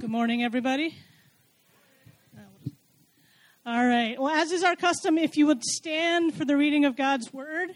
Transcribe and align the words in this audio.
Good 0.00 0.08
morning, 0.08 0.42
everybody. 0.42 0.96
All 3.66 3.86
right. 3.86 4.18
Well, 4.18 4.32
as 4.32 4.50
is 4.50 4.64
our 4.64 4.76
custom, 4.76 5.18
if 5.18 5.36
you 5.36 5.46
would 5.46 5.62
stand 5.62 6.34
for 6.34 6.46
the 6.46 6.56
reading 6.56 6.86
of 6.86 6.96
God's 6.96 7.34
word, 7.34 7.68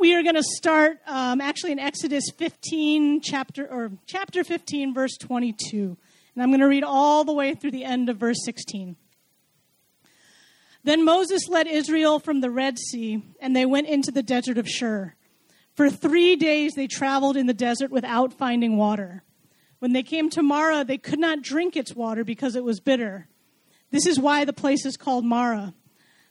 we 0.00 0.14
are 0.14 0.22
going 0.22 0.36
to 0.36 0.44
start 0.44 0.98
um, 1.08 1.40
actually 1.40 1.72
in 1.72 1.80
Exodus 1.80 2.30
15, 2.38 3.20
chapter 3.20 3.66
or 3.66 3.90
chapter 4.06 4.44
15, 4.44 4.94
verse 4.94 5.16
22, 5.16 5.96
and 6.34 6.42
I'm 6.42 6.50
going 6.50 6.60
to 6.60 6.68
read 6.68 6.84
all 6.84 7.24
the 7.24 7.32
way 7.32 7.54
through 7.54 7.72
the 7.72 7.84
end 7.84 8.08
of 8.08 8.18
verse 8.18 8.44
16. 8.44 8.94
Then 10.84 11.04
Moses 11.04 11.48
led 11.48 11.66
Israel 11.66 12.20
from 12.20 12.42
the 12.42 12.50
Red 12.50 12.78
Sea, 12.78 13.24
and 13.40 13.56
they 13.56 13.66
went 13.66 13.88
into 13.88 14.12
the 14.12 14.22
desert 14.22 14.56
of 14.56 14.68
Shur. 14.68 15.14
For 15.74 15.90
three 15.90 16.36
days 16.36 16.74
they 16.76 16.86
traveled 16.86 17.36
in 17.36 17.46
the 17.46 17.54
desert 17.54 17.90
without 17.90 18.32
finding 18.32 18.76
water. 18.76 19.24
When 19.78 19.92
they 19.92 20.02
came 20.02 20.30
to 20.30 20.42
Marah, 20.42 20.84
they 20.84 20.98
could 20.98 21.18
not 21.18 21.42
drink 21.42 21.76
its 21.76 21.94
water 21.94 22.24
because 22.24 22.56
it 22.56 22.64
was 22.64 22.80
bitter. 22.80 23.28
This 23.90 24.06
is 24.06 24.18
why 24.18 24.44
the 24.44 24.52
place 24.52 24.86
is 24.86 24.96
called 24.96 25.24
Marah. 25.24 25.74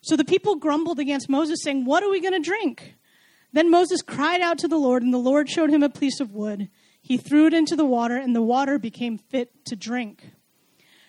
So 0.02 0.16
the 0.16 0.26
people 0.26 0.56
grumbled 0.56 1.00
against 1.00 1.30
Moses, 1.30 1.60
saying, 1.64 1.86
What 1.86 2.04
are 2.04 2.10
we 2.10 2.22
going 2.22 2.34
to 2.34 2.40
drink? 2.40 2.96
Then 3.54 3.72
Moses 3.72 4.02
cried 4.02 4.42
out 4.42 4.58
to 4.60 4.68
the 4.68 4.78
Lord, 4.78 5.02
and 5.02 5.14
the 5.14 5.18
Lord 5.18 5.50
showed 5.50 5.70
him 5.70 5.82
a 5.82 5.90
piece 5.90 6.20
of 6.20 6.34
wood. 6.34 6.70
He 7.02 7.18
threw 7.18 7.48
it 7.48 7.54
into 7.54 7.76
the 7.76 7.86
water, 7.86 8.18
and 8.18 8.36
the 8.36 8.42
water 8.42 8.78
became 8.78 9.18
fit 9.18 9.66
to 9.66 9.76
drink. 9.76 10.32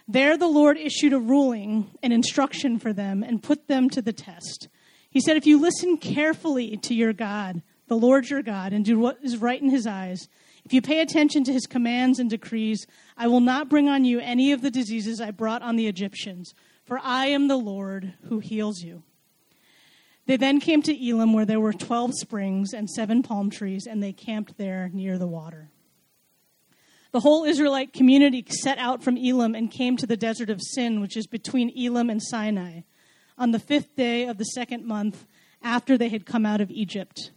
There 0.06 0.36
the 0.36 0.46
Lord 0.46 0.78
issued 0.78 1.12
a 1.12 1.18
ruling, 1.18 1.90
an 2.02 2.12
instruction 2.12 2.78
for 2.78 2.92
them, 2.92 3.22
and 3.22 3.42
put 3.42 3.66
them 3.66 3.90
to 3.90 4.00
the 4.00 4.12
test. 4.12 4.68
He 5.10 5.20
said, 5.20 5.36
If 5.36 5.46
you 5.46 5.60
listen 5.60 5.96
carefully 5.96 6.76
to 6.82 6.94
your 6.94 7.12
God, 7.12 7.62
the 7.88 7.96
Lord 7.96 8.30
your 8.30 8.42
God, 8.42 8.72
and 8.72 8.84
do 8.84 8.98
what 8.98 9.18
is 9.22 9.38
right 9.38 9.60
in 9.60 9.70
his 9.70 9.86
eyes, 9.86 10.28
if 10.66 10.72
you 10.72 10.82
pay 10.82 10.98
attention 10.98 11.44
to 11.44 11.52
his 11.52 11.64
commands 11.64 12.18
and 12.18 12.28
decrees, 12.28 12.88
I 13.16 13.28
will 13.28 13.38
not 13.38 13.68
bring 13.68 13.88
on 13.88 14.04
you 14.04 14.18
any 14.18 14.50
of 14.50 14.62
the 14.62 14.70
diseases 14.70 15.20
I 15.20 15.30
brought 15.30 15.62
on 15.62 15.76
the 15.76 15.86
Egyptians, 15.86 16.54
for 16.84 16.98
I 16.98 17.26
am 17.26 17.46
the 17.46 17.56
Lord 17.56 18.14
who 18.24 18.40
heals 18.40 18.82
you. 18.82 19.04
They 20.26 20.36
then 20.36 20.58
came 20.58 20.82
to 20.82 21.08
Elim, 21.08 21.32
where 21.32 21.44
there 21.44 21.60
were 21.60 21.72
12 21.72 22.14
springs 22.18 22.72
and 22.74 22.90
seven 22.90 23.22
palm 23.22 23.48
trees, 23.48 23.86
and 23.86 24.02
they 24.02 24.12
camped 24.12 24.58
there 24.58 24.90
near 24.92 25.18
the 25.18 25.28
water. 25.28 25.70
The 27.12 27.20
whole 27.20 27.44
Israelite 27.44 27.92
community 27.92 28.44
set 28.48 28.78
out 28.78 29.04
from 29.04 29.16
Elim 29.16 29.54
and 29.54 29.70
came 29.70 29.96
to 29.98 30.06
the 30.06 30.16
desert 30.16 30.50
of 30.50 30.60
Sin, 30.60 31.00
which 31.00 31.16
is 31.16 31.28
between 31.28 31.70
Elim 31.78 32.10
and 32.10 32.20
Sinai, 32.20 32.80
on 33.38 33.52
the 33.52 33.60
fifth 33.60 33.94
day 33.94 34.26
of 34.26 34.38
the 34.38 34.44
second 34.44 34.84
month 34.84 35.26
after 35.62 35.96
they 35.96 36.08
had 36.08 36.26
come 36.26 36.44
out 36.44 36.60
of 36.60 36.72
Egypt. 36.72 37.30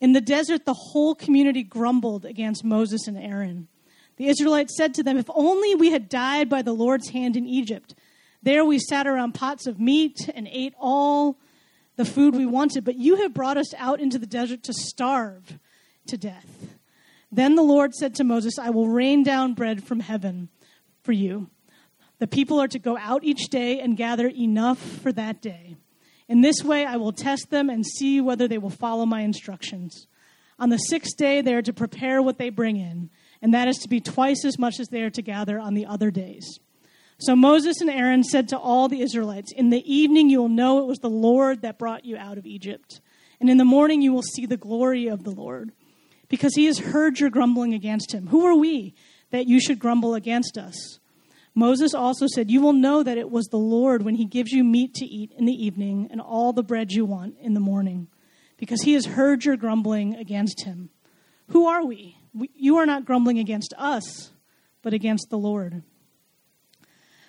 In 0.00 0.12
the 0.12 0.20
desert, 0.20 0.64
the 0.64 0.74
whole 0.74 1.14
community 1.14 1.62
grumbled 1.62 2.24
against 2.24 2.64
Moses 2.64 3.06
and 3.06 3.16
Aaron. 3.16 3.68
The 4.16 4.28
Israelites 4.28 4.76
said 4.76 4.94
to 4.94 5.02
them, 5.02 5.16
If 5.16 5.30
only 5.34 5.74
we 5.74 5.90
had 5.90 6.08
died 6.08 6.48
by 6.48 6.62
the 6.62 6.72
Lord's 6.72 7.10
hand 7.10 7.36
in 7.36 7.46
Egypt. 7.46 7.94
There 8.42 8.64
we 8.64 8.78
sat 8.78 9.06
around 9.06 9.32
pots 9.34 9.66
of 9.66 9.80
meat 9.80 10.16
and 10.34 10.46
ate 10.48 10.74
all 10.78 11.38
the 11.96 12.04
food 12.04 12.34
we 12.34 12.46
wanted, 12.46 12.84
but 12.84 12.96
you 12.96 13.16
have 13.16 13.34
brought 13.34 13.56
us 13.56 13.74
out 13.74 14.00
into 14.00 14.18
the 14.18 14.26
desert 14.26 14.62
to 14.64 14.72
starve 14.72 15.58
to 16.06 16.16
death. 16.16 16.76
Then 17.32 17.56
the 17.56 17.62
Lord 17.62 17.94
said 17.94 18.14
to 18.16 18.24
Moses, 18.24 18.58
I 18.58 18.70
will 18.70 18.88
rain 18.88 19.22
down 19.22 19.54
bread 19.54 19.82
from 19.82 20.00
heaven 20.00 20.48
for 21.02 21.12
you. 21.12 21.50
The 22.18 22.26
people 22.26 22.60
are 22.60 22.68
to 22.68 22.78
go 22.78 22.96
out 22.96 23.24
each 23.24 23.48
day 23.50 23.80
and 23.80 23.96
gather 23.96 24.28
enough 24.28 24.78
for 24.78 25.12
that 25.12 25.42
day. 25.42 25.76
In 26.28 26.40
this 26.40 26.62
way, 26.64 26.84
I 26.84 26.96
will 26.96 27.12
test 27.12 27.50
them 27.50 27.70
and 27.70 27.86
see 27.86 28.20
whether 28.20 28.48
they 28.48 28.58
will 28.58 28.70
follow 28.70 29.06
my 29.06 29.20
instructions. 29.20 30.06
On 30.58 30.70
the 30.70 30.78
sixth 30.78 31.16
day, 31.16 31.40
they 31.40 31.54
are 31.54 31.62
to 31.62 31.72
prepare 31.72 32.22
what 32.22 32.38
they 32.38 32.48
bring 32.48 32.76
in, 32.76 33.10
and 33.42 33.52
that 33.54 33.68
is 33.68 33.76
to 33.78 33.88
be 33.88 34.00
twice 34.00 34.44
as 34.44 34.58
much 34.58 34.80
as 34.80 34.88
they 34.88 35.02
are 35.02 35.10
to 35.10 35.22
gather 35.22 35.58
on 35.58 35.74
the 35.74 35.86
other 35.86 36.10
days. 36.10 36.58
So 37.18 37.36
Moses 37.36 37.80
and 37.80 37.90
Aaron 37.90 38.24
said 38.24 38.48
to 38.48 38.58
all 38.58 38.88
the 38.88 39.00
Israelites, 39.00 39.52
In 39.52 39.70
the 39.70 39.84
evening 39.92 40.28
you 40.28 40.40
will 40.40 40.48
know 40.48 40.78
it 40.80 40.86
was 40.86 40.98
the 40.98 41.08
Lord 41.08 41.62
that 41.62 41.78
brought 41.78 42.04
you 42.04 42.16
out 42.16 42.38
of 42.38 42.46
Egypt. 42.46 43.00
And 43.40 43.48
in 43.48 43.56
the 43.56 43.64
morning 43.64 44.02
you 44.02 44.12
will 44.12 44.22
see 44.22 44.46
the 44.46 44.56
glory 44.56 45.08
of 45.08 45.24
the 45.24 45.30
Lord, 45.30 45.72
because 46.28 46.54
he 46.54 46.66
has 46.66 46.78
heard 46.78 47.20
your 47.20 47.30
grumbling 47.30 47.74
against 47.74 48.12
him. 48.12 48.28
Who 48.28 48.44
are 48.44 48.56
we 48.56 48.94
that 49.30 49.46
you 49.46 49.60
should 49.60 49.78
grumble 49.78 50.14
against 50.14 50.58
us? 50.58 50.98
Moses 51.58 51.94
also 51.94 52.26
said, 52.26 52.50
You 52.50 52.60
will 52.60 52.74
know 52.74 53.02
that 53.02 53.16
it 53.16 53.30
was 53.30 53.46
the 53.46 53.56
Lord 53.56 54.02
when 54.02 54.16
he 54.16 54.26
gives 54.26 54.52
you 54.52 54.62
meat 54.62 54.92
to 54.96 55.06
eat 55.06 55.32
in 55.36 55.46
the 55.46 55.64
evening 55.64 56.06
and 56.10 56.20
all 56.20 56.52
the 56.52 56.62
bread 56.62 56.92
you 56.92 57.06
want 57.06 57.36
in 57.40 57.54
the 57.54 57.60
morning, 57.60 58.08
because 58.58 58.82
he 58.82 58.92
has 58.92 59.06
heard 59.06 59.46
your 59.46 59.56
grumbling 59.56 60.14
against 60.14 60.64
him. 60.64 60.90
Who 61.48 61.66
are 61.66 61.84
we? 61.84 62.18
we 62.34 62.50
you 62.54 62.76
are 62.76 62.84
not 62.84 63.06
grumbling 63.06 63.38
against 63.38 63.72
us, 63.78 64.32
but 64.82 64.92
against 64.92 65.30
the 65.30 65.38
Lord. 65.38 65.82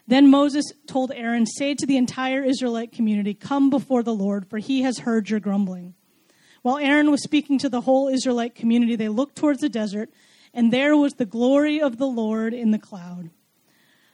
Then 0.06 0.30
Moses 0.30 0.66
told 0.88 1.14
Aaron, 1.16 1.46
Say 1.46 1.74
to 1.76 1.86
the 1.86 1.96
entire 1.96 2.44
Israelite 2.44 2.92
community, 2.92 3.34
Come 3.34 3.70
before 3.70 4.04
the 4.04 4.14
Lord, 4.14 4.50
for 4.50 4.58
he 4.58 4.82
has 4.82 5.00
heard 5.00 5.30
your 5.30 5.40
grumbling. 5.40 5.96
While 6.64 6.80
Aaron 6.80 7.12
was 7.12 7.24
speaking 7.24 7.60
to 7.60 7.70
the 7.70 7.82
whole 7.82 8.10
Israelite 8.10 8.56
community, 8.56 8.98
they 8.98 9.08
looked 9.08 9.38
towards 9.38 9.62
the 9.62 9.70
desert, 9.70 10.10
and 10.54 10.74
there 10.74 10.98
was 10.98 11.14
the 11.14 11.26
glory 11.26 11.80
of 11.80 11.98
the 11.98 12.08
Lord 12.08 12.54
in 12.54 12.72
the 12.72 12.80
cloud. 12.80 13.30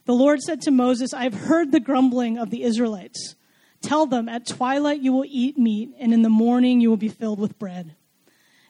The 0.06 0.14
Lord 0.14 0.42
said 0.42 0.62
to 0.62 0.72
Moses, 0.72 1.14
I 1.14 1.24
have 1.24 1.34
heard 1.34 1.72
the 1.72 1.80
grumbling 1.80 2.38
of 2.38 2.50
the 2.50 2.64
Israelites. 2.64 3.36
Tell 3.82 4.06
them, 4.06 4.28
at 4.28 4.46
twilight 4.46 5.02
you 5.02 5.14
will 5.14 5.26
eat 5.28 5.58
meat, 5.58 5.94
and 6.00 6.14
in 6.14 6.22
the 6.22 6.30
morning 6.30 6.82
you 6.82 6.90
will 6.90 6.98
be 6.98 7.10
filled 7.10 7.40
with 7.40 7.60
bread. 7.60 7.96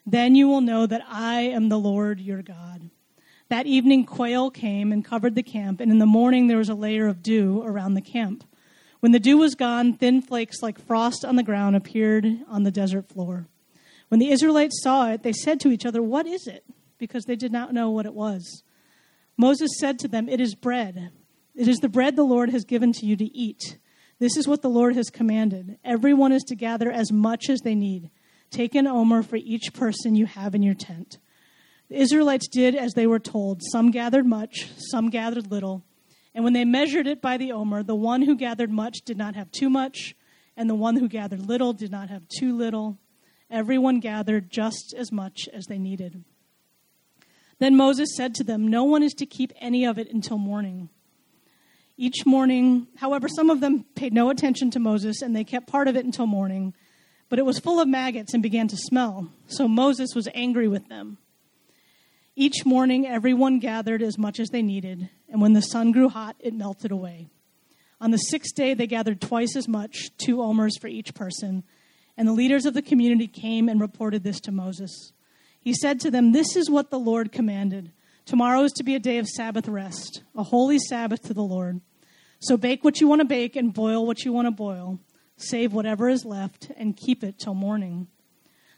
Then 0.06 0.34
you 0.34 0.48
will 0.48 0.60
know 0.60 0.86
that 0.86 1.04
I 1.08 1.40
am 1.40 1.68
the 1.68 1.78
Lord 1.78 2.20
your 2.20 2.42
God. 2.42 2.90
That 3.48 3.66
evening, 3.66 4.04
quail 4.04 4.50
came 4.50 4.92
and 4.92 5.04
covered 5.04 5.34
the 5.34 5.42
camp, 5.42 5.80
and 5.80 5.90
in 5.90 5.98
the 5.98 6.06
morning 6.06 6.46
there 6.46 6.58
was 6.58 6.68
a 6.68 6.74
layer 6.74 7.06
of 7.06 7.22
dew 7.22 7.62
around 7.64 7.94
the 7.94 8.00
camp. 8.00 8.44
When 9.00 9.12
the 9.12 9.20
dew 9.20 9.38
was 9.38 9.54
gone, 9.54 9.92
thin 9.92 10.22
flakes 10.22 10.62
like 10.62 10.78
frost 10.78 11.24
on 11.24 11.36
the 11.36 11.42
ground 11.42 11.76
appeared 11.76 12.26
on 12.48 12.62
the 12.62 12.70
desert 12.70 13.08
floor. 13.08 13.48
When 14.08 14.18
the 14.20 14.30
Israelites 14.30 14.82
saw 14.82 15.10
it, 15.10 15.22
they 15.22 15.32
said 15.32 15.60
to 15.60 15.70
each 15.70 15.84
other, 15.84 16.02
What 16.02 16.26
is 16.26 16.46
it? 16.46 16.64
Because 16.98 17.24
they 17.24 17.36
did 17.36 17.52
not 17.52 17.74
know 17.74 17.90
what 17.90 18.06
it 18.06 18.14
was. 18.14 18.62
Moses 19.36 19.70
said 19.78 19.98
to 19.98 20.08
them, 20.08 20.28
It 20.28 20.40
is 20.40 20.54
bread. 20.54 21.10
It 21.54 21.68
is 21.68 21.78
the 21.78 21.88
bread 21.88 22.16
the 22.16 22.24
Lord 22.24 22.50
has 22.50 22.64
given 22.64 22.92
to 22.94 23.06
you 23.06 23.16
to 23.16 23.24
eat. 23.24 23.78
This 24.18 24.36
is 24.36 24.48
what 24.48 24.62
the 24.62 24.68
Lord 24.68 24.96
has 24.96 25.10
commanded. 25.10 25.78
Everyone 25.84 26.32
is 26.32 26.42
to 26.44 26.54
gather 26.54 26.90
as 26.90 27.12
much 27.12 27.48
as 27.48 27.60
they 27.60 27.74
need. 27.74 28.10
Take 28.50 28.74
an 28.74 28.86
omer 28.86 29.22
for 29.22 29.36
each 29.36 29.72
person 29.72 30.14
you 30.14 30.26
have 30.26 30.54
in 30.54 30.62
your 30.62 30.74
tent. 30.74 31.18
The 31.88 31.96
Israelites 31.96 32.48
did 32.48 32.74
as 32.74 32.94
they 32.94 33.06
were 33.06 33.18
told. 33.18 33.60
Some 33.70 33.90
gathered 33.90 34.26
much, 34.26 34.68
some 34.78 35.10
gathered 35.10 35.50
little. 35.50 35.84
And 36.34 36.42
when 36.42 36.52
they 36.52 36.64
measured 36.64 37.06
it 37.06 37.22
by 37.22 37.36
the 37.36 37.52
omer, 37.52 37.82
the 37.82 37.94
one 37.94 38.22
who 38.22 38.36
gathered 38.36 38.70
much 38.70 39.02
did 39.04 39.16
not 39.16 39.36
have 39.36 39.52
too 39.52 39.70
much, 39.70 40.16
and 40.56 40.68
the 40.68 40.74
one 40.74 40.96
who 40.96 41.08
gathered 41.08 41.46
little 41.46 41.72
did 41.72 41.90
not 41.90 42.08
have 42.08 42.26
too 42.28 42.56
little. 42.56 42.98
Everyone 43.50 44.00
gathered 44.00 44.50
just 44.50 44.94
as 44.96 45.12
much 45.12 45.48
as 45.52 45.66
they 45.66 45.78
needed. 45.78 46.24
Then 47.60 47.76
Moses 47.76 48.16
said 48.16 48.34
to 48.36 48.44
them, 48.44 48.66
No 48.66 48.82
one 48.84 49.02
is 49.02 49.14
to 49.14 49.26
keep 49.26 49.52
any 49.60 49.84
of 49.84 49.98
it 49.98 50.12
until 50.12 50.38
morning. 50.38 50.88
Each 51.96 52.26
morning, 52.26 52.88
however, 52.96 53.28
some 53.28 53.50
of 53.50 53.60
them 53.60 53.84
paid 53.94 54.12
no 54.12 54.30
attention 54.30 54.70
to 54.72 54.80
Moses 54.80 55.22
and 55.22 55.34
they 55.34 55.44
kept 55.44 55.68
part 55.68 55.86
of 55.86 55.96
it 55.96 56.04
until 56.04 56.26
morning, 56.26 56.74
but 57.28 57.38
it 57.38 57.44
was 57.44 57.58
full 57.58 57.80
of 57.80 57.86
maggots 57.86 58.34
and 58.34 58.42
began 58.42 58.66
to 58.68 58.76
smell. 58.76 59.28
So 59.46 59.68
Moses 59.68 60.14
was 60.14 60.28
angry 60.34 60.66
with 60.66 60.88
them. 60.88 61.18
Each 62.36 62.66
morning, 62.66 63.06
everyone 63.06 63.60
gathered 63.60 64.02
as 64.02 64.18
much 64.18 64.40
as 64.40 64.48
they 64.48 64.62
needed, 64.62 65.08
and 65.28 65.40
when 65.40 65.52
the 65.52 65.62
sun 65.62 65.92
grew 65.92 66.08
hot, 66.08 66.34
it 66.40 66.52
melted 66.52 66.90
away. 66.90 67.28
On 68.00 68.10
the 68.10 68.18
sixth 68.18 68.56
day, 68.56 68.74
they 68.74 68.88
gathered 68.88 69.20
twice 69.20 69.54
as 69.54 69.68
much, 69.68 70.10
two 70.18 70.42
omers 70.42 70.76
for 70.80 70.88
each 70.88 71.14
person, 71.14 71.62
and 72.16 72.26
the 72.26 72.32
leaders 72.32 72.66
of 72.66 72.74
the 72.74 72.82
community 72.82 73.28
came 73.28 73.68
and 73.68 73.80
reported 73.80 74.24
this 74.24 74.40
to 74.40 74.52
Moses. 74.52 75.12
He 75.60 75.72
said 75.72 76.00
to 76.00 76.10
them, 76.10 76.32
This 76.32 76.56
is 76.56 76.68
what 76.68 76.90
the 76.90 76.98
Lord 76.98 77.30
commanded. 77.30 77.92
Tomorrow 78.26 78.62
is 78.62 78.72
to 78.72 78.84
be 78.84 78.94
a 78.94 79.00
day 79.00 79.18
of 79.18 79.28
Sabbath 79.28 79.68
rest, 79.68 80.22
a 80.34 80.42
holy 80.42 80.78
Sabbath 80.78 81.22
to 81.24 81.34
the 81.34 81.42
Lord. 81.42 81.82
So 82.40 82.56
bake 82.56 82.82
what 82.82 83.00
you 83.00 83.06
want 83.06 83.20
to 83.20 83.26
bake 83.26 83.54
and 83.54 83.72
boil 83.72 84.06
what 84.06 84.24
you 84.24 84.32
want 84.32 84.46
to 84.46 84.50
boil. 84.50 84.98
Save 85.36 85.72
whatever 85.72 86.08
is 86.08 86.24
left 86.24 86.70
and 86.76 86.96
keep 86.96 87.22
it 87.22 87.38
till 87.38 87.54
morning. 87.54 88.06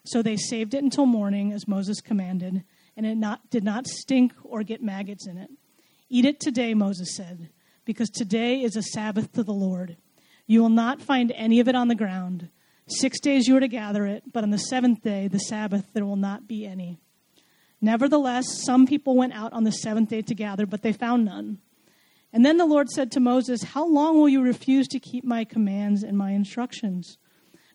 So 0.05 0.21
they 0.21 0.37
saved 0.37 0.75
it 0.75 0.82
until 0.82 1.06
morning, 1.06 1.53
as 1.53 1.69
Moses 1.69 2.00
commanded, 2.00 2.65
and 2.97 3.06
it 3.06 3.17
not, 3.17 3.50
did 3.50 3.65
not 3.65 3.87
stink 3.87 4.32
or 4.43 4.62
get 4.62 4.82
maggots 4.82 5.26
in 5.26 5.37
it. 5.37 5.50
Eat 6.09 6.25
it 6.25 6.41
today, 6.41 6.75
Moses 6.75 7.15
said, 7.15 7.50
because 7.85 8.11
today 8.11 8.62
is 8.62 8.76
a 8.76 8.82
Sabbath 8.82 9.32
to 9.32 9.43
the 9.43 9.53
Lord. 9.53 9.97
You 10.47 10.62
will 10.62 10.71
not 10.71 11.03
find 11.03 11.32
any 11.32 11.61
of 11.61 11.69
it 11.69 11.75
on 11.75 11.88
the 11.88 11.94
ground. 11.94 12.49
Six 12.88 13.19
days 13.21 13.49
you 13.49 13.56
are 13.56 13.61
to 13.61 13.69
gather 13.69 14.06
it, 14.06 14.32
but 14.32 14.44
on 14.44 14.50
the 14.50 14.59
seventh 14.59 15.03
day, 15.03 15.26
the 15.26 15.38
Sabbath, 15.38 15.87
there 15.93 16.06
will 16.06 16.17
not 16.17 16.47
be 16.47 16.65
any. 16.65 17.00
Nevertheless, 17.87 18.65
some 18.65 18.85
people 18.85 19.15
went 19.15 19.33
out 19.33 19.53
on 19.53 19.62
the 19.62 19.71
seventh 19.71 20.09
day 20.09 20.21
to 20.21 20.35
gather, 20.35 20.67
but 20.67 20.83
they 20.83 20.93
found 20.93 21.25
none. 21.25 21.59
And 22.33 22.44
then 22.44 22.56
the 22.56 22.67
Lord 22.67 22.88
said 22.88 23.12
to 23.12 23.21
Moses, 23.21 23.62
How 23.62 23.87
long 23.87 24.19
will 24.19 24.29
you 24.29 24.43
refuse 24.43 24.88
to 24.88 24.99
keep 24.99 25.23
my 25.23 25.44
commands 25.44 26.03
and 26.03 26.19
my 26.19 26.33
instructions? 26.33 27.17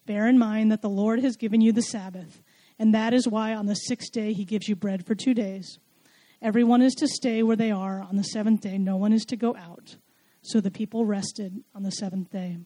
Bear 0.05 0.27
in 0.27 0.37
mind 0.37 0.69
that 0.69 0.81
the 0.81 0.89
Lord 0.89 1.23
has 1.23 1.37
given 1.37 1.61
you 1.61 1.71
the 1.71 1.81
Sabbath, 1.81 2.43
and 2.77 2.93
that 2.93 3.13
is 3.13 3.25
why 3.25 3.55
on 3.55 3.67
the 3.67 3.73
sixth 3.73 4.11
day 4.11 4.33
he 4.33 4.43
gives 4.43 4.67
you 4.67 4.75
bread 4.75 5.05
for 5.05 5.15
two 5.15 5.33
days. 5.33 5.79
Everyone 6.41 6.81
is 6.81 6.93
to 6.95 7.07
stay 7.07 7.41
where 7.41 7.55
they 7.55 7.71
are 7.71 8.01
on 8.01 8.17
the 8.17 8.23
seventh 8.23 8.59
day. 8.59 8.77
No 8.77 8.97
one 8.97 9.13
is 9.13 9.23
to 9.27 9.37
go 9.37 9.55
out. 9.55 9.95
So 10.41 10.59
the 10.59 10.71
people 10.71 11.05
rested 11.05 11.63
on 11.73 11.83
the 11.83 11.91
seventh 11.91 12.31
day. 12.31 12.57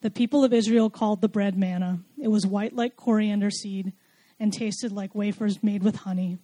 The 0.00 0.10
people 0.10 0.42
of 0.42 0.54
Israel 0.54 0.88
called 0.88 1.20
the 1.20 1.28
bread 1.28 1.54
manna. 1.54 1.98
It 2.18 2.28
was 2.28 2.46
white 2.46 2.74
like 2.74 2.96
coriander 2.96 3.50
seed 3.50 3.92
and 4.38 4.52
tasted 4.52 4.92
like 4.92 5.14
wafers 5.14 5.62
made 5.62 5.82
with 5.82 5.96
honey. 5.96 6.38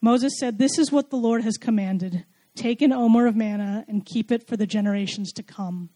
Moses 0.00 0.38
said, 0.38 0.58
This 0.58 0.78
is 0.78 0.92
what 0.92 1.10
the 1.10 1.16
Lord 1.16 1.42
has 1.42 1.56
commanded. 1.56 2.24
Take 2.54 2.82
an 2.82 2.92
omer 2.92 3.26
of 3.26 3.34
manna 3.34 3.84
and 3.88 4.04
keep 4.04 4.30
it 4.30 4.46
for 4.46 4.56
the 4.56 4.66
generations 4.66 5.32
to 5.32 5.42
come, 5.42 5.90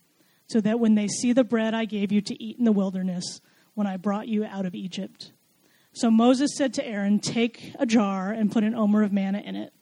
so 0.47 0.61
that 0.61 0.81
when 0.81 0.95
they 0.95 1.09
see 1.09 1.33
the 1.33 1.45
bread 1.45 1.75
I 1.75 1.85
gave 1.85 2.11
you 2.11 2.21
to 2.23 2.43
eat 2.43 2.59
in 2.59 2.65
the 2.65 2.73
wilderness, 2.73 3.41
when 3.75 3.87
I 3.87 3.97
brought 3.97 4.27
you 4.27 4.45
out 4.45 4.67
of 4.67 4.75
Egypt. 4.75 5.31
So 5.93 6.11
Moses 6.11 6.57
said 6.57 6.75
to 6.75 6.87
Aaron, 6.87 7.21
Take 7.21 7.75
a 7.79 7.87
jar 7.87 8.33
and 8.33 8.51
put 8.51 8.65
an 8.65 8.75
omer 8.75 9.03
of 9.03 9.13
manna 9.13 9.39
in 9.39 9.55
it. 9.55 9.73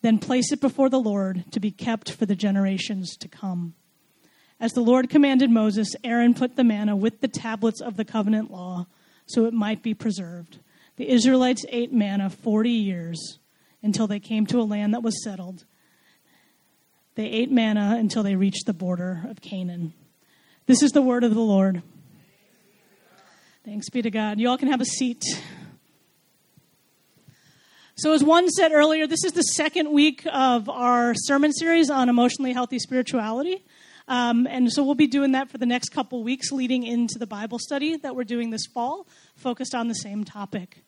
Then 0.00 0.18
place 0.18 0.52
it 0.52 0.60
before 0.60 0.88
the 0.88 1.00
Lord 1.00 1.44
to 1.52 1.60
be 1.60 1.70
kept 1.70 2.10
for 2.10 2.24
the 2.24 2.34
generations 2.34 3.16
to 3.18 3.28
come. 3.28 3.74
As 4.58 4.72
the 4.72 4.80
Lord 4.80 5.10
commanded 5.10 5.50
Moses, 5.50 5.94
Aaron 6.02 6.32
put 6.32 6.56
the 6.56 6.64
manna 6.64 6.96
with 6.96 7.20
the 7.20 7.28
tablets 7.28 7.80
of 7.80 7.96
the 7.96 8.04
covenant 8.04 8.50
law 8.50 8.86
so 9.30 9.46
it 9.46 9.54
might 9.54 9.82
be 9.82 9.94
preserved. 9.94 10.58
The 10.96 11.08
Israelites 11.08 11.64
ate 11.68 11.92
manna 11.92 12.30
40 12.30 12.70
years 12.70 13.38
until 13.82 14.06
they 14.06 14.20
came 14.20 14.44
to 14.46 14.60
a 14.60 14.62
land 14.62 14.92
that 14.92 15.02
was 15.02 15.22
settled. 15.22 15.64
They 17.14 17.26
ate 17.26 17.50
manna 17.50 17.96
until 17.98 18.22
they 18.22 18.36
reached 18.36 18.66
the 18.66 18.72
border 18.72 19.22
of 19.28 19.40
Canaan. 19.40 19.92
This 20.66 20.82
is 20.82 20.92
the 20.92 21.02
word 21.02 21.24
of 21.24 21.34
the 21.34 21.40
Lord. 21.40 21.82
Thanks 23.64 23.88
be 23.88 24.02
to 24.02 24.10
God. 24.10 24.38
You 24.40 24.48
all 24.48 24.58
can 24.58 24.70
have 24.70 24.80
a 24.80 24.86
seat. 24.86 25.22
So, 27.96 28.14
as 28.14 28.24
one 28.24 28.48
said 28.48 28.72
earlier, 28.72 29.06
this 29.06 29.24
is 29.24 29.32
the 29.32 29.42
second 29.42 29.92
week 29.92 30.26
of 30.32 30.68
our 30.68 31.12
sermon 31.14 31.52
series 31.52 31.90
on 31.90 32.08
emotionally 32.08 32.52
healthy 32.52 32.78
spirituality. 32.78 33.62
Um, 34.10 34.48
and 34.48 34.72
so 34.72 34.82
we'll 34.82 34.96
be 34.96 35.06
doing 35.06 35.32
that 35.32 35.50
for 35.50 35.58
the 35.58 35.66
next 35.66 35.90
couple 35.90 36.24
weeks 36.24 36.50
leading 36.50 36.82
into 36.82 37.16
the 37.16 37.28
Bible 37.28 37.60
study 37.60 37.96
that 37.98 38.16
we're 38.16 38.24
doing 38.24 38.50
this 38.50 38.66
fall, 38.66 39.06
focused 39.36 39.72
on 39.72 39.86
the 39.86 39.94
same 39.94 40.24
topic. 40.24 40.82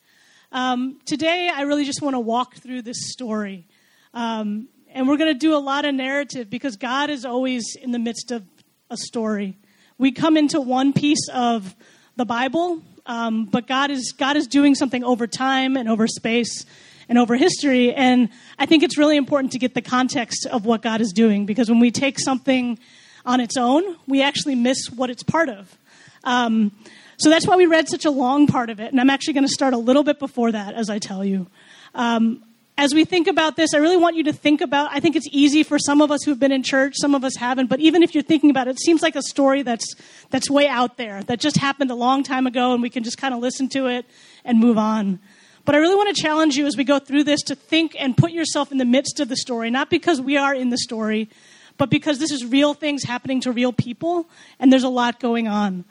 Um, 0.51 0.99
today, 1.05 1.49
I 1.51 1.61
really 1.61 1.85
just 1.85 2.01
want 2.01 2.15
to 2.15 2.19
walk 2.19 2.55
through 2.55 2.81
this 2.81 3.13
story. 3.13 3.65
Um, 4.13 4.67
and 4.93 5.07
we're 5.07 5.15
going 5.15 5.33
to 5.33 5.39
do 5.39 5.55
a 5.55 5.57
lot 5.57 5.85
of 5.85 5.95
narrative 5.95 6.49
because 6.49 6.75
God 6.75 7.09
is 7.09 7.23
always 7.23 7.77
in 7.81 7.93
the 7.93 7.97
midst 7.97 8.31
of 8.31 8.43
a 8.89 8.97
story. 8.97 9.57
We 9.97 10.11
come 10.11 10.35
into 10.35 10.59
one 10.59 10.91
piece 10.91 11.29
of 11.33 11.73
the 12.17 12.25
Bible, 12.25 12.81
um, 13.05 13.45
but 13.45 13.67
God 13.67 13.89
is 13.89 14.11
God 14.11 14.35
is 14.35 14.47
doing 14.47 14.75
something 14.75 15.01
over 15.01 15.27
time 15.27 15.77
and 15.77 15.87
over 15.87 16.07
space 16.07 16.65
and 17.07 17.17
over 17.17 17.37
history. 17.37 17.93
And 17.93 18.27
I 18.59 18.65
think 18.65 18.83
it's 18.83 18.97
really 18.97 19.15
important 19.15 19.53
to 19.53 19.59
get 19.59 19.75
the 19.75 19.81
context 19.81 20.45
of 20.45 20.65
what 20.65 20.81
God 20.81 20.99
is 20.99 21.13
doing 21.13 21.45
because 21.45 21.69
when 21.69 21.79
we 21.79 21.89
take 21.89 22.19
something 22.19 22.77
on 23.25 23.39
its 23.39 23.57
own, 23.57 23.97
we 24.07 24.21
actually 24.21 24.55
miss 24.55 24.89
what 24.89 25.09
it's 25.09 25.23
part 25.23 25.49
of. 25.49 25.77
Um, 26.23 26.71
so 27.17 27.29
that's 27.29 27.47
why 27.47 27.55
we 27.55 27.65
read 27.65 27.87
such 27.87 28.05
a 28.05 28.11
long 28.11 28.47
part 28.47 28.69
of 28.69 28.79
it. 28.79 28.91
And 28.91 28.99
I'm 28.99 29.09
actually 29.09 29.33
going 29.33 29.45
to 29.45 29.53
start 29.53 29.73
a 29.73 29.77
little 29.77 30.03
bit 30.03 30.19
before 30.19 30.51
that 30.51 30.73
as 30.73 30.89
I 30.89 30.99
tell 30.99 31.23
you. 31.23 31.47
Um, 31.95 32.43
as 32.77 32.93
we 32.93 33.05
think 33.05 33.27
about 33.27 33.55
this, 33.55 33.73
I 33.73 33.77
really 33.77 33.97
want 33.97 34.15
you 34.15 34.23
to 34.23 34.33
think 34.33 34.59
about. 34.59 34.89
I 34.91 34.99
think 34.99 35.15
it's 35.15 35.27
easy 35.31 35.61
for 35.61 35.77
some 35.77 36.01
of 36.01 36.11
us 36.11 36.23
who've 36.23 36.39
been 36.39 36.51
in 36.51 36.63
church, 36.63 36.95
some 36.97 37.13
of 37.13 37.23
us 37.23 37.35
haven't, 37.35 37.67
but 37.67 37.79
even 37.79 38.01
if 38.01 38.15
you're 38.15 38.23
thinking 38.23 38.49
about 38.49 38.67
it, 38.67 38.71
it 38.71 38.79
seems 38.79 39.03
like 39.03 39.15
a 39.15 39.21
story 39.21 39.61
that's 39.61 39.93
that's 40.31 40.49
way 40.49 40.67
out 40.67 40.97
there, 40.97 41.21
that 41.23 41.39
just 41.39 41.57
happened 41.57 41.91
a 41.91 41.95
long 41.95 42.23
time 42.23 42.47
ago, 42.47 42.73
and 42.73 42.81
we 42.81 42.89
can 42.89 43.03
just 43.03 43.19
kind 43.19 43.33
of 43.33 43.41
listen 43.41 43.69
to 43.69 43.87
it 43.87 44.05
and 44.43 44.59
move 44.59 44.79
on. 44.79 45.19
But 45.65 45.75
I 45.75 45.77
really 45.77 45.95
want 45.95 46.15
to 46.15 46.21
challenge 46.21 46.57
you 46.57 46.65
as 46.65 46.75
we 46.75 46.83
go 46.83 46.97
through 46.97 47.25
this 47.25 47.43
to 47.43 47.55
think 47.55 47.95
and 47.99 48.17
put 48.17 48.31
yourself 48.31 48.71
in 48.71 48.79
the 48.79 48.85
midst 48.85 49.19
of 49.19 49.29
the 49.29 49.37
story, 49.37 49.69
not 49.69 49.91
because 49.91 50.19
we 50.19 50.35
are 50.35 50.53
in 50.53 50.71
the 50.71 50.77
story, 50.77 51.29
but 51.77 51.89
because 51.89 52.19
this 52.19 52.31
is 52.31 52.45
real 52.45 52.73
things 52.73 53.03
happening 53.03 53.41
to 53.41 53.51
real 53.51 53.73
people, 53.73 54.27
and 54.59 54.71
there's 54.71 54.83
a 54.83 54.89
lot 54.89 55.19
going 55.19 55.47
on. 55.47 55.85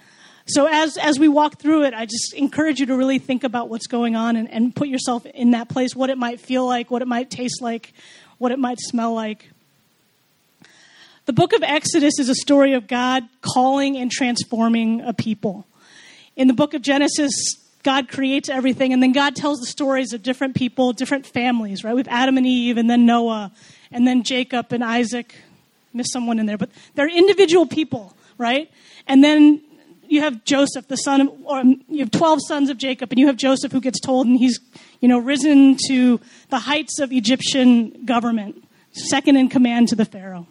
So 0.46 0.67
as 0.67 0.96
as 0.96 1.19
we 1.19 1.29
walk 1.29 1.61
through 1.61 1.84
it, 1.84 1.94
I 1.94 2.05
just 2.05 2.34
encourage 2.34 2.81
you 2.81 2.87
to 2.87 2.96
really 2.96 3.19
think 3.19 3.44
about 3.44 3.69
what's 3.69 3.87
going 3.87 4.17
on 4.17 4.37
and, 4.37 4.50
and 4.50 4.75
put 4.75 4.88
yourself 4.88 5.25
in 5.26 5.52
that 5.52 5.69
place, 5.69 5.94
what 5.94 6.11
it 6.11 6.19
might 6.19 6.40
feel 6.40 6.67
like, 6.67 6.90
what 6.90 7.02
it 7.02 7.08
might 7.08 7.31
taste 7.31 7.62
like, 7.62 7.93
what 8.38 8.50
it 8.50 8.58
might 8.58 8.81
smell 8.81 9.14
like. 9.14 9.50
The 11.25 11.32
book 11.32 11.52
of 11.52 11.62
Exodus 11.62 12.19
is 12.19 12.29
a 12.29 12.34
story 12.34 12.73
of 12.73 12.88
God 12.88 13.23
calling 13.40 13.96
and 13.96 14.11
transforming 14.11 15.00
a 15.02 15.12
people. 15.12 15.64
In 16.34 16.49
the 16.49 16.55
book 16.55 16.75
of 16.75 16.82
Genesis, 16.82 17.32
God 17.84 18.08
creates 18.08 18.49
everything, 18.49 18.93
and 18.93 19.00
then 19.00 19.12
God 19.12 19.37
tells 19.37 19.61
the 19.61 19.67
stories 19.67 20.12
of 20.12 20.25
different 20.25 20.56
people, 20.56 20.93
different 20.93 21.25
families, 21.25 21.84
right? 21.84 21.94
With 21.94 22.08
Adam 22.08 22.37
and 22.37 22.46
Eve, 22.46 22.76
and 22.76 22.90
then 22.90 23.06
Noah, 23.06 23.52
and 23.93 24.06
then 24.06 24.25
Jacob 24.25 24.73
and 24.73 24.82
Isaac. 24.82 25.37
Miss 25.94 26.06
someone 26.12 26.39
in 26.39 26.47
there, 26.47 26.59
but 26.59 26.71
they're 26.94 27.09
individual 27.09 27.67
people, 27.67 28.17
right? 28.39 28.71
And 29.06 29.23
then 29.23 29.62
you 30.12 30.21
have 30.21 30.44
Joseph, 30.44 30.89
the 30.89 30.97
son 30.97 31.23
of, 31.23 31.29
or 31.44 31.62
you 31.89 32.00
have 32.00 32.11
12 32.11 32.41
sons 32.47 32.69
of 32.69 32.77
Jacob, 32.77 33.11
and 33.11 33.19
you 33.19 33.27
have 33.29 33.37
Joseph 33.37 33.73
who 33.73 33.81
gets 33.81 33.99
told, 33.99 34.27
and 34.27 34.37
he's, 34.37 34.61
you 35.00 35.09
know, 35.09 35.19
risen 35.19 35.77
to 35.89 36.21
the 36.50 36.59
heights 36.59 36.99
of 36.99 37.12
Egyptian 37.12 38.05
government, 38.05 38.62
second 38.93 39.37
in 39.37 39.49
command 39.49 39.89
to 39.89 39.97
the 39.97 40.05
Pharaoh, 40.05 40.47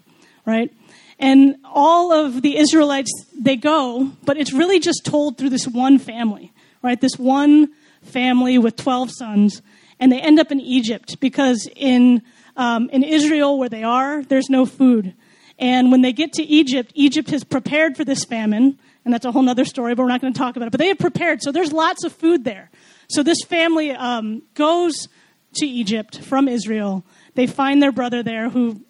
right? 0.46 0.74
And 1.20 1.58
all 1.64 2.12
of 2.12 2.42
the 2.42 2.58
Israelites, 2.58 3.12
they 3.40 3.56
go, 3.56 4.12
but 4.26 4.38
it's 4.38 4.52
really 4.52 4.80
just 4.80 5.06
told 5.06 5.38
through 5.38 5.52
this 5.52 5.68
one 5.68 6.00
family, 6.00 6.52
right? 6.82 7.00
This 7.00 7.20
one 7.20 7.70
family 8.02 8.58
with 8.58 8.76
12 8.78 9.12
sons, 9.12 9.62
and 10.00 10.12
they 10.12 10.20
end 10.20 10.40
up 10.40 10.52
in 10.52 10.60
Egypt 10.60 11.20
because 11.20 11.70
in, 11.76 12.24
um, 12.58 12.90
in 12.90 13.04
Israel, 13.04 13.60
where 13.60 13.70
they 13.70 13.84
are, 13.84 14.24
there's 14.24 14.50
no 14.50 14.66
food. 14.66 15.14
And 15.62 15.92
when 15.92 16.02
they 16.02 16.12
get 16.12 16.34
to 16.34 16.44
Egypt, 16.44 16.92
Egypt 16.96 17.30
has 17.30 17.46
prepared 17.46 17.96
for 17.96 18.04
this 18.04 18.26
famine 18.26 18.78
and 19.04 19.14
that's 19.14 19.26
a 19.26 19.32
whole 19.32 19.48
other 19.50 19.66
story, 19.66 19.96
but 19.96 20.04
we're 20.04 20.10
not 20.10 20.22
going 20.22 20.34
to 20.34 20.38
talk 20.38 20.56
about 20.56 20.68
it. 20.68 20.72
But 20.72 20.80
they 20.80 20.88
have 20.90 21.00
prepared, 21.00 21.42
so 21.42 21.52
there's 21.52 21.74
lots 21.74 22.04
of 22.04 22.14
food 22.14 22.44
there. 22.44 22.70
So 23.10 23.24
this 23.24 23.42
family 23.44 23.92
um, 23.92 24.44
goes 24.54 25.08
to 25.56 25.66
Egypt 25.66 26.20
from 26.20 26.48
Israel. 26.48 27.04
They 27.34 27.48
find 27.48 27.82
their 27.82 27.92
brother 27.92 28.22
there 28.22 28.50
who, 28.50 28.82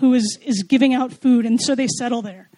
who 0.00 0.12
is, 0.14 0.38
is 0.44 0.62
giving 0.62 0.92
out 0.92 1.12
food, 1.12 1.46
and 1.46 1.60
so 1.60 1.74
they 1.74 1.88
settle 1.88 2.20
there. 2.20 2.50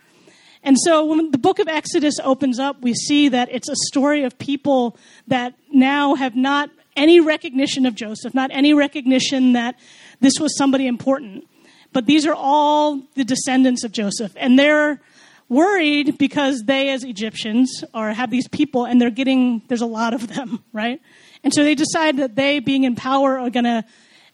And 0.62 0.76
so 0.80 1.04
when 1.04 1.30
the 1.30 1.38
book 1.38 1.60
of 1.60 1.68
Exodus 1.68 2.18
opens 2.24 2.58
up, 2.58 2.82
we 2.82 2.92
see 2.92 3.28
that 3.28 3.48
it's 3.52 3.68
a 3.68 3.76
story 3.86 4.24
of 4.24 4.36
people 4.36 4.98
that 5.28 5.54
now 5.72 6.16
have 6.16 6.34
not 6.34 6.70
any 6.96 7.20
recognition 7.20 7.86
of 7.86 7.94
Joseph, 7.94 8.34
not 8.34 8.50
any 8.52 8.74
recognition 8.74 9.52
that 9.52 9.78
this 10.20 10.40
was 10.40 10.56
somebody 10.56 10.88
important. 10.88 11.46
But 11.92 12.06
these 12.06 12.26
are 12.26 12.34
all 12.34 13.02
the 13.14 13.24
descendants 13.24 13.84
of 13.84 13.92
Joseph, 13.92 14.32
and 14.36 14.58
they're 14.58 15.00
worried 15.48 16.18
because 16.18 16.62
they, 16.64 16.90
as 16.90 17.04
Egyptians, 17.04 17.84
are 17.94 18.12
have 18.12 18.30
these 18.30 18.48
people 18.48 18.84
and 18.84 19.00
they're 19.00 19.10
getting 19.10 19.62
there's 19.68 19.80
a 19.80 19.86
lot 19.86 20.14
of 20.14 20.28
them, 20.28 20.62
right? 20.72 21.00
And 21.44 21.54
so 21.54 21.62
they 21.62 21.74
decide 21.74 22.16
that 22.18 22.34
they, 22.34 22.58
being 22.58 22.84
in 22.84 22.96
power, 22.96 23.38
are 23.38 23.50
gonna 23.50 23.84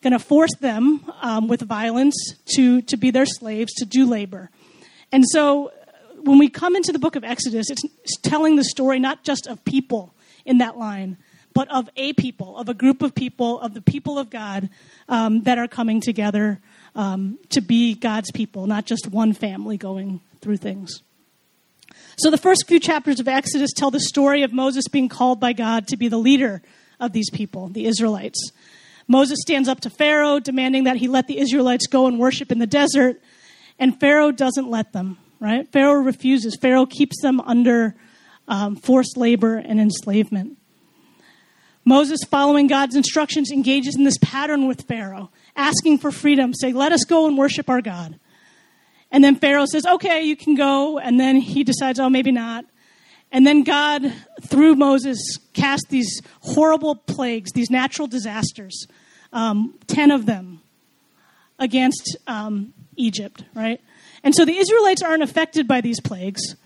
gonna 0.01 0.19
force 0.19 0.55
them 0.61 1.05
um, 1.21 1.49
with 1.49 1.63
violence 1.63 2.17
to 2.57 2.83
to 2.83 2.97
be 2.97 3.11
their 3.11 3.27
slaves 3.27 3.73
to 3.75 3.85
do 3.85 4.07
labor. 4.07 4.51
And 5.11 5.25
so 5.29 5.69
uh, 5.69 5.71
when 6.23 6.39
we 6.39 6.49
come 6.49 6.75
into 6.75 6.93
the 6.93 6.99
book 6.99 7.17
of 7.17 7.25
Exodus, 7.25 7.71
it's, 7.71 7.85
it's 8.03 8.17
telling 8.19 8.57
the 8.57 8.65
story 8.65 8.99
not 8.99 9.25
just 9.25 9.47
of 9.47 9.65
people 9.65 10.15
in 10.45 10.59
that 10.59 10.79
line, 10.79 11.19
but 11.53 11.71
of 11.71 11.89
a 11.97 12.15
people, 12.15 12.57
of 12.57 12.69
a 12.69 12.75
group 12.75 13.03
of 13.03 13.15
people, 13.15 13.61
of 13.61 13.75
the 13.75 13.83
people 13.83 14.19
of 14.19 14.31
God 14.31 14.71
um, 15.09 15.43
that 15.43 15.59
are 15.59 15.69
coming 15.69 16.01
together 16.01 16.61
um, 16.95 17.39
to 17.51 17.61
be 17.61 17.95
God's 17.95 18.31
people, 18.33 18.67
not 18.67 18.85
just 18.85 19.09
one 19.09 19.33
family 19.33 19.77
going 19.77 20.21
through 20.41 20.59
things. 20.59 21.03
So, 22.17 22.31
the 22.31 22.39
first 22.39 22.67
few 22.67 22.79
chapters 22.79 23.21
of 23.21 23.29
Exodus 23.29 23.71
tell 23.75 23.91
the 23.91 24.01
story 24.01 24.43
of 24.43 24.53
Moses 24.53 24.87
being 24.89 25.09
called 25.09 25.41
by 25.41 25.53
God 25.53 25.89
to 25.89 25.97
be 25.97 26.09
the 26.09 26.19
leader 26.19 26.63
of 27.01 27.13
these 27.13 27.31
people, 27.31 27.69
the 27.69 27.87
Israelites. 27.87 28.51
Moses 29.09 29.39
stands 29.41 29.69
up 29.69 29.81
to 29.81 29.91
Pharaoh, 29.91 30.39
demanding 30.39 30.85
that 30.85 30.97
he 30.97 31.09
let 31.09 31.27
the 31.27 31.39
Israelites 31.39 31.87
go 31.87 32.07
and 32.07 32.19
worship 32.19 32.53
in 32.53 32.59
the 32.59 32.67
desert, 32.67 33.21
and 33.79 33.99
Pharaoh 33.99 34.31
doesn't 34.31 34.71
let 34.71 34.93
them, 34.93 35.19
right? 35.41 35.67
Pharaoh 35.73 36.01
refuses. 36.01 36.57
Pharaoh 36.57 36.87
keeps 36.87 37.21
them 37.23 37.41
under 37.41 37.95
um, 38.47 38.77
forced 38.77 39.17
labor 39.17 39.57
and 39.57 39.81
enslavement. 39.81 40.59
Moses, 41.85 42.21
following 42.25 42.69
God's 42.69 42.95
instructions, 42.95 43.51
engages 43.51 43.97
in 43.97 44.05
this 44.05 44.19
pattern 44.19 44.69
with 44.69 44.83
Pharaoh, 44.83 45.31
asking 45.57 45.99
for 45.99 46.11
freedom, 46.11 46.55
say, 46.55 46.73
Let 46.73 46.93
us 46.93 47.05
go 47.05 47.27
and 47.27 47.37
worship 47.37 47.69
our 47.69 47.81
God. 47.81 48.19
And 49.13 49.23
then 49.23 49.37
Pharaoh 49.37 49.67
says, 49.67 49.85
okay, 49.85 50.23
you 50.23 50.35
can 50.35 50.55
go. 50.55 50.99
And 50.99 51.21
then 51.21 51.37
he 51.37 51.63
decides, 51.63 52.01
oh, 52.01 52.09
maybe 52.09 52.33
not. 52.33 52.65
And 53.31 53.47
then 53.47 53.63
God, 53.63 54.13
through 54.41 54.75
Moses, 54.75 55.39
cast 55.53 55.87
these 55.91 56.21
horrible 56.41 56.97
plagues, 56.97 57.53
these 57.53 57.71
natural 57.71 58.09
disasters, 58.09 58.87
um, 59.33 59.79
10 59.87 60.11
of 60.11 60.27
them 60.27 60.63
against 61.59 62.17
um, 62.27 62.73
Egypt, 62.97 63.45
right? 63.55 63.81
And 64.25 64.35
so 64.35 64.45
the 64.45 64.57
Israelites 64.57 65.03
aren't 65.03 65.23
affected 65.23 65.69
by 65.69 65.83
these 65.83 66.01
plagues. 66.01 66.57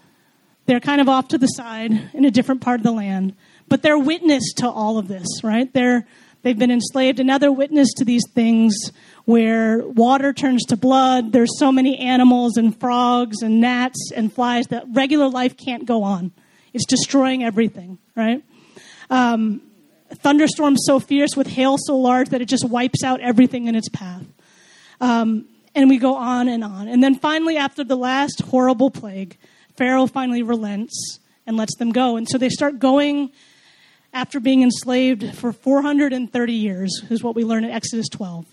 They're 0.67 0.81
kind 0.81 1.01
of 1.01 1.09
off 1.09 1.29
to 1.29 1.39
the 1.39 1.47
side 1.47 1.93
in 2.15 2.25
a 2.25 2.31
different 2.31 2.61
part 2.61 2.81
of 2.81 2.85
the 2.85 2.93
land. 2.93 3.37
But 3.69 3.83
they're 3.83 3.99
witness 3.99 4.53
to 4.59 4.69
all 4.69 4.99
of 4.99 5.09
this, 5.09 5.27
right? 5.43 5.73
They're, 5.73 6.07
They've 6.43 6.59
been 6.59 6.71
enslaved. 6.71 7.19
Another 7.19 7.51
witness 7.51 7.93
to 7.95 8.05
these 8.05 8.23
things 8.35 8.93
where 9.25 9.79
water 9.87 10.33
turns 10.33 10.65
to 10.67 10.77
blood. 10.77 11.33
There's 11.33 11.59
so 11.59 11.73
many 11.73 11.99
animals 11.99 12.57
and 12.57 12.79
frogs 12.79 13.43
and 13.43 13.61
gnats 13.61 14.13
and 14.15 14.33
flies 14.33 14.69
that 14.69 14.85
regular 14.93 15.29
life 15.29 15.57
can't 15.57 15.85
go 15.85 16.05
on. 16.05 16.33
It's 16.73 16.87
destroying 16.87 17.43
everything, 17.43 17.99
right? 18.15 18.45
Um, 19.11 19.63
thunderstorms 20.11 20.83
so 20.85 21.01
fierce 21.01 21.37
with 21.37 21.49
hail 21.49 21.77
so 21.79 21.97
large 21.97 22.29
that 22.29 22.41
it 22.41 22.47
just 22.47 22.69
wipes 22.69 23.03
out 23.03 23.21
everything 23.21 23.67
in 23.67 23.75
its 23.75 23.89
path. 23.89 24.25
Um, 25.01 25.47
and 25.75 25.91
we 25.91 25.99
go 25.99 26.15
on 26.15 26.49
and 26.49 26.65
on. 26.65 26.89
And 26.89 27.03
then 27.03 27.15
finally, 27.17 27.57
after 27.57 27.85
the 27.85 27.97
last 27.97 28.41
horrible 28.41 28.91
plague, 28.91 29.37
Pharaoh 29.77 30.07
finally 30.07 30.43
relents 30.43 31.19
and 31.47 31.57
lets 31.57 31.77
them 31.77 31.93
go. 31.93 32.17
And 32.17 32.29
so 32.29 32.39
they 32.39 32.49
start 32.49 32.79
going 32.79 33.31
after 34.17 34.41
being 34.41 34.63
enslaved 34.63 35.37
for 35.37 35.53
430 35.53 36.53
years, 36.55 37.03
is 37.11 37.23
what 37.23 37.35
we 37.35 37.45
learn 37.45 37.65
in 37.65 37.71
Exodus 37.71 38.09
12. 38.09 38.47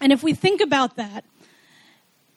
And 0.00 0.12
if 0.12 0.22
we 0.22 0.32
think 0.32 0.62
about 0.62 0.96
that, 0.96 1.26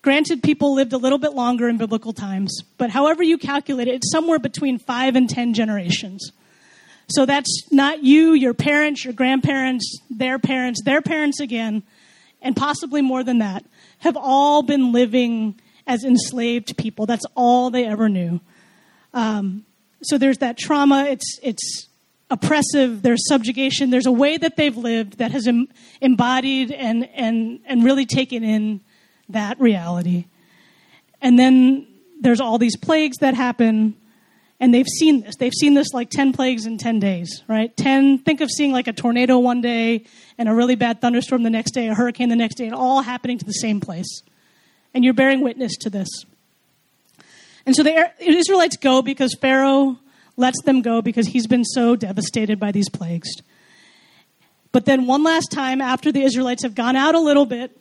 granted, 0.01 0.43
people 0.43 0.75
lived 0.75 0.91
a 0.91 0.97
little 0.97 1.17
bit 1.17 1.31
longer 1.31 1.69
in 1.69 1.77
biblical 1.77 2.11
times, 2.11 2.61
but 2.77 2.89
however 2.89 3.23
you 3.23 3.37
calculate 3.37 3.87
it, 3.87 3.95
it's 3.95 4.11
somewhere 4.11 4.37
between 4.37 4.77
five 4.77 5.15
and 5.15 5.29
10 5.29 5.53
generations. 5.53 6.33
So 7.07 7.25
that's 7.25 7.71
not 7.71 8.03
you, 8.03 8.33
your 8.33 8.53
parents, 8.53 9.05
your 9.05 9.13
grandparents, 9.13 9.99
their 10.09 10.37
parents, 10.37 10.81
their 10.83 11.01
parents 11.01 11.39
again, 11.39 11.83
and 12.41 12.53
possibly 12.53 13.01
more 13.01 13.23
than 13.23 13.37
that, 13.37 13.63
have 13.99 14.17
all 14.17 14.61
been 14.61 14.91
living 14.91 15.57
as 15.87 16.03
enslaved 16.03 16.75
people. 16.75 17.05
That's 17.05 17.25
all 17.33 17.69
they 17.69 17.85
ever 17.85 18.09
knew. 18.09 18.41
Um, 19.13 19.63
so 20.01 20.17
there's 20.17 20.39
that 20.39 20.57
trauma. 20.57 21.05
It's 21.05 21.39
it's 21.41 21.87
oppressive, 22.29 23.01
there's 23.01 23.27
subjugation, 23.27 23.89
there's 23.89 24.05
a 24.05 24.12
way 24.12 24.38
that 24.38 24.55
they've 24.55 24.75
lived 24.75 25.20
that 25.20 25.32
has 25.32 25.48
em- 25.48 25.67
embodied 26.01 26.72
and, 26.72 27.08
and, 27.13 27.60
and 27.65 27.84
really 27.84 28.05
taken 28.05 28.44
in 28.44 28.82
that 29.29 29.60
reality. 29.60 30.25
And 31.22 31.38
then 31.38 31.88
there's 32.20 32.41
all 32.41 32.58
these 32.58 32.77
plagues 32.77 33.17
that 33.17 33.34
happen, 33.36 33.96
and 34.60 34.74
they've 34.74 34.88
seen 34.88 35.22
this. 35.22 35.36
They've 35.36 35.53
seen 35.53 35.74
this 35.74 35.94
like 35.94 36.10
10 36.10 36.34
plagues 36.34 36.65
in 36.65 36.77
10 36.77 37.00
days, 37.00 37.44
right? 37.48 37.75
10, 37.75 38.20
think 38.20 38.41
of 38.41 38.50
seeing 38.50 38.72
like 38.72 38.88
a 38.88 38.94
tornado 38.94 39.38
one 39.38 39.62
day 39.62 40.05
and 40.38 40.50
a 40.50 40.53
really 40.53 40.75
bad 40.75 41.01
thunderstorm 41.01 41.44
the 41.44 41.50
next 41.50 41.72
day, 41.72 41.88
a 41.88 41.94
hurricane 41.94 42.29
the 42.29 42.36
next 42.36 42.55
day, 42.55 42.65
and 42.65 42.75
all 42.75 43.01
happening 43.01 43.38
to 43.38 43.46
the 43.46 43.53
same 43.53 43.79
place. 43.79 44.24
And 44.94 45.03
you're 45.03 45.13
bearing 45.13 45.41
witness 45.41 45.75
to 45.82 45.89
this. 45.89 46.08
And 47.65 47.75
so 47.75 47.84
the 47.84 48.12
Israelites 48.20 48.77
go 48.77 49.01
because 49.01 49.36
Pharaoh 49.41 50.00
lets 50.37 50.61
them 50.63 50.81
go 50.81 51.01
because 51.01 51.27
he's 51.27 51.47
been 51.47 51.63
so 51.63 51.95
devastated 51.95 52.59
by 52.59 52.71
these 52.71 52.89
plagues. 52.89 53.29
But 54.71 54.85
then, 54.85 55.07
one 55.07 55.23
last 55.23 55.51
time, 55.51 55.81
after 55.81 56.11
the 56.11 56.21
Israelites 56.21 56.63
have 56.63 56.75
gone 56.75 56.95
out 56.95 57.15
a 57.15 57.19
little 57.19 57.45
bit, 57.45 57.71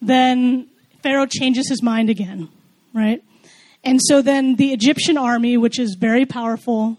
then 0.00 0.68
Pharaoh 1.02 1.26
changes 1.26 1.68
his 1.68 1.82
mind 1.82 2.08
again, 2.08 2.48
right? 2.94 3.22
And 3.84 4.00
so 4.02 4.22
then 4.22 4.56
the 4.56 4.72
Egyptian 4.72 5.18
army, 5.18 5.56
which 5.56 5.78
is 5.78 5.96
very 5.98 6.24
powerful 6.24 6.98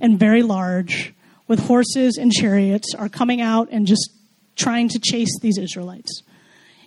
and 0.00 0.18
very 0.18 0.42
large, 0.42 1.14
with 1.46 1.60
horses 1.60 2.18
and 2.18 2.30
chariots, 2.30 2.94
are 2.94 3.08
coming 3.08 3.40
out 3.40 3.68
and 3.70 3.86
just 3.86 4.10
trying 4.56 4.88
to 4.90 4.98
chase 4.98 5.38
these 5.40 5.56
Israelites. 5.56 6.22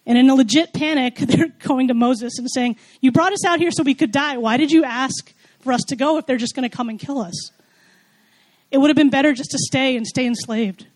And 0.05 0.17
in 0.17 0.29
a 0.29 0.35
legit 0.35 0.73
panic, 0.73 1.15
they're 1.19 1.53
going 1.63 1.87
to 1.87 1.93
Moses 1.93 2.37
and 2.37 2.49
saying, 2.51 2.77
You 2.99 3.11
brought 3.11 3.33
us 3.33 3.45
out 3.45 3.59
here 3.59 3.71
so 3.71 3.83
we 3.83 3.95
could 3.95 4.11
die. 4.11 4.37
Why 4.37 4.57
did 4.57 4.71
you 4.71 4.83
ask 4.83 5.33
for 5.63 5.73
us 5.73 5.81
to 5.89 5.95
go 5.95 6.17
if 6.17 6.25
they're 6.25 6.37
just 6.37 6.55
going 6.55 6.69
to 6.69 6.75
come 6.75 6.89
and 6.89 6.99
kill 6.99 7.19
us. 7.19 7.51
It 8.71 8.77
would 8.77 8.89
have 8.89 8.97
been 8.97 9.09
better 9.09 9.33
just 9.33 9.51
to 9.51 9.57
stay 9.59 9.95
and 9.95 10.07
stay 10.07 10.25
enslaved. 10.25 10.87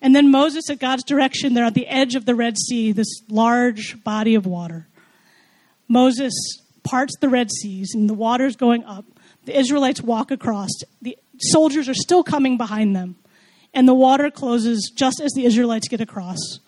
And 0.00 0.14
then 0.14 0.30
Moses, 0.30 0.70
at 0.70 0.78
God's 0.78 1.02
direction, 1.02 1.54
they're 1.54 1.64
at 1.64 1.74
the 1.74 1.88
edge 1.88 2.14
of 2.14 2.24
the 2.24 2.34
Red 2.34 2.56
Sea, 2.58 2.92
this 2.92 3.22
large 3.28 4.02
body 4.04 4.34
of 4.34 4.46
water. 4.46 4.86
Moses 5.88 6.32
parts 6.84 7.16
the 7.20 7.28
Red 7.28 7.50
Seas, 7.50 7.92
and 7.94 8.08
the 8.08 8.14
water's 8.14 8.54
going 8.54 8.84
up. 8.84 9.04
The 9.44 9.58
Israelites 9.58 10.02
walk 10.02 10.30
across. 10.30 10.70
The 11.02 11.18
soldiers 11.38 11.88
are 11.88 11.94
still 11.94 12.22
coming 12.22 12.56
behind 12.56 12.94
them. 12.94 13.16
And 13.74 13.88
the 13.88 13.94
water 13.94 14.30
closes 14.30 14.92
just 14.94 15.20
as 15.20 15.32
the 15.32 15.44
Israelites 15.44 15.88
get 15.88 16.00
across. 16.00 16.60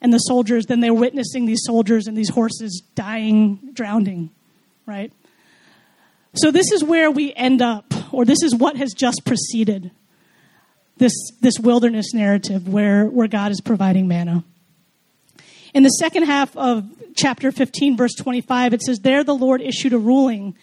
And 0.00 0.12
the 0.12 0.18
soldiers, 0.18 0.66
then 0.66 0.80
they're 0.80 0.94
witnessing 0.94 1.46
these 1.46 1.62
soldiers 1.64 2.06
and 2.06 2.16
these 2.16 2.30
horses 2.30 2.82
dying, 2.94 3.58
drowning, 3.72 4.30
right? 4.86 5.12
So, 6.34 6.50
this 6.50 6.70
is 6.72 6.84
where 6.84 7.10
we 7.10 7.32
end 7.34 7.62
up, 7.62 7.94
or 8.12 8.24
this 8.24 8.42
is 8.42 8.54
what 8.54 8.76
has 8.76 8.92
just 8.92 9.22
preceded 9.24 9.90
this, 10.98 11.12
this 11.40 11.58
wilderness 11.58 12.12
narrative 12.12 12.68
where, 12.68 13.06
where 13.06 13.28
God 13.28 13.50
is 13.50 13.60
providing 13.60 14.08
manna. 14.08 14.44
In 15.74 15.82
the 15.82 15.90
second 15.90 16.24
half 16.24 16.56
of 16.56 16.84
chapter 17.14 17.52
15, 17.52 17.96
verse 17.96 18.14
25, 18.14 18.74
it 18.74 18.82
says, 18.82 18.98
There 18.98 19.24
the 19.24 19.34
Lord 19.34 19.60
issued 19.60 19.92
a 19.92 19.98
ruling, 19.98 20.56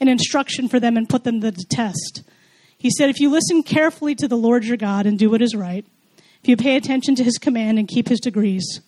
an 0.00 0.08
instruction 0.08 0.68
for 0.68 0.80
them, 0.80 0.96
and 0.96 1.08
put 1.08 1.24
them 1.24 1.40
to 1.40 1.50
the 1.50 1.64
test. 1.70 2.22
He 2.76 2.90
said, 2.90 3.10
If 3.10 3.20
you 3.20 3.30
listen 3.30 3.62
carefully 3.62 4.14
to 4.16 4.28
the 4.28 4.36
Lord 4.36 4.64
your 4.64 4.76
God 4.76 5.06
and 5.06 5.18
do 5.18 5.30
what 5.30 5.42
is 5.42 5.54
right, 5.54 5.84
if 6.42 6.48
you 6.48 6.56
pay 6.56 6.76
attention 6.76 7.14
to 7.16 7.24
his 7.24 7.38
command 7.38 7.78
and 7.78 7.88
keep 7.88 8.08
his 8.08 8.20
decrees, 8.20 8.80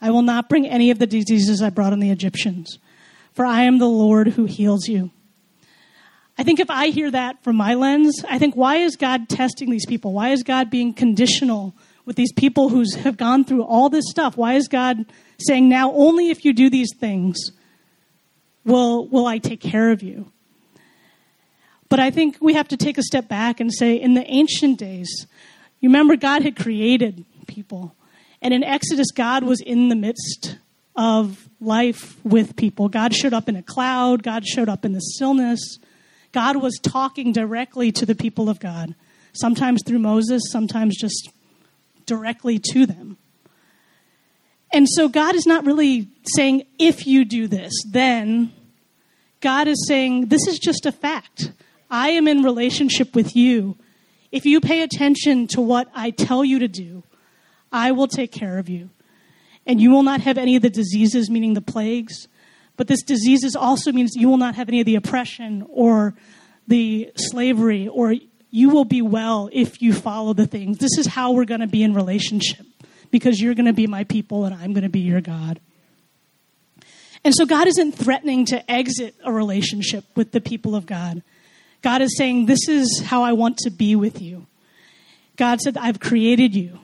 I 0.00 0.10
will 0.10 0.22
not 0.22 0.48
bring 0.48 0.66
any 0.66 0.90
of 0.90 0.98
the 0.98 1.06
diseases 1.06 1.62
I 1.62 1.70
brought 1.70 1.92
on 1.92 2.00
the 2.00 2.10
Egyptians, 2.10 2.78
for 3.32 3.46
I 3.46 3.62
am 3.62 3.78
the 3.78 3.88
Lord 3.88 4.28
who 4.28 4.44
heals 4.44 4.88
you. 4.88 5.10
I 6.38 6.44
think 6.44 6.60
if 6.60 6.70
I 6.70 6.88
hear 6.88 7.10
that 7.10 7.42
from 7.42 7.56
my 7.56 7.74
lens, 7.74 8.24
I 8.28 8.38
think, 8.38 8.54
why 8.54 8.76
is 8.76 8.94
God 8.94 9.28
testing 9.28 9.70
these 9.70 9.86
people? 9.86 10.12
Why 10.12 10.28
is 10.28 10.44
God 10.44 10.70
being 10.70 10.94
conditional 10.94 11.74
with 12.04 12.14
these 12.14 12.32
people 12.32 12.68
who 12.68 12.84
have 13.00 13.16
gone 13.16 13.44
through 13.44 13.64
all 13.64 13.88
this 13.88 14.04
stuff? 14.08 14.36
Why 14.36 14.54
is 14.54 14.68
God 14.68 15.04
saying, 15.40 15.68
now 15.68 15.92
only 15.92 16.30
if 16.30 16.44
you 16.44 16.52
do 16.52 16.70
these 16.70 16.94
things 16.96 17.50
will, 18.64 19.08
will 19.08 19.26
I 19.26 19.38
take 19.38 19.60
care 19.60 19.90
of 19.90 20.02
you? 20.02 20.30
But 21.88 21.98
I 21.98 22.10
think 22.10 22.36
we 22.40 22.54
have 22.54 22.68
to 22.68 22.76
take 22.76 22.98
a 22.98 23.02
step 23.02 23.28
back 23.28 23.58
and 23.58 23.72
say, 23.72 23.96
in 23.96 24.14
the 24.14 24.24
ancient 24.30 24.78
days, 24.78 25.26
you 25.80 25.88
remember 25.88 26.16
God 26.16 26.42
had 26.42 26.54
created 26.54 27.24
people. 27.48 27.96
And 28.40 28.54
in 28.54 28.62
Exodus, 28.62 29.10
God 29.10 29.42
was 29.42 29.60
in 29.60 29.88
the 29.88 29.96
midst 29.96 30.56
of 30.94 31.48
life 31.60 32.16
with 32.24 32.56
people. 32.56 32.88
God 32.88 33.14
showed 33.14 33.32
up 33.32 33.48
in 33.48 33.56
a 33.56 33.62
cloud, 33.62 34.22
God 34.22 34.46
showed 34.46 34.68
up 34.68 34.84
in 34.84 34.92
the 34.92 35.00
stillness. 35.00 35.78
God 36.32 36.56
was 36.56 36.78
talking 36.82 37.32
directly 37.32 37.90
to 37.92 38.06
the 38.06 38.14
people 38.14 38.48
of 38.48 38.60
God, 38.60 38.94
sometimes 39.32 39.80
through 39.86 40.00
Moses, 40.00 40.42
sometimes 40.50 40.96
just 40.96 41.30
directly 42.06 42.60
to 42.72 42.86
them. 42.86 43.16
And 44.72 44.86
so 44.88 45.08
God 45.08 45.34
is 45.34 45.46
not 45.46 45.64
really 45.64 46.08
saying, 46.34 46.64
if 46.78 47.06
you 47.06 47.24
do 47.24 47.46
this, 47.46 47.72
then. 47.86 48.52
God 49.40 49.68
is 49.68 49.86
saying, 49.86 50.26
this 50.26 50.46
is 50.46 50.58
just 50.58 50.84
a 50.84 50.92
fact. 50.92 51.52
I 51.90 52.10
am 52.10 52.28
in 52.28 52.42
relationship 52.42 53.14
with 53.14 53.34
you. 53.34 53.76
If 54.30 54.44
you 54.44 54.60
pay 54.60 54.82
attention 54.82 55.46
to 55.48 55.60
what 55.60 55.88
I 55.94 56.10
tell 56.10 56.44
you 56.44 56.58
to 56.58 56.68
do, 56.68 57.02
I 57.72 57.92
will 57.92 58.08
take 58.08 58.32
care 58.32 58.58
of 58.58 58.68
you. 58.68 58.90
And 59.66 59.80
you 59.80 59.90
will 59.90 60.02
not 60.02 60.22
have 60.22 60.38
any 60.38 60.56
of 60.56 60.62
the 60.62 60.70
diseases, 60.70 61.30
meaning 61.30 61.54
the 61.54 61.60
plagues, 61.60 62.28
but 62.78 62.86
this 62.86 63.02
diseases 63.02 63.54
also 63.56 63.92
means 63.92 64.14
you 64.14 64.28
will 64.28 64.38
not 64.38 64.54
have 64.54 64.68
any 64.68 64.80
of 64.80 64.86
the 64.86 64.94
oppression 64.94 65.66
or 65.68 66.14
the 66.68 67.10
slavery, 67.16 67.88
or 67.88 68.14
you 68.50 68.70
will 68.70 68.84
be 68.84 69.02
well 69.02 69.50
if 69.52 69.82
you 69.82 69.92
follow 69.92 70.32
the 70.32 70.46
things. 70.46 70.78
This 70.78 70.96
is 70.96 71.06
how 71.06 71.32
we're 71.32 71.44
going 71.44 71.60
to 71.60 71.66
be 71.66 71.82
in 71.82 71.92
relationship 71.92 72.64
because 73.10 73.40
you're 73.40 73.54
going 73.54 73.66
to 73.66 73.72
be 73.72 73.88
my 73.88 74.04
people 74.04 74.44
and 74.44 74.54
I'm 74.54 74.72
going 74.72 74.84
to 74.84 74.88
be 74.88 75.00
your 75.00 75.20
God. 75.20 75.60
And 77.24 77.34
so 77.34 77.46
God 77.46 77.66
isn't 77.66 77.92
threatening 77.92 78.46
to 78.46 78.70
exit 78.70 79.16
a 79.24 79.32
relationship 79.32 80.04
with 80.14 80.30
the 80.30 80.40
people 80.40 80.76
of 80.76 80.86
God. 80.86 81.22
God 81.82 82.00
is 82.00 82.16
saying, 82.16 82.46
This 82.46 82.68
is 82.68 83.02
how 83.04 83.24
I 83.24 83.32
want 83.32 83.58
to 83.58 83.70
be 83.70 83.96
with 83.96 84.22
you. 84.22 84.46
God 85.36 85.60
said, 85.60 85.76
I've 85.76 85.98
created 85.98 86.54
you. 86.54 86.78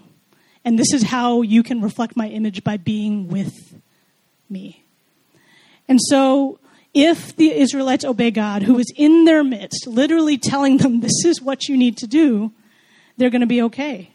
And 0.64 0.76
this 0.76 0.92
is 0.92 1.04
how 1.04 1.42
you 1.42 1.62
can 1.62 1.80
reflect 1.80 2.16
my 2.16 2.28
image 2.28 2.64
by 2.64 2.78
being 2.78 3.28
with 3.28 3.80
me. 4.50 4.83
And 5.88 6.00
so, 6.08 6.58
if 6.92 7.34
the 7.36 7.52
Israelites 7.52 8.04
obey 8.04 8.30
God, 8.30 8.62
who 8.62 8.78
is 8.78 8.92
in 8.96 9.24
their 9.24 9.42
midst, 9.42 9.86
literally 9.86 10.38
telling 10.38 10.76
them, 10.78 11.00
this 11.00 11.24
is 11.24 11.42
what 11.42 11.68
you 11.68 11.76
need 11.76 11.96
to 11.98 12.06
do, 12.06 12.52
they're 13.16 13.30
going 13.30 13.40
to 13.40 13.46
be 13.46 13.62
okay. 13.62 14.10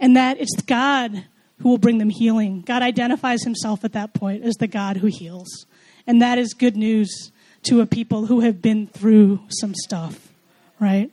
And 0.00 0.16
that 0.16 0.40
it's 0.40 0.60
God 0.62 1.24
who 1.60 1.68
will 1.68 1.78
bring 1.78 1.98
them 1.98 2.10
healing. 2.10 2.62
God 2.62 2.82
identifies 2.82 3.44
himself 3.44 3.84
at 3.84 3.92
that 3.92 4.14
point 4.14 4.44
as 4.44 4.54
the 4.56 4.66
God 4.66 4.96
who 4.96 5.06
heals. 5.06 5.66
And 6.06 6.20
that 6.20 6.38
is 6.38 6.52
good 6.54 6.76
news 6.76 7.30
to 7.64 7.80
a 7.80 7.86
people 7.86 8.26
who 8.26 8.40
have 8.40 8.60
been 8.60 8.86
through 8.86 9.40
some 9.48 9.74
stuff, 9.74 10.32
right? 10.80 11.10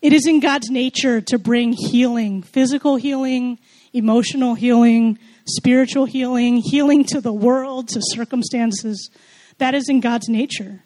It 0.00 0.12
is 0.12 0.26
in 0.26 0.40
God's 0.40 0.70
nature 0.70 1.20
to 1.22 1.38
bring 1.38 1.72
healing, 1.72 2.42
physical 2.42 2.96
healing, 2.96 3.58
emotional 3.92 4.54
healing, 4.54 5.18
spiritual 5.46 6.04
healing, 6.04 6.56
healing 6.56 7.04
to 7.04 7.20
the 7.20 7.32
world, 7.32 7.88
to 7.88 8.00
circumstances. 8.02 9.10
That 9.58 9.74
is 9.74 9.88
in 9.88 10.00
God's 10.00 10.28
nature. 10.28 10.82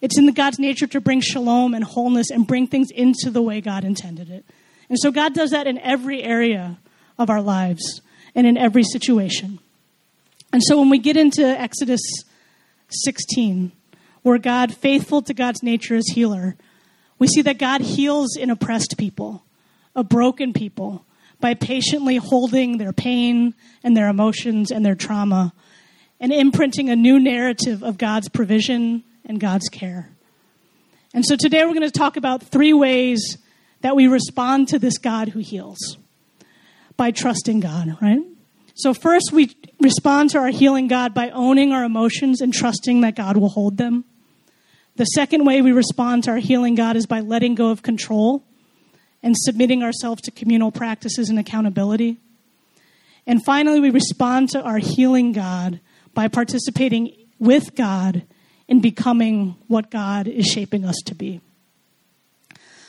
It's 0.00 0.18
in 0.18 0.32
God's 0.32 0.58
nature 0.58 0.86
to 0.88 1.00
bring 1.00 1.20
shalom 1.20 1.74
and 1.74 1.84
wholeness 1.84 2.30
and 2.30 2.46
bring 2.46 2.66
things 2.66 2.90
into 2.90 3.30
the 3.30 3.42
way 3.42 3.60
God 3.60 3.84
intended 3.84 4.30
it. 4.30 4.44
And 4.88 4.98
so 4.98 5.10
God 5.10 5.34
does 5.34 5.50
that 5.50 5.66
in 5.66 5.78
every 5.78 6.22
area 6.22 6.78
of 7.18 7.30
our 7.30 7.42
lives 7.42 8.00
and 8.34 8.46
in 8.46 8.56
every 8.56 8.82
situation. 8.82 9.58
And 10.52 10.62
so 10.62 10.78
when 10.78 10.90
we 10.90 10.98
get 10.98 11.16
into 11.16 11.46
Exodus 11.46 12.00
16, 12.88 13.72
where 14.22 14.38
God, 14.38 14.74
faithful 14.74 15.22
to 15.22 15.34
God's 15.34 15.62
nature 15.62 15.94
as 15.94 16.06
healer, 16.08 16.56
we 17.18 17.28
see 17.28 17.42
that 17.42 17.58
God 17.58 17.82
heals 17.82 18.36
in 18.36 18.50
oppressed 18.50 18.96
people, 18.98 19.44
a 19.94 20.02
broken 20.02 20.52
people, 20.52 21.04
by 21.40 21.54
patiently 21.54 22.16
holding 22.16 22.78
their 22.78 22.92
pain 22.92 23.54
and 23.82 23.96
their 23.96 24.08
emotions 24.08 24.70
and 24.70 24.84
their 24.84 24.94
trauma 24.94 25.52
and 26.20 26.32
imprinting 26.32 26.90
a 26.90 26.96
new 26.96 27.18
narrative 27.18 27.82
of 27.82 27.98
God's 27.98 28.28
provision 28.28 29.02
and 29.24 29.40
God's 29.40 29.68
care. 29.68 30.10
And 31.14 31.24
so 31.24 31.36
today 31.36 31.64
we're 31.64 31.74
going 31.74 31.82
to 31.82 31.90
talk 31.90 32.16
about 32.16 32.42
three 32.42 32.72
ways 32.72 33.38
that 33.80 33.96
we 33.96 34.06
respond 34.06 34.68
to 34.68 34.78
this 34.78 34.98
God 34.98 35.30
who 35.30 35.40
heals 35.40 35.96
by 36.96 37.10
trusting 37.10 37.60
God, 37.60 37.96
right? 38.00 38.20
So, 38.74 38.94
first, 38.94 39.32
we 39.32 39.54
respond 39.80 40.30
to 40.30 40.38
our 40.38 40.48
healing 40.48 40.86
God 40.86 41.12
by 41.12 41.30
owning 41.30 41.72
our 41.72 41.84
emotions 41.84 42.40
and 42.40 42.52
trusting 42.52 43.00
that 43.02 43.16
God 43.16 43.36
will 43.36 43.48
hold 43.48 43.76
them. 43.76 44.04
The 44.96 45.04
second 45.04 45.44
way 45.44 45.60
we 45.62 45.72
respond 45.72 46.24
to 46.24 46.30
our 46.32 46.38
healing 46.38 46.74
God 46.74 46.96
is 46.96 47.06
by 47.06 47.20
letting 47.20 47.54
go 47.54 47.70
of 47.70 47.82
control 47.82 48.44
and 49.22 49.36
submitting 49.36 49.82
ourselves 49.82 50.22
to 50.22 50.30
communal 50.30 50.70
practices 50.70 51.28
and 51.28 51.38
accountability. 51.38 52.18
And 53.26 53.44
finally, 53.44 53.80
we 53.80 53.90
respond 53.90 54.48
to 54.50 54.62
our 54.62 54.78
healing 54.78 55.32
God 55.32 55.80
by 56.14 56.28
participating 56.28 57.14
with 57.38 57.74
God 57.74 58.22
in 58.66 58.80
becoming 58.80 59.56
what 59.66 59.90
God 59.90 60.26
is 60.26 60.46
shaping 60.46 60.84
us 60.84 60.96
to 61.06 61.14
be. 61.14 61.40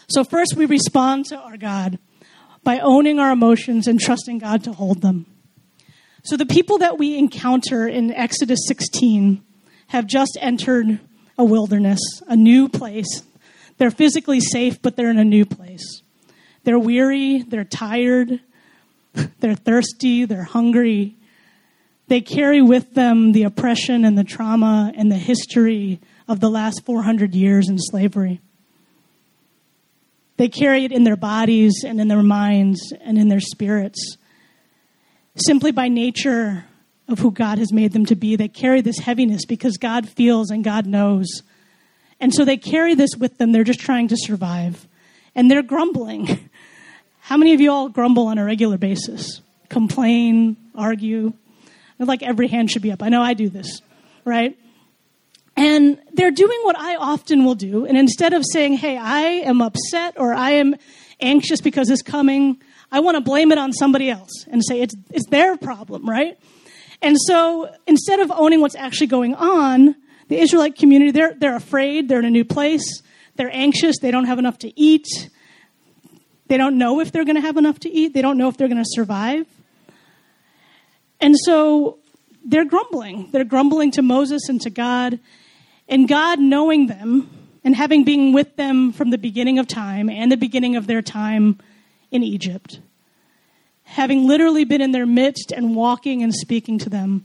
So, 0.08 0.24
first, 0.24 0.56
we 0.56 0.66
respond 0.66 1.26
to 1.28 1.38
our 1.38 1.58
God 1.58 1.98
by 2.64 2.80
owning 2.80 3.20
our 3.20 3.32
emotions 3.32 3.88
and 3.88 4.00
trusting 4.00 4.40
God 4.40 4.64
to 4.66 4.74
hold 4.74 5.02
them. 5.02 5.26
So, 6.24 6.38
the 6.38 6.46
people 6.46 6.78
that 6.80 7.00
we 7.00 7.18
encounter 7.18 7.88
in 7.88 8.12
Exodus 8.12 8.60
16 8.68 9.44
have 9.88 10.06
just 10.08 10.38
entered 10.40 11.00
a 11.38 11.44
wilderness, 11.44 12.00
a 12.28 12.36
new 12.36 12.70
place. 12.70 13.24
They're 13.78 13.92
physically 13.92 14.40
safe, 14.40 14.82
but 14.82 14.96
they're 14.96 15.10
in 15.10 15.18
a 15.18 15.26
new 15.26 15.46
place. 15.46 16.01
They're 16.64 16.80
weary, 16.80 17.42
they're 17.42 17.64
tired, 17.64 18.40
they're 19.40 19.56
thirsty, 19.56 20.26
they're 20.26 20.44
hungry, 20.44 21.16
they 22.12 22.20
carry 22.20 22.62
with 22.62 22.94
them 22.94 23.32
the 23.32 23.44
oppression 23.44 24.04
and 24.04 24.18
the 24.18 24.26
trauma 24.26 24.92
and 24.98 25.10
the 25.10 25.16
history 25.16 26.02
of 26.28 26.42
the 26.42 26.50
last 26.50 26.84
400 26.86 27.34
years 27.34 27.70
in 27.70 27.78
slavery. 27.80 28.42
They 30.36 30.50
carry 30.50 30.84
it 30.84 30.92
in 30.92 31.06
their 31.06 31.16
bodies 31.16 31.86
and 31.86 32.02
in 32.02 32.10
their 32.10 32.22
minds 32.22 32.92
and 33.00 33.18
in 33.18 33.30
their 33.30 33.40
spirits. 33.40 34.18
Simply 35.38 35.72
by 35.72 35.88
nature 35.88 36.66
of 37.08 37.20
who 37.20 37.32
God 37.32 37.60
has 37.60 37.72
made 37.72 37.94
them 37.94 38.06
to 38.08 38.16
be, 38.16 38.36
they 38.36 38.50
carry 38.50 38.82
this 38.82 39.00
heaviness 39.00 39.46
because 39.46 39.78
God 39.78 40.10
feels 40.10 40.50
and 40.50 40.66
God 40.66 40.86
knows. 40.86 41.44
And 42.20 42.34
so 42.34 42.44
they 42.44 42.58
carry 42.58 42.94
this 42.94 43.12
with 43.18 43.38
them. 43.38 43.52
They're 43.52 43.64
just 43.64 43.80
trying 43.80 44.10
to 44.10 44.18
survive. 44.18 44.88
And 45.34 45.50
they're 45.50 45.64
grumbling. 45.64 46.50
How 47.32 47.38
many 47.38 47.54
of 47.54 47.62
you 47.62 47.72
all 47.72 47.88
grumble 47.88 48.28
on 48.28 48.38
a 48.40 48.44
regular 48.44 48.78
basis? 48.78 49.40
Complain, 49.70 50.58
argue? 50.76 51.32
like 51.98 52.24
every 52.24 52.50
hand 52.50 52.70
should 52.70 52.82
be 52.82 52.92
up. 52.92 53.02
I 53.02 53.08
know 53.08 53.22
I 53.22 53.36
do 53.36 53.48
this, 53.48 53.82
right? 54.26 54.60
And 55.56 55.98
they're 56.12 56.32
doing 56.32 56.60
what 56.64 56.78
I 56.78 56.98
often 56.98 57.46
will 57.46 57.56
do. 57.56 57.86
And 57.86 57.98
instead 57.98 58.34
of 58.34 58.44
saying, 58.52 58.74
hey, 58.74 58.98
I 58.98 59.22
am 59.22 59.62
upset 59.62 60.16
or 60.20 60.34
I 60.34 60.52
am 60.52 60.76
anxious 61.22 61.62
because 61.62 61.90
it's 61.90 62.02
coming, 62.02 62.62
I 62.92 63.00
want 63.00 63.16
to 63.16 63.22
blame 63.22 63.54
it 63.54 63.58
on 63.58 63.72
somebody 63.72 64.10
else 64.10 64.46
and 64.52 64.62
say 64.62 64.82
it's, 64.82 64.96
it's 65.10 65.30
their 65.30 65.56
problem, 65.56 66.10
right? 66.10 66.38
And 67.02 67.16
so 67.18 67.74
instead 67.88 68.20
of 68.20 68.30
owning 68.32 68.60
what's 68.60 68.76
actually 68.76 69.08
going 69.08 69.36
on, 69.36 69.96
the 70.28 70.38
Israelite 70.38 70.76
community, 70.76 71.12
they're, 71.12 71.34
they're 71.40 71.56
afraid, 71.56 72.10
they're 72.10 72.20
in 72.20 72.26
a 72.26 72.30
new 72.30 72.44
place, 72.44 73.02
they're 73.38 73.56
anxious, 73.56 74.00
they 74.02 74.12
don't 74.12 74.26
have 74.26 74.38
enough 74.38 74.58
to 74.58 74.78
eat, 74.78 75.08
they 76.52 76.58
don't 76.58 76.78
know 76.78 77.00
if 77.00 77.14
they're 77.14 77.24
going 77.24 77.38
to 77.38 77.42
have 77.42 77.56
enough 77.56 77.80
to 77.80 77.90
eat, 77.90 78.14
they 78.14 78.22
don't 78.22 78.38
know 78.38 78.50
if 78.50 78.58
they're 78.58 78.68
going 78.68 78.84
to 78.84 78.90
survive. 78.90 79.46
And 81.22 81.34
so 81.46 82.00
they're 82.44 82.66
grumbling. 82.66 83.30
They're 83.32 83.46
grumbling 83.46 83.92
to 83.92 84.02
Moses 84.02 84.50
and 84.50 84.60
to 84.60 84.70
God. 84.70 85.18
And 85.88 86.10
God, 86.10 86.42
knowing 86.42 86.88
them 86.88 87.30
and 87.64 87.74
having 87.74 88.04
been 88.04 88.34
with 88.34 88.58
them 88.58 88.92
from 88.92 89.12
the 89.12 89.18
beginning 89.18 89.60
of 89.60 89.68
time 89.70 90.10
and 90.10 90.30
the 90.30 90.36
beginning 90.36 90.76
of 90.76 90.88
their 90.88 91.02
time 91.02 91.58
in 92.12 92.22
Egypt, 92.22 92.82
having 93.84 94.28
literally 94.28 94.66
been 94.66 94.82
in 94.82 94.92
their 94.92 95.06
midst 95.06 95.54
and 95.54 95.74
walking 95.74 96.22
and 96.22 96.36
speaking 96.36 96.78
to 96.80 96.90
them, 96.90 97.24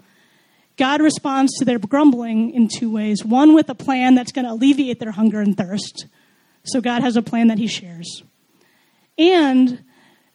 God 0.77 1.03
responds 1.03 1.53
to 1.59 1.65
their 1.65 1.81
grumbling 1.81 2.53
in 2.53 2.69
two 2.69 2.93
ways. 2.93 3.25
One, 3.25 3.57
with 3.57 3.69
a 3.71 3.75
plan 3.75 4.15
that's 4.15 4.31
going 4.31 4.45
to 4.45 4.53
alleviate 4.53 5.01
their 5.01 5.11
hunger 5.11 5.41
and 5.41 5.57
thirst. 5.57 6.07
So 6.63 6.81
God 6.81 7.03
has 7.03 7.17
a 7.17 7.23
plan 7.23 7.49
that 7.49 7.59
He 7.59 7.67
shares. 7.67 8.23
And 9.19 9.83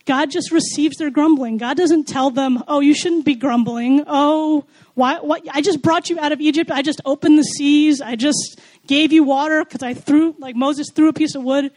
God 0.06 0.32
just 0.32 0.52
receives 0.52 0.98
their 0.98 1.10
grumbling. 1.10 1.58
God 1.58 1.78
doesn't 1.78 2.08
tell 2.08 2.32
them, 2.32 2.64
oh, 2.68 2.80
you 2.80 2.94
shouldn't 2.96 3.26
be 3.26 3.36
grumbling. 3.36 4.04
Oh, 4.08 4.66
why, 4.96 5.20
what, 5.20 5.44
I 5.52 5.62
just 5.62 5.82
brought 5.82 6.10
you 6.10 6.20
out 6.20 6.32
of 6.32 6.42
Egypt. 6.42 6.72
I 6.72 6.82
just 6.82 7.02
opened 7.06 7.38
the 7.38 7.44
seas. 7.44 8.02
I 8.02 8.16
just 8.16 8.60
gave 8.88 9.14
you 9.14 9.24
water 9.24 9.64
because 9.64 9.84
I 9.84 9.94
threw, 9.94 10.36
like 10.40 10.56
Moses 10.56 10.90
threw 10.92 11.10
a 11.10 11.14
piece 11.14 11.36
of 11.36 11.44
wood. 11.44 11.72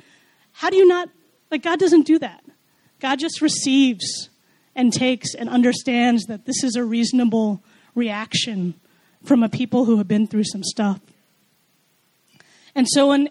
How 0.52 0.70
do 0.70 0.76
you 0.76 0.86
not, 0.86 1.08
like, 1.50 1.62
God 1.62 1.78
doesn't 1.78 2.06
do 2.06 2.18
that. 2.18 2.42
God 3.00 3.18
just 3.18 3.40
receives 3.40 4.30
and 4.74 4.92
takes 4.92 5.34
and 5.34 5.48
understands 5.48 6.24
that 6.24 6.46
this 6.46 6.64
is 6.64 6.76
a 6.76 6.84
reasonable 6.84 7.62
reaction 7.94 8.74
from 9.24 9.42
a 9.42 9.48
people 9.48 9.84
who 9.84 9.98
have 9.98 10.08
been 10.08 10.26
through 10.26 10.44
some 10.44 10.62
stuff. 10.64 11.00
And 12.74 12.88
so 12.88 13.12
in, 13.12 13.28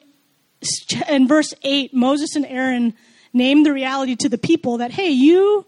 in 1.09 1.27
verse 1.27 1.53
8, 1.63 1.93
Moses 1.93 2.35
and 2.35 2.45
Aaron 2.45 2.93
name 3.33 3.63
the 3.63 3.73
reality 3.73 4.15
to 4.15 4.29
the 4.29 4.37
people 4.37 4.77
that, 4.77 4.91
hey, 4.91 5.09
you 5.09 5.65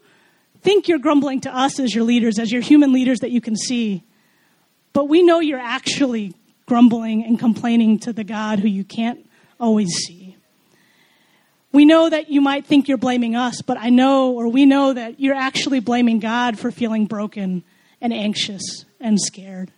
think 0.61 0.87
you're 0.87 0.99
grumbling 0.99 1.41
to 1.41 1.55
us 1.55 1.79
as 1.79 1.93
your 1.93 2.03
leaders, 2.03 2.39
as 2.39 2.51
your 2.51 2.61
human 2.61 2.93
leaders 2.93 3.19
that 3.19 3.31
you 3.31 3.41
can 3.41 3.55
see, 3.55 4.03
but 4.93 5.09
we 5.09 5.21
know 5.21 5.39
you're 5.39 5.59
actually 5.59 6.33
grumbling 6.65 7.23
and 7.23 7.37
complaining 7.37 7.99
to 7.99 8.13
the 8.13 8.23
God 8.23 8.59
who 8.59 8.67
you 8.67 8.83
can't 8.83 9.27
always 9.59 9.89
see. 9.89 10.35
We 11.71 11.85
know 11.85 12.09
that 12.09 12.29
you 12.29 12.39
might 12.39 12.65
think 12.65 12.87
you're 12.87 12.97
blaming 12.97 13.35
us, 13.35 13.61
but 13.61 13.77
I 13.77 13.89
know, 13.89 14.31
or 14.31 14.47
we 14.47 14.65
know 14.65 14.93
that 14.93 15.19
you're 15.19 15.35
actually 15.35 15.81
blaming 15.81 16.19
God 16.19 16.57
for 16.57 16.71
feeling 16.71 17.05
broken 17.05 17.63
and 17.99 18.13
anxious 18.13 18.85
and 18.99 19.19
scared. 19.19 19.71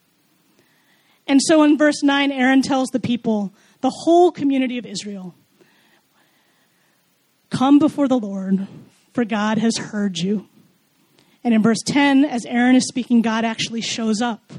And 1.26 1.41
so 1.41 1.63
in 1.63 1.78
verse 1.78 2.04
9, 2.04 2.32
Aaron 2.32 2.62
tells 2.62 2.89
the 2.89 3.00
people, 3.00 3.52
the 3.82 3.89
whole 3.89 4.32
community 4.32 4.78
of 4.78 4.86
Israel, 4.86 5.36
Come 7.49 7.79
before 7.79 8.07
the 8.07 8.19
Lord, 8.19 8.67
for 9.13 9.25
God 9.25 9.57
has 9.57 9.77
heard 9.77 10.17
you. 10.17 10.47
And 11.43 11.53
in 11.53 11.63
verse 11.63 11.81
10, 11.86 12.25
as 12.25 12.45
Aaron 12.45 12.75
is 12.75 12.88
speaking, 12.88 13.21
God 13.21 13.45
actually 13.45 13.81
shows 13.81 14.21
up. 14.21 14.51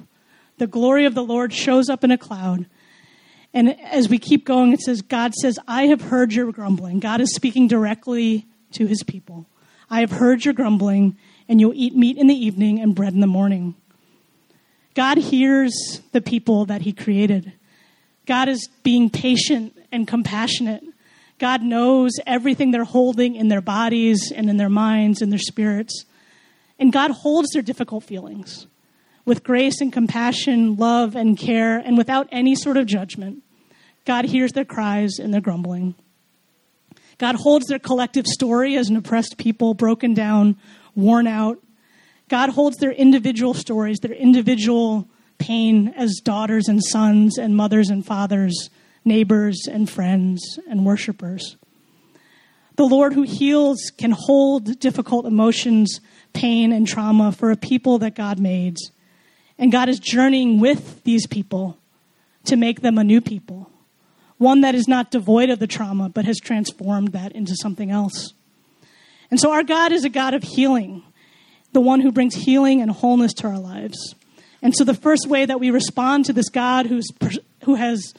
The 0.57 0.67
glory 0.67 1.05
of 1.05 1.15
the 1.15 1.23
Lord 1.23 1.53
shows 1.53 1.89
up 1.89 2.03
in 2.03 2.11
a 2.11 2.19
cloud. 2.19 2.67
And 3.53 3.79
as 3.81 4.09
we 4.09 4.19
keep 4.19 4.45
going, 4.45 4.73
it 4.73 4.81
says, 4.81 5.03
God 5.03 5.35
says, 5.35 5.59
I 5.67 5.87
have 5.87 6.01
heard 6.01 6.33
your 6.33 6.51
grumbling. 6.53 6.99
God 7.01 7.21
is 7.21 7.35
speaking 7.35 7.69
directly 7.69 8.47
to 8.73 8.87
his 8.87 9.03
people. 9.03 9.47
I 9.91 10.01
have 10.01 10.11
heard 10.11 10.45
your 10.45 10.55
grumbling, 10.55 11.17
and 11.49 11.61
you'll 11.61 11.75
eat 11.75 11.95
meat 11.95 12.19
in 12.19 12.27
the 12.27 12.35
evening 12.35 12.81
and 12.81 12.95
bread 12.95 13.15
in 13.15 13.21
the 13.21 13.27
morning. 13.27 13.75
God 14.95 15.19
hears 15.19 16.03
the 16.13 16.21
people 16.21 16.67
that 16.67 16.83
he 16.83 16.93
created. 16.93 17.53
God 18.27 18.49
is 18.49 18.69
being 18.83 19.09
patient 19.09 19.77
and 19.91 20.07
compassionate 20.07 20.85
God 21.39 21.63
knows 21.63 22.13
everything 22.27 22.71
they're 22.71 22.85
holding 22.85 23.37
in 23.37 23.49
their 23.49 23.61
bodies 23.61 24.33
and 24.35 24.51
in 24.51 24.57
their 24.57 24.69
minds 24.69 25.23
and 25.23 25.31
their 25.31 25.39
spirits. 25.39 26.05
And 26.79 26.93
God 26.93 27.11
holds 27.11 27.51
their 27.51 27.63
difficult 27.63 28.05
feelings 28.05 28.67
with 29.25 29.45
grace 29.45 29.81
and 29.81 29.93
compassion, 29.93 30.77
love 30.77 31.15
and 31.15 31.39
care, 31.39 31.79
and 31.79 31.99
without 31.99 32.29
any 32.33 32.55
sort 32.55 32.77
of 32.77 32.87
judgment. 32.87 33.43
God 34.05 34.25
hears 34.25 34.53
their 34.53 34.65
cries 34.65 35.19
and 35.19 35.35
their 35.35 35.41
grumbling. 35.41 35.95
God 37.19 37.35
holds 37.35 37.67
their 37.67 37.79
collective 37.79 38.27
story 38.27 38.77
as 38.77 38.89
an 38.89 38.97
oppressed 38.97 39.37
people, 39.37 39.75
broken 39.75 40.15
down, 40.15 40.57
worn 40.95 41.27
out. 41.27 41.59
God 42.29 42.51
holds 42.51 42.79
their 42.79 42.93
individual 42.93 43.55
stories, 43.55 43.99
their 43.99 44.13
individual 44.13 45.09
pain 45.39 45.89
as 45.97 46.21
daughters 46.25 46.69
and 46.69 46.83
sons 46.83 47.39
and 47.39 47.57
mothers 47.57 47.91
and 47.91 48.07
fathers 48.07 48.71
neighbors 49.09 49.67
and 49.71 49.91
friends 49.91 50.59
and 50.69 50.87
worshipers. 50.87 51.57
The 52.77 52.87
Lord 52.87 53.13
who 53.13 53.23
heals 53.23 53.91
can 53.99 54.13
hold 54.13 54.79
difficult 54.79 55.27
emotions, 55.27 56.01
pain, 56.33 56.73
and 56.73 56.87
trauma 56.87 57.33
for 57.33 57.51
a 57.51 57.57
people 57.57 57.99
that 57.99 58.15
God 58.15 58.39
made. 58.39 58.77
And 59.59 59.73
God 59.73 59.89
is 59.89 59.99
journeying 59.99 60.61
with 60.61 61.03
these 61.03 61.27
people 61.27 61.79
to 62.45 62.55
make 62.57 62.81
them 62.81 62.97
a 62.97 63.03
new 63.03 63.21
people, 63.21 63.69
one 64.37 64.61
that 64.61 64.77
is 64.77 64.87
not 64.87 65.11
devoid 65.11 65.51
of 65.51 65.59
the 65.59 65.67
trauma, 65.67 66.09
but 66.09 66.25
has 66.25 66.39
transformed 66.39 67.09
that 67.09 67.33
into 67.33 67.57
something 67.57 67.91
else. 67.91 68.33
And 69.31 69.41
so 69.41 69.51
our 69.51 69.65
God 69.65 69.91
is 69.91 70.05
a 70.05 70.09
God 70.09 70.35
of 70.35 70.45
healing, 70.45 71.03
the 71.73 71.81
one 71.81 72.01
who 72.01 72.13
brings 72.13 72.35
healing 72.35 72.81
and 72.81 72.91
wholeness 72.91 73.35
to 73.35 73.49
our 73.49 73.59
lives. 73.59 74.15
And 74.63 74.75
so 74.75 74.85
the 74.85 74.95
first 74.95 75.27
way 75.27 75.45
that 75.45 75.61
we 75.61 75.71
respond 75.71 76.27
to 76.27 76.33
this 76.33 76.49
God 76.49 76.87
who's, 76.87 77.09
who 77.65 77.75
has 77.75 78.15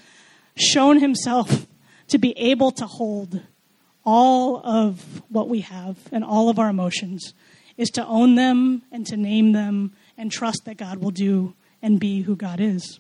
shown 0.59 0.99
himself 0.99 1.67
to 2.07 2.17
be 2.17 2.37
able 2.37 2.71
to 2.71 2.85
hold 2.85 3.41
all 4.05 4.61
of 4.65 5.21
what 5.29 5.49
we 5.49 5.61
have 5.61 5.97
and 6.11 6.23
all 6.23 6.49
of 6.49 6.59
our 6.59 6.69
emotions 6.69 7.33
is 7.77 7.89
to 7.89 8.05
own 8.05 8.35
them 8.35 8.81
and 8.91 9.05
to 9.07 9.15
name 9.15 9.53
them 9.53 9.93
and 10.17 10.31
trust 10.31 10.65
that 10.65 10.77
God 10.77 10.97
will 10.97 11.11
do 11.11 11.53
and 11.81 11.99
be 11.99 12.21
who 12.21 12.35
God 12.35 12.59
is. 12.59 12.99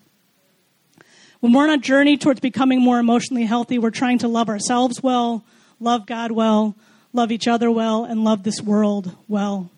When 1.39 1.53
we're 1.53 1.63
on 1.63 1.69
a 1.69 1.77
journey 1.77 2.17
towards 2.17 2.39
becoming 2.39 2.81
more 2.81 2.99
emotionally 2.99 3.45
healthy, 3.45 3.79
we're 3.79 3.91
trying 3.91 4.19
to 4.19 4.27
love 4.27 4.49
ourselves 4.49 5.01
well, 5.01 5.45
love 5.79 6.05
God 6.05 6.31
well, 6.31 6.75
love 7.13 7.31
each 7.31 7.47
other 7.47 7.71
well, 7.71 8.05
and 8.05 8.23
love 8.23 8.43
this 8.43 8.61
world 8.61 9.15
well. 9.27 9.71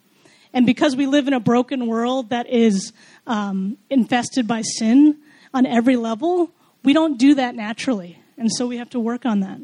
And 0.53 0.65
because 0.65 0.95
we 0.95 1.05
live 1.05 1.27
in 1.27 1.33
a 1.33 1.39
broken 1.39 1.87
world 1.87 2.29
that 2.29 2.49
is 2.49 2.93
um, 3.25 3.77
infested 3.89 4.47
by 4.47 4.61
sin 4.61 5.17
on 5.53 5.65
every 5.65 5.95
level, 5.95 6.51
we 6.83 6.93
don't 6.93 7.17
do 7.17 7.35
that 7.35 7.55
naturally. 7.55 8.21
And 8.37 8.51
so 8.51 8.67
we 8.67 8.77
have 8.77 8.89
to 8.91 8.99
work 8.99 9.25
on 9.25 9.41
that. 9.41 9.59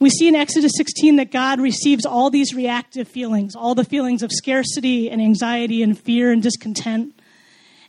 We 0.00 0.10
see 0.10 0.28
in 0.28 0.36
Exodus 0.36 0.72
16 0.76 1.16
that 1.16 1.32
God 1.32 1.60
receives 1.60 2.06
all 2.06 2.30
these 2.30 2.54
reactive 2.54 3.08
feelings, 3.08 3.56
all 3.56 3.74
the 3.74 3.84
feelings 3.84 4.22
of 4.22 4.30
scarcity 4.32 5.10
and 5.10 5.20
anxiety 5.20 5.82
and 5.82 5.98
fear 5.98 6.30
and 6.30 6.40
discontent. 6.40 7.18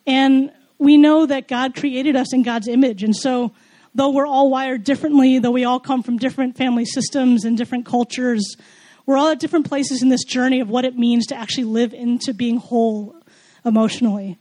And 0.07 0.51
we 0.79 0.97
know 0.97 1.27
that 1.27 1.47
God 1.47 1.75
created 1.75 2.15
us 2.15 2.33
in 2.33 2.41
God's 2.41 2.67
image. 2.67 3.03
And 3.03 3.15
so, 3.15 3.51
though 3.93 4.09
we're 4.09 4.25
all 4.25 4.49
wired 4.49 4.83
differently, 4.83 5.37
though 5.37 5.51
we 5.51 5.65
all 5.65 5.79
come 5.79 6.01
from 6.01 6.17
different 6.17 6.57
family 6.57 6.85
systems 6.85 7.45
and 7.45 7.55
different 7.55 7.85
cultures, 7.85 8.55
we're 9.05 9.17
all 9.17 9.29
at 9.29 9.39
different 9.39 9.67
places 9.67 10.01
in 10.01 10.09
this 10.09 10.23
journey 10.23 10.61
of 10.61 10.69
what 10.69 10.85
it 10.85 10.97
means 10.97 11.27
to 11.27 11.35
actually 11.35 11.65
live 11.65 11.93
into 11.93 12.33
being 12.33 12.57
whole 12.57 13.15
emotionally. 13.63 14.39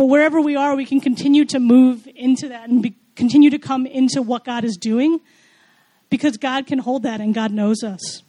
But 0.00 0.06
wherever 0.06 0.40
we 0.40 0.56
are, 0.56 0.76
we 0.76 0.86
can 0.86 1.02
continue 1.02 1.44
to 1.44 1.60
move 1.60 2.08
into 2.16 2.48
that 2.48 2.70
and 2.70 2.82
be, 2.82 2.96
continue 3.16 3.50
to 3.50 3.58
come 3.58 3.84
into 3.84 4.22
what 4.22 4.46
God 4.46 4.64
is 4.64 4.78
doing 4.78 5.20
because 6.08 6.38
God 6.38 6.66
can 6.66 6.78
hold 6.78 7.02
that 7.02 7.20
and 7.20 7.34
God 7.34 7.52
knows 7.52 7.82
us. 7.84 8.22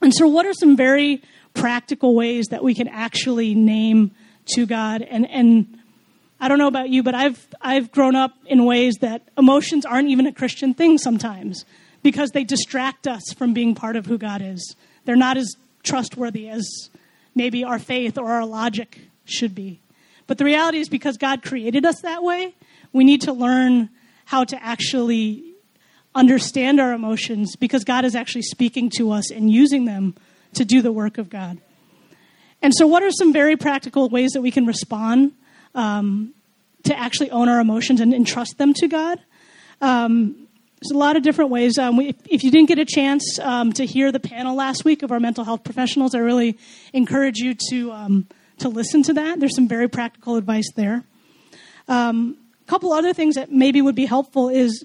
And 0.00 0.14
so, 0.14 0.26
what 0.26 0.46
are 0.46 0.54
some 0.54 0.78
very 0.78 1.22
practical 1.52 2.14
ways 2.14 2.46
that 2.46 2.64
we 2.64 2.74
can 2.74 2.88
actually 2.88 3.54
name 3.54 4.12
to 4.54 4.64
God? 4.64 5.02
And, 5.02 5.28
and 5.28 5.78
I 6.40 6.48
don't 6.48 6.56
know 6.56 6.68
about 6.68 6.88
you, 6.88 7.02
but 7.02 7.14
I've, 7.14 7.46
I've 7.60 7.92
grown 7.92 8.16
up 8.16 8.32
in 8.46 8.64
ways 8.64 8.94
that 9.02 9.28
emotions 9.36 9.84
aren't 9.84 10.08
even 10.08 10.26
a 10.26 10.32
Christian 10.32 10.72
thing 10.72 10.96
sometimes 10.96 11.66
because 12.02 12.30
they 12.30 12.44
distract 12.44 13.06
us 13.06 13.24
from 13.36 13.52
being 13.52 13.74
part 13.74 13.96
of 13.96 14.06
who 14.06 14.16
God 14.16 14.40
is. 14.40 14.74
They're 15.04 15.16
not 15.16 15.36
as 15.36 15.54
trustworthy 15.82 16.48
as 16.48 16.66
maybe 17.34 17.62
our 17.62 17.78
faith 17.78 18.16
or 18.16 18.30
our 18.30 18.46
logic 18.46 19.00
should 19.26 19.54
be. 19.54 19.82
But 20.28 20.38
the 20.38 20.44
reality 20.44 20.78
is, 20.78 20.88
because 20.88 21.16
God 21.16 21.42
created 21.42 21.84
us 21.84 22.00
that 22.02 22.22
way, 22.22 22.54
we 22.92 23.02
need 23.02 23.22
to 23.22 23.32
learn 23.32 23.88
how 24.26 24.44
to 24.44 24.62
actually 24.62 25.54
understand 26.14 26.78
our 26.78 26.92
emotions 26.92 27.56
because 27.56 27.82
God 27.82 28.04
is 28.04 28.14
actually 28.14 28.42
speaking 28.42 28.90
to 28.98 29.10
us 29.10 29.30
and 29.30 29.50
using 29.50 29.86
them 29.86 30.14
to 30.54 30.64
do 30.64 30.82
the 30.82 30.92
work 30.92 31.18
of 31.18 31.30
God. 31.30 31.58
And 32.60 32.74
so, 32.74 32.86
what 32.86 33.02
are 33.02 33.10
some 33.10 33.32
very 33.32 33.56
practical 33.56 34.08
ways 34.10 34.32
that 34.32 34.42
we 34.42 34.50
can 34.50 34.66
respond 34.66 35.32
um, 35.74 36.34
to 36.84 36.96
actually 36.96 37.30
own 37.30 37.48
our 37.48 37.58
emotions 37.58 38.00
and 38.00 38.12
entrust 38.12 38.58
them 38.58 38.74
to 38.74 38.86
God? 38.86 39.18
Um, 39.80 40.48
there's 40.80 40.94
a 40.94 40.98
lot 40.98 41.16
of 41.16 41.22
different 41.22 41.50
ways. 41.50 41.78
Um, 41.78 41.96
we, 41.96 42.14
if 42.28 42.44
you 42.44 42.50
didn't 42.50 42.68
get 42.68 42.78
a 42.78 42.84
chance 42.84 43.38
um, 43.38 43.72
to 43.74 43.86
hear 43.86 44.12
the 44.12 44.20
panel 44.20 44.54
last 44.54 44.84
week 44.84 45.02
of 45.02 45.10
our 45.10 45.20
mental 45.20 45.44
health 45.44 45.64
professionals, 45.64 46.14
I 46.14 46.18
really 46.18 46.58
encourage 46.92 47.38
you 47.38 47.56
to 47.70 47.92
um, 47.92 48.28
to 48.60 48.68
listen 48.68 49.02
to 49.04 49.14
that. 49.14 49.40
There's 49.40 49.54
some 49.54 49.68
very 49.68 49.88
practical 49.88 50.36
advice 50.36 50.70
there. 50.74 51.04
a 51.88 51.92
um, 51.92 52.36
couple 52.66 52.92
other 52.92 53.12
things 53.12 53.34
that 53.36 53.50
maybe 53.50 53.80
would 53.80 53.94
be 53.94 54.06
helpful 54.06 54.48
is 54.48 54.84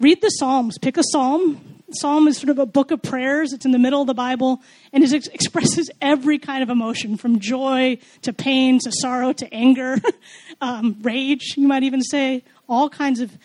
read 0.00 0.20
the 0.20 0.28
Psalms. 0.28 0.78
Pick 0.78 0.96
a 0.96 1.02
psalm. 1.02 1.60
Psalm 1.92 2.26
is 2.26 2.38
sort 2.38 2.48
of 2.48 2.58
a 2.58 2.66
book 2.66 2.90
of 2.90 3.02
prayers. 3.02 3.52
It's 3.52 3.64
in 3.64 3.72
the 3.72 3.78
middle 3.78 4.00
of 4.00 4.06
the 4.06 4.14
Bible, 4.14 4.62
and 4.92 5.04
it 5.04 5.12
expresses 5.28 5.90
every 6.00 6.38
kind 6.38 6.62
of 6.62 6.70
emotion, 6.70 7.16
from 7.16 7.38
joy 7.38 7.98
to 8.22 8.32
pain 8.32 8.78
to 8.84 8.92
sorrow 8.92 9.32
to 9.34 9.52
anger, 9.52 9.98
um, 10.60 10.96
rage. 11.02 11.54
You 11.56 11.68
might 11.68 11.82
even 11.82 12.02
say 12.02 12.44
all 12.68 12.88
kinds 12.88 13.20
of, 13.20 13.36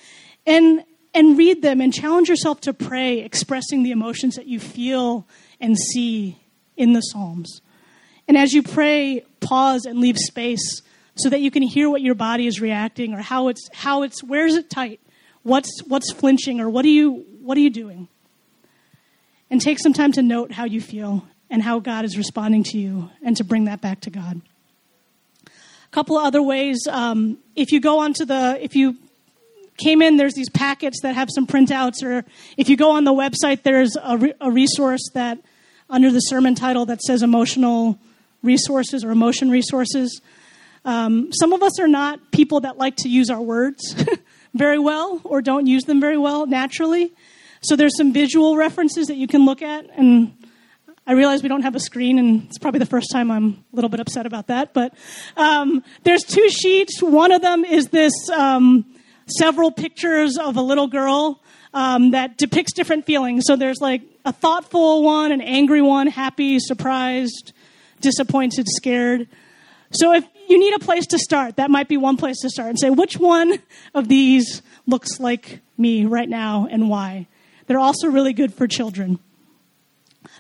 and 0.46 0.84
and 1.14 1.38
read 1.38 1.62
them 1.62 1.82
and 1.82 1.94
challenge 1.94 2.30
yourself 2.30 2.62
to 2.62 2.74
pray, 2.74 3.20
expressing 3.20 3.84
the 3.84 3.92
emotions 3.92 4.36
that 4.36 4.46
you 4.46 4.60
feel 4.60 5.28
and 5.60 5.78
see 5.78 6.38
in 6.76 6.94
the 6.94 7.02
Psalms. 7.02 7.62
And 8.28 8.38
as 8.38 8.54
you 8.54 8.62
pray, 8.62 9.26
pause 9.48 9.86
and 9.86 10.00
leave 10.00 10.18
space 10.18 10.82
so 11.16 11.30
that 11.30 11.42
you 11.42 11.52
can 11.52 11.64
hear 11.64 11.90
what 11.90 12.02
your 12.02 12.16
body 12.16 12.48
is 12.48 12.62
reacting 12.62 13.14
or 13.14 13.22
how 13.22 13.48
it's 13.48 13.68
how 13.74 14.04
it's 14.04 14.24
where 14.24 14.46
is 14.46 14.56
it 14.56 14.70
tight? 14.70 15.00
What's 15.44 15.82
what's 15.88 16.12
flinching 16.12 16.60
or 16.60 16.70
what 16.70 16.86
are 16.86 16.90
you 16.90 17.26
what 17.42 17.58
are 17.58 17.62
you 17.62 17.70
doing? 17.70 18.08
And 19.50 19.62
take 19.62 19.80
some 19.80 19.94
time 19.94 20.12
to 20.14 20.22
note 20.22 20.52
how 20.52 20.66
you 20.66 20.82
feel 20.82 21.26
and 21.50 21.64
how 21.64 21.80
God 21.80 22.06
is 22.06 22.18
responding 22.18 22.64
to 22.64 22.78
you 22.78 23.10
and 23.24 23.38
to 23.38 23.44
bring 23.44 23.66
that 23.66 23.82
back 23.82 24.02
to 24.02 24.10
God. 24.10 24.42
A 25.46 25.90
couple 25.92 26.18
of 26.18 26.26
other 26.26 26.42
ways. 26.42 26.86
Um, 26.90 27.38
if 27.56 27.72
you 27.72 27.80
go 27.80 28.00
onto 28.00 28.26
the, 28.26 28.58
if 28.62 28.76
you 28.76 28.98
came 29.78 30.02
in, 30.02 30.18
there's 30.18 30.34
these 30.34 30.50
packets 30.50 31.02
that 31.04 31.16
have 31.16 31.30
some 31.32 31.48
printouts, 31.48 32.04
or 32.04 32.26
if 32.58 32.68
you 32.68 32.76
go 32.76 32.92
on 32.92 33.06
the 33.06 33.14
website, 33.14 33.64
there's 33.64 33.96
a, 34.04 34.18
re- 34.18 34.34
a 34.42 34.52
resource 34.52 35.10
that 35.14 35.40
under 35.90 36.12
the 36.12 36.20
sermon 36.20 36.56
title 36.56 36.86
that 36.88 37.02
says 37.02 37.24
emotional 37.24 37.98
resources 38.48 39.04
or 39.04 39.12
emotion 39.12 39.52
resources. 39.52 40.22
Um, 40.86 41.30
some 41.34 41.54
of 41.54 41.62
us 41.62 41.80
are 41.80 41.88
not 41.88 42.32
people 42.32 42.62
that 42.62 42.78
like 42.78 42.96
to 42.98 43.10
use 43.10 43.30
our 43.30 43.42
words 43.42 43.94
very 44.56 44.80
well 44.80 45.22
or 45.24 45.42
don't 45.42 45.68
use 45.68 45.84
them 45.84 46.00
very 46.00 46.18
well 46.18 46.48
naturally. 46.48 47.14
So 47.62 47.76
there's 47.76 47.96
some 47.98 48.14
visual 48.14 48.56
references 48.56 49.08
that 49.08 49.18
you 49.18 49.28
can 49.28 49.46
look 49.46 49.62
at. 49.62 49.90
And 49.96 50.34
I 51.06 51.14
realize 51.14 51.44
we 51.44 51.50
don't 51.50 51.64
have 51.64 51.76
a 51.76 51.80
screen, 51.80 52.20
and 52.20 52.44
it's 52.44 52.58
probably 52.58 52.80
the 52.80 52.86
first 52.86 53.12
time 53.12 53.32
I'm 53.32 53.64
a 53.74 53.76
little 53.76 53.90
bit 53.90 54.00
upset 54.00 54.26
about 54.26 54.48
that. 54.48 54.74
But 54.74 54.94
um, 55.36 55.84
there's 56.04 56.24
two 56.24 56.50
sheets. 56.50 57.02
One 57.02 57.32
of 57.32 57.42
them 57.42 57.66
is 57.66 57.88
this 57.88 58.14
um, 58.30 58.86
several 59.38 59.72
pictures 59.72 60.38
of 60.38 60.58
a 60.58 60.62
little 60.62 60.88
girl 60.88 61.42
um, 61.74 62.12
that 62.12 62.38
depicts 62.38 62.74
different 62.74 63.06
feelings. 63.06 63.44
So 63.46 63.56
there's 63.56 63.80
like 63.82 64.02
a 64.26 64.34
thoughtful 64.34 65.04
one, 65.04 65.32
an 65.32 65.42
angry 65.42 65.82
one, 65.82 66.08
happy, 66.08 66.60
surprised, 66.60 67.54
disappointed, 68.02 68.68
scared. 68.70 69.28
So 69.92 70.14
if 70.14 70.26
you 70.48 70.60
need 70.60 70.74
a 70.76 70.80
place 70.80 71.06
to 71.08 71.20
start, 71.20 71.58
that 71.58 71.72
might 71.72 71.88
be 71.88 71.98
one 71.98 72.18
place 72.18 72.40
to 72.42 72.50
start 72.50 72.70
and 72.70 72.80
say, 72.80 72.90
which 72.90 73.18
one 73.18 73.60
of 73.94 74.08
these 74.08 74.62
looks 74.86 75.20
like 75.20 75.62
me 75.78 76.06
right 76.06 76.28
now 76.28 76.68
and 76.70 76.90
why? 76.90 77.28
They're 77.68 77.80
also 77.80 78.08
really 78.08 78.34
good 78.34 78.54
for 78.54 78.68
children. 78.68 79.20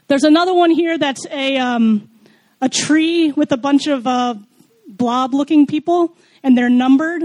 There's 0.07 0.23
another 0.23 0.53
one 0.53 0.71
here 0.71 0.97
that's 0.97 1.25
a, 1.27 1.57
um, 1.57 2.09
a 2.61 2.69
tree 2.69 3.31
with 3.33 3.51
a 3.51 3.57
bunch 3.57 3.87
of 3.87 4.07
uh, 4.07 4.35
blob 4.87 5.33
looking 5.33 5.67
people, 5.67 6.15
and 6.43 6.57
they're 6.57 6.69
numbered. 6.69 7.23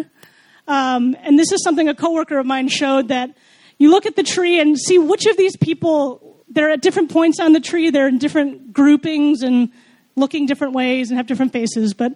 Um, 0.67 1.17
and 1.23 1.39
this 1.39 1.53
is 1.53 1.63
something 1.63 1.89
a 1.89 1.95
coworker 1.95 2.39
of 2.39 2.47
mine 2.47 2.69
showed 2.69 3.09
that 3.09 3.37
you 3.79 3.91
look 3.91 4.07
at 4.07 4.17
the 4.17 4.23
tree 4.23 4.61
and 4.61 4.79
see 4.79 4.99
which 4.99 5.27
of 5.27 5.37
these 5.37 5.57
people, 5.57 6.45
they're 6.49 6.71
at 6.71 6.83
different 6.83 7.11
points 7.11 7.41
on 7.41 7.53
the 7.53 7.61
tree, 7.61 7.91
they're 7.91 8.09
in 8.09 8.19
different 8.19 8.73
groupings 8.73 9.43
and 9.43 9.71
looking 10.17 10.47
different 10.47 10.75
ways 10.75 11.11
and 11.11 11.17
have 11.17 11.27
different 11.27 11.53
faces, 11.53 11.95
but 11.95 12.13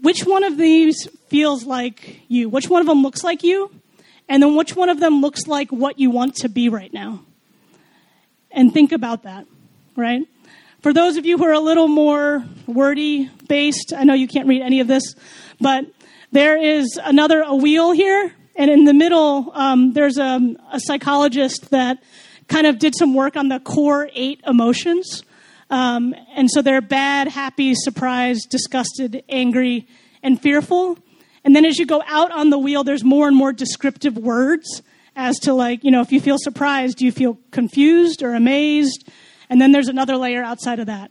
which 0.00 0.24
one 0.24 0.44
of 0.44 0.56
these 0.56 1.08
feels 1.28 1.64
like 1.64 2.20
you? 2.28 2.48
Which 2.48 2.68
one 2.68 2.80
of 2.80 2.86
them 2.86 3.02
looks 3.02 3.24
like 3.24 3.42
you? 3.42 3.70
And 4.28 4.42
then 4.42 4.56
which 4.56 4.76
one 4.76 4.88
of 4.88 5.00
them 5.00 5.20
looks 5.20 5.46
like 5.46 5.70
what 5.70 5.98
you 5.98 6.10
want 6.10 6.36
to 6.36 6.48
be 6.48 6.68
right 6.68 6.92
now? 6.92 7.20
And 8.50 8.72
think 8.72 8.92
about 8.92 9.22
that, 9.22 9.46
right? 9.94 10.22
For 10.82 10.92
those 10.92 11.16
of 11.16 11.26
you 11.26 11.38
who 11.38 11.44
are 11.44 11.52
a 11.52 11.60
little 11.60 11.88
more 11.88 12.44
wordy 12.66 13.30
based, 13.48 13.92
I 13.96 14.04
know 14.04 14.14
you 14.14 14.28
can't 14.28 14.46
read 14.46 14.62
any 14.62 14.80
of 14.80 14.86
this, 14.86 15.14
but 15.60 15.86
there 16.32 16.56
is 16.56 17.00
another 17.02 17.42
a 17.42 17.54
wheel 17.54 17.92
here, 17.92 18.34
and 18.56 18.70
in 18.70 18.84
the 18.84 18.94
middle, 18.94 19.50
um, 19.54 19.92
there's 19.92 20.18
a, 20.18 20.54
a, 20.72 20.80
psychologist 20.80 21.70
that 21.70 22.02
kind 22.48 22.66
of 22.66 22.78
did 22.78 22.94
some 22.96 23.14
work 23.14 23.36
on 23.36 23.48
the 23.48 23.60
core 23.60 24.08
eight 24.14 24.40
emotions. 24.46 25.22
Um, 25.70 26.14
and 26.34 26.50
so 26.50 26.62
they're 26.62 26.80
bad, 26.80 27.28
happy, 27.28 27.74
surprised, 27.74 28.50
disgusted, 28.50 29.24
angry, 29.28 29.86
and 30.22 30.40
fearful. 30.40 30.98
And 31.44 31.54
then 31.54 31.64
as 31.64 31.78
you 31.78 31.86
go 31.86 32.02
out 32.06 32.30
on 32.30 32.50
the 32.50 32.58
wheel, 32.58 32.84
there's 32.84 33.04
more 33.04 33.28
and 33.28 33.36
more 33.36 33.52
descriptive 33.52 34.16
words 34.16 34.82
as 35.14 35.38
to, 35.40 35.54
like, 35.54 35.82
you 35.82 35.90
know, 35.90 36.02
if 36.02 36.12
you 36.12 36.20
feel 36.20 36.38
surprised, 36.38 36.98
do 36.98 37.04
you 37.04 37.12
feel 37.12 37.38
confused 37.50 38.22
or 38.22 38.34
amazed? 38.34 39.08
And 39.48 39.60
then 39.60 39.72
there's 39.72 39.88
another 39.88 40.16
layer 40.16 40.42
outside 40.42 40.78
of 40.78 40.86
that. 40.86 41.10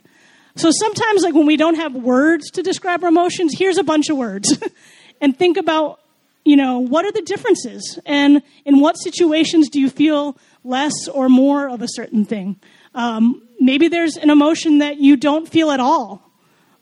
So 0.55 0.71
sometimes, 0.71 1.23
like, 1.23 1.33
when 1.33 1.45
we 1.45 1.57
don't 1.57 1.75
have 1.75 1.95
words 1.95 2.51
to 2.51 2.63
describe 2.63 3.03
our 3.03 3.09
emotions, 3.09 3.53
here's 3.57 3.77
a 3.77 3.83
bunch 3.83 4.09
of 4.09 4.17
words. 4.17 4.57
and 5.21 5.37
think 5.37 5.57
about, 5.57 5.99
you 6.45 6.55
know, 6.55 6.79
what 6.79 7.05
are 7.05 7.11
the 7.11 7.21
differences? 7.21 7.99
And 8.05 8.41
in 8.63 8.79
what 8.79 8.93
situations 8.93 9.69
do 9.69 9.81
you 9.81 9.89
feel 9.89 10.37
less 10.65 11.08
or 11.08 11.30
more 11.30 11.69
of 11.69 11.82
a 11.82 11.88
certain 11.88 12.25
thing? 12.25 12.60
Um, 12.93 13.47
maybe 13.60 13.88
there's 13.88 14.17
an 14.17 14.30
emotion 14.30 14.80
that 14.80 14.97
you 14.97 15.15
don't 15.15 15.47
feel 15.47 15.71
at 15.71 15.80
all. 15.80 16.30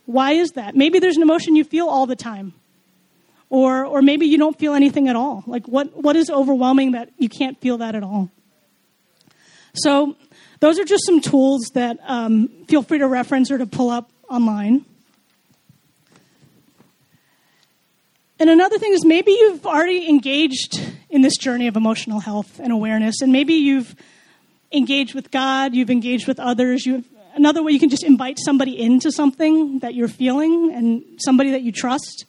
Why 0.06 0.34
is 0.34 0.52
that? 0.52 0.76
Maybe 0.76 1.00
there's 1.00 1.18
an 1.18 1.22
emotion 1.22 1.56
you 1.56 1.64
feel 1.64 1.88
all 1.88 2.06
the 2.06 2.16
time. 2.16 2.54
Or, 3.50 3.86
or 3.86 4.02
maybe 4.02 4.26
you 4.26 4.38
don't 4.38 4.58
feel 4.58 4.74
anything 4.74 5.08
at 5.08 5.16
all. 5.16 5.44
Like, 5.46 5.68
what, 5.68 5.96
what 5.96 6.16
is 6.16 6.30
overwhelming 6.30 6.94
that 6.94 7.12
you 7.18 7.30
can't 7.30 7.60
feel 7.62 7.78
that 7.78 7.94
at 7.94 8.02
all? 8.02 8.32
So, 9.76 10.16
those 10.60 10.80
are 10.80 10.86
just 10.86 11.06
some 11.06 11.20
tools 11.20 11.72
that 11.74 12.00
um, 12.04 12.48
feel 12.68 12.84
free 12.84 13.00
to 13.00 13.08
reference 13.08 13.52
or 13.52 13.58
to 13.58 13.66
pull 13.66 13.90
up 13.90 14.10
online. 14.30 14.86
And 18.40 18.50
another 18.50 18.78
thing 18.78 18.94
is 18.94 19.06
maybe 19.06 19.32
you've 19.32 19.66
already 19.66 20.10
engaged 20.10 20.82
in 21.10 21.22
this 21.22 21.38
journey 21.38 21.68
of 21.68 21.76
emotional 21.76 22.20
health 22.20 22.60
and 22.60 22.72
awareness, 22.72 23.22
and 23.22 23.32
maybe 23.32 23.54
you've 23.54 23.96
engaged 24.72 25.14
with 25.14 25.32
God, 25.32 25.76
you've 25.76 25.92
engaged 25.92 26.28
with 26.28 26.40
others. 26.40 26.86
You 26.86 27.04
another 27.36 27.64
way 27.64 27.72
you 27.72 27.80
can 27.80 27.90
just 27.90 28.04
invite 28.04 28.38
somebody 28.40 28.80
into 28.80 29.12
something 29.12 29.80
that 29.80 29.96
you're 29.96 30.08
feeling 30.08 30.72
and 30.74 31.04
somebody 31.18 31.52
that 31.52 31.62
you 31.62 31.72
trust 31.72 32.26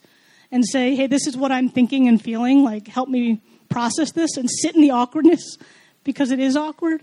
and 0.51 0.63
say, 0.65 0.95
hey, 0.95 1.07
this 1.07 1.27
is 1.27 1.35
what 1.35 1.51
I'm 1.51 1.69
thinking 1.69 2.07
and 2.07 2.21
feeling. 2.21 2.63
Like, 2.63 2.87
help 2.87 3.09
me 3.09 3.41
process 3.69 4.11
this 4.11 4.37
and 4.37 4.49
sit 4.49 4.75
in 4.75 4.81
the 4.81 4.91
awkwardness 4.91 5.57
because 6.03 6.31
it 6.31 6.39
is 6.39 6.55
awkward 6.55 7.01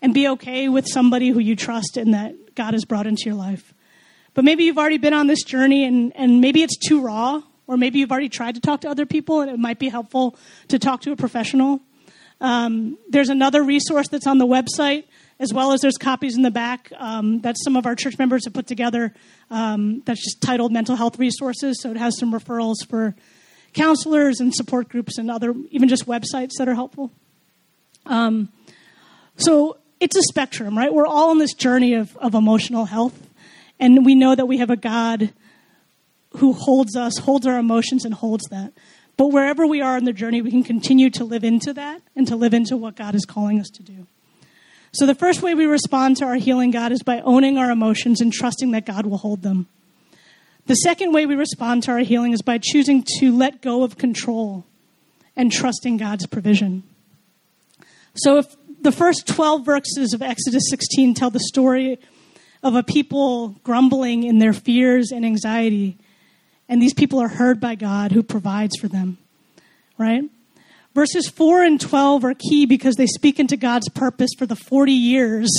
and 0.00 0.14
be 0.14 0.28
okay 0.28 0.68
with 0.68 0.86
somebody 0.86 1.28
who 1.28 1.40
you 1.40 1.56
trust 1.56 1.96
and 1.96 2.14
that 2.14 2.54
God 2.54 2.74
has 2.74 2.84
brought 2.84 3.06
into 3.06 3.24
your 3.26 3.34
life. 3.34 3.74
But 4.34 4.44
maybe 4.44 4.64
you've 4.64 4.78
already 4.78 4.98
been 4.98 5.14
on 5.14 5.26
this 5.26 5.42
journey 5.42 5.84
and, 5.84 6.14
and 6.14 6.40
maybe 6.40 6.62
it's 6.62 6.76
too 6.76 7.00
raw, 7.00 7.42
or 7.68 7.76
maybe 7.76 8.00
you've 8.00 8.10
already 8.10 8.30
tried 8.30 8.56
to 8.56 8.60
talk 8.60 8.80
to 8.80 8.88
other 8.88 9.06
people 9.06 9.42
and 9.42 9.50
it 9.50 9.58
might 9.58 9.78
be 9.78 9.88
helpful 9.88 10.36
to 10.66 10.78
talk 10.78 11.02
to 11.02 11.12
a 11.12 11.16
professional. 11.16 11.80
Um, 12.40 12.98
there's 13.08 13.28
another 13.28 13.62
resource 13.62 14.08
that's 14.08 14.26
on 14.26 14.38
the 14.38 14.46
website, 14.46 15.04
as 15.38 15.52
well 15.52 15.72
as 15.72 15.80
there's 15.80 15.98
copies 15.98 16.36
in 16.36 16.42
the 16.42 16.50
back 16.50 16.90
um, 16.96 17.40
that 17.42 17.56
some 17.58 17.76
of 17.76 17.84
our 17.84 17.94
church 17.94 18.18
members 18.18 18.44
have 18.44 18.54
put 18.54 18.66
together. 18.66 19.12
Um, 19.50 20.02
that's 20.06 20.24
just 20.24 20.40
titled 20.40 20.72
Mental 20.72 20.96
Health 20.96 21.18
Resources, 21.18 21.80
so 21.80 21.90
it 21.90 21.96
has 21.96 22.18
some 22.18 22.32
referrals 22.32 22.76
for 22.88 23.14
counselors 23.74 24.40
and 24.40 24.54
support 24.54 24.88
groups 24.88 25.18
and 25.18 25.30
other, 25.30 25.54
even 25.70 25.88
just 25.88 26.06
websites 26.06 26.52
that 26.58 26.68
are 26.68 26.74
helpful. 26.74 27.12
Um, 28.06 28.48
so 29.36 29.78
it's 30.00 30.16
a 30.16 30.22
spectrum, 30.22 30.76
right? 30.76 30.92
We're 30.92 31.06
all 31.06 31.30
on 31.30 31.38
this 31.38 31.54
journey 31.54 31.94
of, 31.94 32.16
of 32.16 32.34
emotional 32.34 32.86
health, 32.86 33.28
and 33.78 34.06
we 34.06 34.14
know 34.14 34.34
that 34.34 34.46
we 34.46 34.58
have 34.58 34.70
a 34.70 34.76
God 34.76 35.32
who 36.38 36.52
holds 36.52 36.96
us, 36.96 37.18
holds 37.18 37.46
our 37.46 37.58
emotions, 37.58 38.04
and 38.04 38.14
holds 38.14 38.44
that. 38.50 38.72
But 39.16 39.28
wherever 39.28 39.66
we 39.66 39.80
are 39.80 39.98
in 39.98 40.04
the 40.04 40.12
journey, 40.12 40.40
we 40.40 40.50
can 40.50 40.62
continue 40.62 41.10
to 41.10 41.24
live 41.24 41.42
into 41.44 41.72
that 41.74 42.02
and 42.14 42.26
to 42.28 42.36
live 42.36 42.54
into 42.54 42.76
what 42.76 42.94
God 42.94 43.14
is 43.14 43.24
calling 43.24 43.58
us 43.58 43.68
to 43.70 43.82
do. 43.82 44.06
So, 44.92 45.04
the 45.04 45.14
first 45.14 45.42
way 45.42 45.54
we 45.54 45.66
respond 45.66 46.16
to 46.18 46.24
our 46.24 46.36
healing 46.36 46.70
God 46.70 46.92
is 46.92 47.02
by 47.02 47.20
owning 47.20 47.58
our 47.58 47.70
emotions 47.70 48.20
and 48.20 48.32
trusting 48.32 48.70
that 48.70 48.86
God 48.86 49.04
will 49.04 49.18
hold 49.18 49.42
them. 49.42 49.66
The 50.66 50.76
second 50.76 51.12
way 51.12 51.26
we 51.26 51.34
respond 51.34 51.82
to 51.84 51.92
our 51.92 51.98
healing 51.98 52.32
is 52.32 52.42
by 52.42 52.58
choosing 52.58 53.04
to 53.18 53.36
let 53.36 53.60
go 53.60 53.82
of 53.82 53.98
control 53.98 54.64
and 55.36 55.52
trusting 55.52 55.96
God's 55.96 56.26
provision. 56.26 56.84
So, 58.14 58.38
if 58.38 58.56
the 58.80 58.92
first 58.92 59.26
12 59.26 59.66
verses 59.66 60.14
of 60.14 60.22
Exodus 60.22 60.64
16 60.70 61.14
tell 61.14 61.30
the 61.30 61.40
story 61.40 61.98
of 62.62 62.74
a 62.74 62.82
people 62.82 63.56
grumbling 63.64 64.22
in 64.22 64.38
their 64.38 64.52
fears 64.52 65.10
and 65.10 65.26
anxiety, 65.26 65.98
and 66.68 66.82
these 66.82 66.94
people 66.94 67.18
are 67.18 67.28
heard 67.28 67.60
by 67.60 67.74
God 67.74 68.12
who 68.12 68.22
provides 68.22 68.76
for 68.78 68.88
them, 68.88 69.18
right? 69.96 70.22
Verses 70.94 71.28
4 71.28 71.62
and 71.62 71.80
12 71.80 72.24
are 72.24 72.34
key 72.34 72.66
because 72.66 72.96
they 72.96 73.06
speak 73.06 73.38
into 73.38 73.56
God's 73.56 73.88
purpose 73.88 74.30
for 74.36 74.46
the 74.46 74.56
40 74.56 74.92
years 74.92 75.50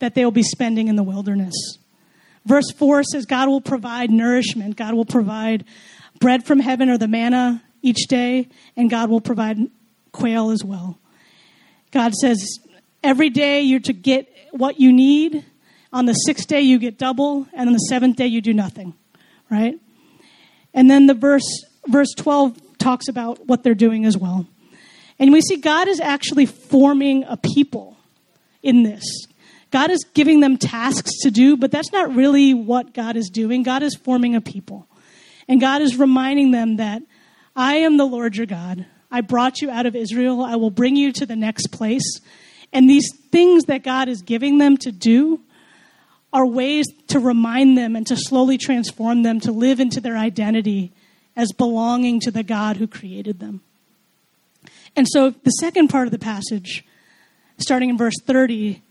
that 0.00 0.14
they 0.14 0.24
will 0.24 0.32
be 0.32 0.42
spending 0.42 0.88
in 0.88 0.96
the 0.96 1.02
wilderness. 1.02 1.54
Verse 2.44 2.70
4 2.72 3.04
says 3.04 3.24
God 3.24 3.48
will 3.48 3.60
provide 3.60 4.10
nourishment, 4.10 4.76
God 4.76 4.94
will 4.94 5.04
provide 5.04 5.64
bread 6.20 6.44
from 6.44 6.58
heaven 6.58 6.90
or 6.90 6.98
the 6.98 7.08
manna 7.08 7.62
each 7.82 8.06
day, 8.08 8.48
and 8.76 8.90
God 8.90 9.10
will 9.10 9.20
provide 9.20 9.58
quail 10.12 10.50
as 10.50 10.64
well. 10.64 10.98
God 11.90 12.12
says 12.14 12.58
every 13.02 13.30
day 13.30 13.60
you're 13.60 13.80
to 13.80 13.92
get 13.92 14.28
what 14.50 14.80
you 14.80 14.92
need. 14.92 15.44
On 15.92 16.06
the 16.06 16.14
sixth 16.14 16.48
day, 16.48 16.62
you 16.62 16.80
get 16.80 16.98
double, 16.98 17.46
and 17.52 17.68
on 17.68 17.72
the 17.72 17.78
seventh 17.78 18.16
day, 18.16 18.26
you 18.26 18.40
do 18.40 18.52
nothing, 18.52 18.94
right? 19.48 19.78
And 20.74 20.90
then 20.90 21.06
the 21.06 21.14
verse, 21.14 21.64
verse 21.86 22.12
12 22.16 22.78
talks 22.78 23.08
about 23.08 23.46
what 23.46 23.62
they're 23.62 23.74
doing 23.74 24.04
as 24.04 24.18
well. 24.18 24.46
And 25.18 25.32
we 25.32 25.40
see 25.40 25.56
God 25.56 25.88
is 25.88 26.00
actually 26.00 26.46
forming 26.46 27.24
a 27.24 27.36
people 27.36 27.96
in 28.62 28.82
this. 28.82 29.04
God 29.70 29.90
is 29.90 30.04
giving 30.14 30.40
them 30.40 30.58
tasks 30.58 31.10
to 31.22 31.30
do, 31.30 31.56
but 31.56 31.70
that's 31.70 31.92
not 31.92 32.14
really 32.14 32.54
what 32.54 32.94
God 32.94 33.16
is 33.16 33.28
doing. 33.28 33.62
God 33.62 33.82
is 33.82 33.96
forming 33.96 34.34
a 34.34 34.40
people. 34.40 34.86
And 35.48 35.60
God 35.60 35.82
is 35.82 35.96
reminding 35.96 36.50
them 36.50 36.76
that 36.76 37.02
I 37.56 37.76
am 37.76 37.96
the 37.96 38.04
Lord 38.04 38.36
your 38.36 38.46
God. 38.46 38.86
I 39.10 39.20
brought 39.20 39.62
you 39.62 39.70
out 39.70 39.86
of 39.86 39.94
Israel. 39.94 40.42
I 40.42 40.56
will 40.56 40.70
bring 40.70 40.96
you 40.96 41.12
to 41.12 41.26
the 41.26 41.36
next 41.36 41.68
place. 41.68 42.20
And 42.72 42.90
these 42.90 43.08
things 43.30 43.64
that 43.64 43.84
God 43.84 44.08
is 44.08 44.22
giving 44.22 44.58
them 44.58 44.76
to 44.78 44.90
do 44.90 45.40
are 46.34 46.44
ways 46.44 46.86
to 47.06 47.20
remind 47.20 47.78
them 47.78 47.94
and 47.94 48.04
to 48.08 48.16
slowly 48.16 48.58
transform 48.58 49.22
them 49.22 49.38
to 49.38 49.52
live 49.52 49.78
into 49.78 50.00
their 50.00 50.18
identity 50.18 50.92
as 51.36 51.52
belonging 51.52 52.18
to 52.20 52.30
the 52.32 52.42
God 52.42 52.76
who 52.76 52.88
created 52.88 53.38
them. 53.38 53.62
And 54.96 55.06
so 55.08 55.30
the 55.30 55.50
second 55.50 55.88
part 55.88 56.08
of 56.08 56.10
the 56.10 56.18
passage, 56.18 56.84
starting 57.58 57.88
in 57.88 57.96
verse 57.96 58.14
30, 58.24 58.82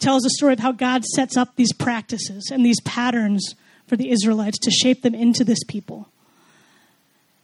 tells 0.00 0.26
a 0.26 0.30
story 0.30 0.52
of 0.52 0.58
how 0.58 0.72
God 0.72 1.04
sets 1.04 1.36
up 1.36 1.54
these 1.54 1.72
practices 1.72 2.50
and 2.52 2.66
these 2.66 2.80
patterns 2.80 3.54
for 3.86 3.96
the 3.96 4.10
Israelites 4.10 4.58
to 4.58 4.70
shape 4.70 5.02
them 5.02 5.14
into 5.14 5.44
this 5.44 5.62
people. 5.66 6.08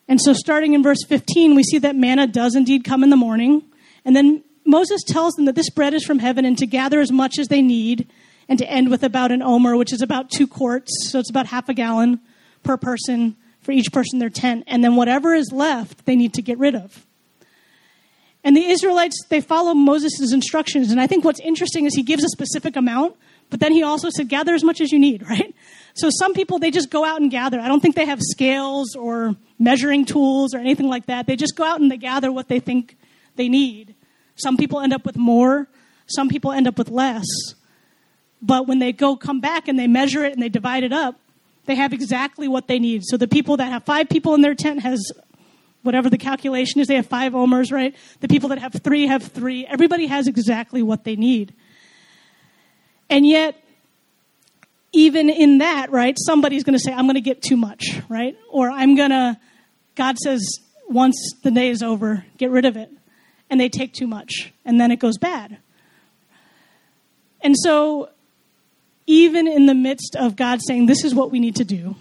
And 0.07 0.21
so, 0.21 0.33
starting 0.33 0.75
in 0.75 0.83
verse 0.83 1.03
15, 1.05 1.55
we 1.55 1.63
see 1.63 1.79
that 1.79 1.97
manna 1.97 2.27
does 2.27 2.55
indeed 2.55 2.85
come 2.85 3.03
in 3.03 3.11
the 3.11 3.17
morning. 3.17 3.63
And 4.05 4.15
then 4.15 4.45
Moses 4.67 5.03
tells 5.07 5.35
them 5.35 5.47
that 5.47 5.55
this 5.55 5.71
bread 5.71 5.95
is 5.95 6.05
from 6.05 6.19
heaven 6.19 6.45
and 6.45 6.59
to 6.59 6.67
gather 6.67 7.01
as 7.01 7.11
much 7.11 7.39
as 7.39 7.49
they 7.49 7.63
need 7.63 8.09
and 8.49 8.59
to 8.59 8.71
end 8.71 8.91
with 8.91 9.03
about 9.03 9.33
an 9.33 9.43
omer, 9.43 9.77
which 9.77 9.93
is 9.93 10.03
about 10.03 10.31
two 10.31 10.47
quarts. 10.47 10.91
So, 11.11 11.19
it's 11.19 11.31
about 11.31 11.47
half 11.47 11.69
a 11.69 11.75
gallon 11.75 12.21
per 12.63 12.77
person 12.77 13.37
for 13.61 13.73
each 13.73 13.93
person 13.93 14.19
their 14.19 14.31
tent. 14.31 14.65
And 14.67 14.85
then, 14.85 14.97
whatever 14.97 15.35
is 15.35 15.53
left, 15.53 16.07
they 16.07 16.17
need 16.17 16.35
to 16.35 16.43
get 16.43 16.59
rid 16.59 16.75
of. 16.75 17.07
And 18.45 18.55
the 18.55 18.67
Israelites, 18.67 19.17
they 19.31 19.41
follow 19.41 19.73
Moses' 19.73 20.33
instructions. 20.33 20.91
And 20.91 21.01
I 21.01 21.07
think 21.07 21.25
what's 21.25 21.41
interesting 21.41 21.87
is 21.87 21.95
he 21.95 22.03
gives 22.03 22.23
a 22.23 22.29
specific 22.29 22.77
amount, 22.77 23.17
but 23.49 23.59
then 23.59 23.73
he 23.73 23.83
also 23.83 24.11
said, 24.11 24.29
gather 24.29 24.55
as 24.55 24.63
much 24.63 24.83
as 24.83 24.93
you 24.93 24.99
need, 24.99 25.23
right? 25.29 25.55
So 25.95 26.11
some 26.19 26.35
people, 26.35 26.59
they 26.59 26.71
just 26.71 26.91
go 26.91 27.05
out 27.05 27.23
and 27.23 27.31
gather. 27.31 27.59
I 27.59 27.69
don't 27.69 27.81
think 27.81 27.97
they 27.97 28.05
have 28.05 28.21
scales 28.21 28.95
or 28.95 29.35
measuring 29.59 30.05
tools 30.05 30.55
or 30.55 30.59
anything 30.59 30.89
like 30.89 31.07
that. 31.07 31.27
They 31.27 31.37
just 31.37 31.57
go 31.57 31.65
out 31.65 31.81
and 31.81 31.91
they 31.91 31.97
gather 31.97 32.31
what 32.31 32.49
they 32.49 32.61
think 32.61 32.97
they 33.37 33.49
need. 33.49 33.95
Some 34.37 34.57
people 34.57 34.81
end 34.81 34.93
up 34.93 35.07
with 35.07 35.17
more, 35.17 35.69
some 36.07 36.29
people 36.29 36.53
end 36.53 36.69
up 36.69 36.77
with 36.77 36.91
less. 36.91 37.25
But 38.45 38.69
when 38.69 38.79
they 38.79 38.93
go 38.93 39.17
come 39.17 39.41
back 39.41 39.69
and 39.69 39.79
they 39.79 39.87
measure 39.87 40.23
it 40.23 40.35
and 40.35 40.43
they 40.43 40.51
divide 40.51 40.85
it 40.85 40.93
up, 40.93 41.19
they 41.65 41.75
have 41.77 41.95
exactly 41.95 42.47
what 42.47 42.69
they 42.69 42.79
need. 42.79 43.03
So 43.05 43.17
the 43.17 43.27
people 43.27 43.57
that 43.57 43.73
have 43.73 43.85
five 43.85 44.11
people 44.11 44.35
in 44.35 44.43
their 44.43 44.55
tent 44.55 44.83
has 44.83 45.13
whatever 45.83 46.11
the 46.11 46.19
calculation 46.19 46.81
is, 46.81 46.87
they 46.87 46.97
have 46.97 47.07
five 47.07 47.35
omers, 47.35 47.73
right? 47.73 47.95
The 48.21 48.29
people 48.29 48.51
that 48.51 48.59
have 48.59 48.75
three 48.75 49.07
have 49.07 49.23
three. 49.23 49.67
Everybody 49.67 50.07
has 50.07 50.29
exactly 50.29 50.83
what 50.83 51.05
they 51.05 51.17
need. 51.17 51.55
And 53.09 53.27
yet, 53.27 53.57
even 54.93 55.31
in 55.31 55.59
that, 55.59 55.91
right, 55.91 56.17
somebody's 56.19 56.65
going 56.65 56.77
to 56.77 56.79
say, 56.79 56.93
I'm 56.93 57.07
going 57.07 57.15
to 57.15 57.23
get 57.23 57.43
too 57.43 57.57
much, 57.57 58.01
right? 58.09 58.37
Or 58.51 58.71
I'm 58.71 58.95
going 58.95 59.11
to, 59.11 59.39
God 59.95 60.19
says, 60.19 60.59
once 60.89 61.17
the 61.43 61.51
day 61.51 61.71
is 61.71 61.83
over, 61.83 62.27
get 62.37 62.51
rid 62.51 62.67
of 62.67 62.77
it. 62.77 62.91
And 63.49 63.59
they 63.59 63.69
take 63.69 63.95
too 63.95 64.07
much. 64.07 64.53
And 64.65 64.79
then 64.79 64.91
it 64.91 64.99
goes 64.99 65.17
bad. 65.19 65.59
And 67.43 67.55
so, 67.59 68.09
even 69.07 69.47
in 69.47 69.67
the 69.67 69.75
midst 69.75 70.17
of 70.17 70.37
God 70.37 70.61
saying, 70.67 70.87
this 70.87 71.05
is 71.05 71.15
what 71.15 71.31
we 71.31 71.39
need 71.39 71.57
to 71.57 71.65
do, 71.65 71.97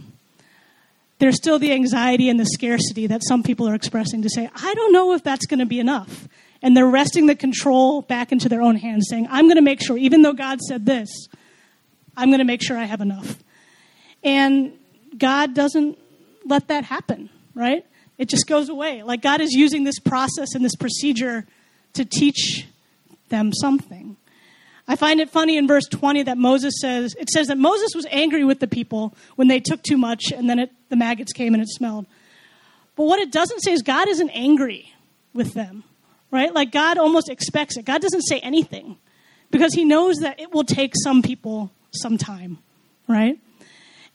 there's 1.20 1.36
still 1.36 1.60
the 1.60 1.72
anxiety 1.72 2.30
and 2.30 2.40
the 2.40 2.46
scarcity 2.46 3.08
that 3.08 3.22
some 3.24 3.44
people 3.44 3.68
are 3.68 3.76
expressing 3.76 4.22
to 4.24 4.30
say, 4.30 4.50
I 4.56 4.74
don't 4.74 4.92
know 4.92 5.14
if 5.14 5.24
that's 5.24 5.46
going 5.46 5.60
to 5.60 5.66
be 5.66 5.80
enough. 5.80 6.28
And 6.62 6.76
they're 6.76 6.88
resting 6.88 7.28
the 7.28 7.36
control 7.36 8.02
back 8.02 8.32
into 8.32 8.48
their 8.50 8.62
own 8.62 8.76
hands, 8.78 9.08
saying, 9.10 9.28
I'm 9.30 9.46
going 9.46 9.58
to 9.58 9.62
make 9.62 9.82
sure, 9.82 9.98
even 9.98 10.22
though 10.22 10.34
God 10.34 10.60
said 10.62 10.86
this, 10.86 11.28
I'm 12.16 12.30
going 12.30 12.40
to 12.40 12.46
make 12.46 12.62
sure 12.62 12.78
I 12.78 12.86
have 12.86 13.02
enough. 13.02 13.38
And 14.24 14.74
God 15.18 15.54
doesn't 15.54 15.98
let 16.46 16.68
that 16.70 16.86
happen, 16.86 17.30
right? 17.54 17.86
It 18.18 18.30
just 18.30 18.48
goes 18.48 18.70
away. 18.70 19.04
Like 19.04 19.22
God 19.22 19.42
is 19.42 19.52
using 19.52 19.84
this 19.84 20.00
process 20.00 20.56
and 20.56 20.64
this 20.64 20.76
procedure 20.76 21.46
to 21.94 22.06
teach 22.06 22.68
them 23.30 23.52
something. 23.54 24.16
I 24.88 24.96
find 24.96 25.20
it 25.22 25.30
funny 25.30 25.58
in 25.58 25.68
verse 25.68 25.86
20 25.88 26.24
that 26.24 26.38
Moses 26.38 26.74
says, 26.82 27.16
it 27.18 27.30
says 27.30 27.48
that 27.48 27.58
Moses 27.58 27.92
was 27.96 28.06
angry 28.12 28.44
with 28.44 28.60
the 28.60 28.68
people 28.68 29.16
when 29.36 29.48
they 29.48 29.60
took 29.60 29.82
too 29.82 29.98
much 29.98 30.32
and 30.36 30.50
then 30.50 30.60
it, 30.60 30.72
the 30.90 30.96
maggots 30.96 31.32
came 31.32 31.54
and 31.54 31.64
it 31.64 31.70
smelled. 31.70 32.06
But 32.96 33.06
what 33.06 33.20
it 33.20 33.32
doesn't 33.32 33.62
say 33.62 33.72
is 33.72 33.82
God 33.82 34.08
isn't 34.10 34.30
angry 34.32 34.94
with 35.34 35.54
them, 35.54 35.84
right? 36.32 36.54
Like 36.54 36.72
God 36.72 36.98
almost 36.98 37.30
expects 37.30 37.78
it. 37.78 37.86
God 37.86 38.02
doesn't 38.02 38.24
say 38.24 38.40
anything. 38.40 38.98
because 39.54 39.76
he 39.76 39.86
knows 39.86 40.18
that 40.18 40.40
it 40.40 40.52
will 40.52 40.64
take 40.64 40.94
some 41.04 41.22
people 41.22 41.72
some 41.92 42.18
time, 42.18 42.58
right? 43.08 43.40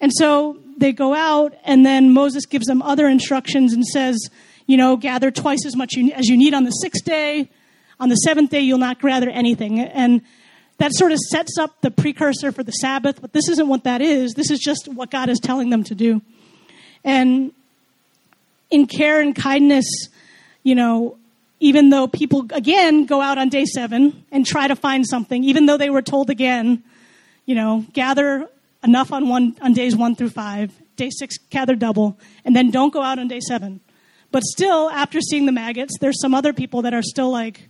And 0.00 0.12
so 0.12 0.58
they 0.76 0.92
go 0.92 1.14
out, 1.14 1.54
and 1.64 1.86
then 1.86 2.12
Moses 2.12 2.44
gives 2.44 2.66
them 2.66 2.82
other 2.82 3.06
instructions 3.08 3.72
and 3.72 3.86
says, 3.86 4.18
you 4.66 4.76
know, 4.76 4.96
gather 4.96 5.30
twice 5.30 5.64
as 5.64 5.76
much 5.76 5.94
as 6.14 6.26
you 6.26 6.36
need 6.36 6.54
on 6.54 6.64
the 6.64 6.70
sixth 6.70 7.04
day. 7.04 7.48
On 8.00 8.08
the 8.08 8.16
seventh 8.16 8.50
day, 8.50 8.60
you'll 8.60 8.78
not 8.78 9.00
gather 9.00 9.30
anything. 9.30 9.78
And 9.80 10.22
that 10.78 10.92
sort 10.94 11.12
of 11.12 11.18
sets 11.18 11.58
up 11.58 11.80
the 11.80 11.90
precursor 11.90 12.52
for 12.52 12.62
the 12.62 12.72
Sabbath, 12.72 13.20
but 13.20 13.32
this 13.32 13.48
isn't 13.48 13.68
what 13.68 13.84
that 13.84 14.00
is. 14.00 14.34
This 14.34 14.50
is 14.50 14.58
just 14.60 14.88
what 14.88 15.10
God 15.10 15.28
is 15.28 15.40
telling 15.40 15.70
them 15.70 15.84
to 15.84 15.94
do. 15.94 16.22
And 17.04 17.52
in 18.70 18.86
care 18.86 19.20
and 19.20 19.34
kindness, 19.34 19.86
you 20.62 20.74
know, 20.74 21.16
even 21.60 21.90
though 21.90 22.06
people, 22.06 22.46
again, 22.50 23.06
go 23.06 23.20
out 23.20 23.38
on 23.38 23.48
day 23.48 23.64
seven 23.64 24.24
and 24.30 24.46
try 24.46 24.68
to 24.68 24.76
find 24.76 25.06
something, 25.06 25.42
even 25.42 25.66
though 25.66 25.76
they 25.76 25.90
were 25.90 26.02
told 26.02 26.30
again, 26.30 26.82
you 27.46 27.54
know, 27.54 27.84
gather 27.92 28.48
enough 28.84 29.12
on 29.12 29.28
one 29.28 29.56
on 29.60 29.72
days 29.72 29.96
one 29.96 30.14
through 30.14 30.30
five, 30.30 30.72
day 30.94 31.10
six 31.10 31.38
gather 31.50 31.74
double, 31.74 32.16
and 32.44 32.54
then 32.54 32.70
don't 32.70 32.92
go 32.92 33.02
out 33.02 33.18
on 33.18 33.26
day 33.26 33.40
seven. 33.40 33.80
But 34.30 34.44
still, 34.44 34.90
after 34.90 35.20
seeing 35.20 35.46
the 35.46 35.52
maggots, 35.52 35.98
there's 35.98 36.20
some 36.20 36.34
other 36.34 36.52
people 36.52 36.82
that 36.82 36.94
are 36.94 37.02
still 37.02 37.30
like, 37.30 37.68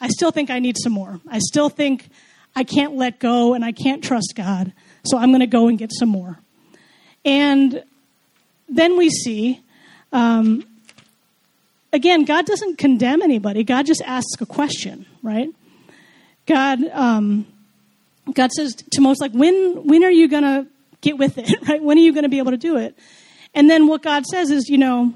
I 0.00 0.08
still 0.08 0.30
think 0.30 0.48
I 0.48 0.60
need 0.60 0.76
some 0.78 0.92
more. 0.92 1.20
I 1.28 1.40
still 1.40 1.68
think 1.68 2.08
I 2.54 2.64
can't 2.64 2.96
let 2.96 3.18
go 3.18 3.54
and 3.54 3.64
I 3.64 3.72
can't 3.72 4.02
trust 4.02 4.34
God. 4.36 4.72
So 5.04 5.16
I'm 5.16 5.30
going 5.30 5.40
to 5.40 5.46
go 5.46 5.68
and 5.68 5.78
get 5.78 5.92
some 5.92 6.08
more. 6.08 6.38
And 7.24 7.82
then 8.68 8.96
we 8.96 9.10
see, 9.10 9.60
um, 10.12 10.64
again, 11.92 12.24
God 12.24 12.46
doesn't 12.46 12.78
condemn 12.78 13.22
anybody. 13.22 13.64
God 13.64 13.86
just 13.86 14.02
asks 14.02 14.40
a 14.40 14.46
question, 14.46 15.06
right? 15.22 15.48
God, 16.46 16.82
um, 16.92 17.46
God 18.32 18.50
says 18.52 18.74
to 18.74 19.00
Moses, 19.00 19.20
like, 19.20 19.32
when, 19.32 19.86
when 19.86 20.04
are 20.04 20.10
you 20.10 20.28
going 20.28 20.42
to 20.42 20.66
get 21.00 21.18
with 21.18 21.38
it, 21.38 21.54
right? 21.68 21.82
When 21.82 21.98
are 21.98 22.02
you 22.02 22.12
going 22.12 22.24
to 22.24 22.28
be 22.28 22.38
able 22.38 22.52
to 22.52 22.56
do 22.56 22.76
it? 22.76 22.96
And 23.54 23.68
then 23.68 23.86
what 23.86 24.02
God 24.02 24.24
says 24.26 24.50
is, 24.50 24.68
you 24.68 24.78
know, 24.78 25.14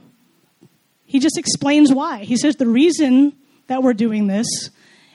He 1.07 1.21
just 1.21 1.39
explains 1.39 1.93
why. 1.93 2.25
He 2.25 2.37
says, 2.37 2.57
the 2.57 2.67
reason 2.67 3.33
that 3.67 3.83
we're 3.83 3.95
doing 3.95 4.27
this 4.27 4.47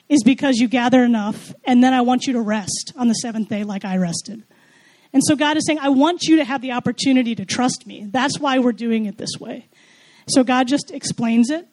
is 0.09 0.23
because 0.23 0.57
you 0.57 0.67
gather 0.67 1.03
enough, 1.03 1.53
and 1.63 1.83
then 1.83 1.93
I 1.93 2.01
want 2.01 2.25
you 2.25 2.33
to 2.33 2.41
rest 2.41 2.93
on 2.97 3.07
the 3.07 3.13
seventh 3.13 3.47
day 3.47 3.63
like 3.63 3.85
I 3.85 3.97
rested. 3.97 4.43
And 5.13 5.23
so 5.23 5.35
God 5.35 5.57
is 5.57 5.65
saying, 5.65 5.79
I 5.79 5.89
want 5.89 6.23
you 6.23 6.37
to 6.37 6.43
have 6.43 6.61
the 6.61 6.71
opportunity 6.71 7.35
to 7.35 7.45
trust 7.45 7.85
me. 7.87 8.07
That's 8.09 8.39
why 8.39 8.59
we're 8.59 8.71
doing 8.71 9.05
it 9.05 9.17
this 9.17 9.39
way. 9.39 9.67
So 10.27 10.43
God 10.43 10.67
just 10.67 10.91
explains 10.91 11.49
it. 11.49 11.67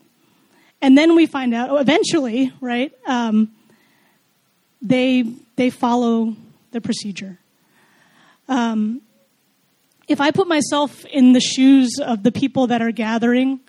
And 0.80 0.96
then 0.96 1.14
we 1.14 1.26
find 1.26 1.54
out, 1.54 1.70
oh, 1.70 1.76
eventually, 1.76 2.52
right, 2.60 2.92
um, 3.06 3.52
they, 4.82 5.22
they 5.56 5.70
follow 5.70 6.36
the 6.70 6.80
procedure. 6.80 7.38
Um, 8.48 9.00
if 10.08 10.20
I 10.20 10.30
put 10.30 10.46
myself 10.46 11.04
in 11.06 11.32
the 11.32 11.40
shoes 11.40 11.98
of 11.98 12.22
the 12.22 12.32
people 12.32 12.68
that 12.68 12.80
are 12.80 12.92
gathering, 12.92 13.60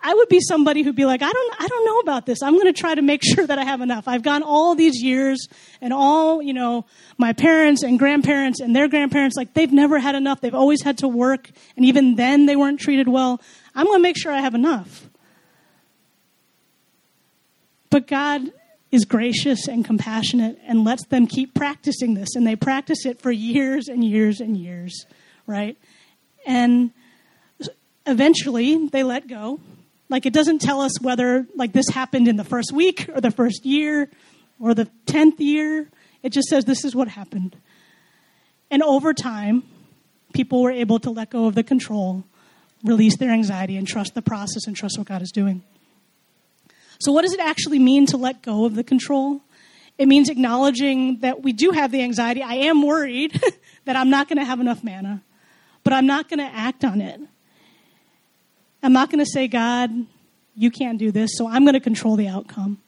I 0.00 0.14
would 0.14 0.28
be 0.28 0.40
somebody 0.40 0.82
who'd 0.82 0.94
be 0.94 1.04
like, 1.04 1.22
I 1.22 1.32
don't, 1.32 1.54
I 1.60 1.66
don't 1.66 1.84
know 1.84 1.98
about 1.98 2.24
this. 2.24 2.42
I'm 2.42 2.54
going 2.54 2.72
to 2.72 2.78
try 2.78 2.94
to 2.94 3.02
make 3.02 3.22
sure 3.24 3.46
that 3.46 3.58
I 3.58 3.64
have 3.64 3.80
enough. 3.80 4.06
I've 4.06 4.22
gone 4.22 4.42
all 4.42 4.74
these 4.74 5.02
years 5.02 5.48
and 5.80 5.92
all, 5.92 6.40
you 6.40 6.52
know, 6.52 6.86
my 7.16 7.32
parents 7.32 7.82
and 7.82 7.98
grandparents 7.98 8.60
and 8.60 8.74
their 8.74 8.88
grandparents, 8.88 9.36
like 9.36 9.54
they've 9.54 9.72
never 9.72 9.98
had 9.98 10.14
enough. 10.14 10.40
They've 10.40 10.54
always 10.54 10.82
had 10.82 10.98
to 10.98 11.08
work. 11.08 11.50
And 11.76 11.84
even 11.84 12.14
then 12.14 12.46
they 12.46 12.54
weren't 12.54 12.80
treated 12.80 13.08
well. 13.08 13.40
I'm 13.74 13.86
going 13.86 13.98
to 13.98 14.02
make 14.02 14.16
sure 14.16 14.32
I 14.32 14.40
have 14.40 14.54
enough. 14.54 15.08
But 17.90 18.06
God 18.06 18.42
is 18.90 19.04
gracious 19.04 19.66
and 19.66 19.84
compassionate 19.84 20.58
and 20.66 20.84
lets 20.84 21.06
them 21.06 21.26
keep 21.26 21.54
practicing 21.54 22.14
this. 22.14 22.36
And 22.36 22.46
they 22.46 22.56
practice 22.56 23.04
it 23.04 23.20
for 23.20 23.32
years 23.32 23.88
and 23.88 24.04
years 24.04 24.40
and 24.40 24.56
years, 24.56 25.06
right? 25.46 25.76
And 26.46 26.92
eventually 28.06 28.86
they 28.88 29.02
let 29.02 29.26
go 29.28 29.60
like 30.08 30.26
it 30.26 30.32
doesn't 30.32 30.60
tell 30.60 30.80
us 30.80 31.00
whether 31.00 31.46
like 31.54 31.72
this 31.72 31.88
happened 31.88 32.28
in 32.28 32.36
the 32.36 32.44
first 32.44 32.72
week 32.72 33.08
or 33.14 33.20
the 33.20 33.30
first 33.30 33.64
year 33.64 34.10
or 34.60 34.74
the 34.74 34.88
10th 35.06 35.38
year. 35.38 35.88
It 36.22 36.30
just 36.30 36.48
says 36.48 36.64
this 36.64 36.84
is 36.84 36.94
what 36.94 37.08
happened. 37.08 37.56
And 38.70 38.82
over 38.82 39.14
time, 39.14 39.62
people 40.32 40.62
were 40.62 40.70
able 40.70 40.98
to 41.00 41.10
let 41.10 41.30
go 41.30 41.46
of 41.46 41.54
the 41.54 41.62
control, 41.62 42.24
release 42.84 43.16
their 43.16 43.30
anxiety, 43.30 43.76
and 43.76 43.86
trust 43.86 44.14
the 44.14 44.22
process 44.22 44.66
and 44.66 44.76
trust 44.76 44.98
what 44.98 45.06
God 45.06 45.22
is 45.22 45.30
doing. 45.30 45.62
So, 47.00 47.12
what 47.12 47.22
does 47.22 47.32
it 47.32 47.40
actually 47.40 47.78
mean 47.78 48.06
to 48.06 48.16
let 48.16 48.42
go 48.42 48.64
of 48.64 48.74
the 48.74 48.84
control? 48.84 49.42
It 49.98 50.06
means 50.06 50.28
acknowledging 50.28 51.20
that 51.20 51.42
we 51.42 51.52
do 51.52 51.70
have 51.70 51.90
the 51.90 52.02
anxiety. 52.02 52.42
I 52.42 52.54
am 52.54 52.82
worried 52.82 53.40
that 53.84 53.96
I'm 53.96 54.10
not 54.10 54.28
going 54.28 54.38
to 54.38 54.44
have 54.44 54.60
enough 54.60 54.84
manna, 54.84 55.22
but 55.82 55.92
I'm 55.92 56.06
not 56.06 56.28
going 56.28 56.38
to 56.38 56.54
act 56.54 56.84
on 56.84 57.00
it. 57.00 57.20
I'm 58.82 58.92
not 58.92 59.10
going 59.10 59.24
to 59.24 59.30
say, 59.30 59.48
God, 59.48 59.90
you 60.54 60.70
can't 60.70 60.98
do 60.98 61.10
this, 61.10 61.30
so 61.34 61.48
I'm 61.48 61.64
going 61.64 61.74
to 61.74 61.80
control 61.80 62.16
the 62.16 62.28
outcome. 62.28 62.78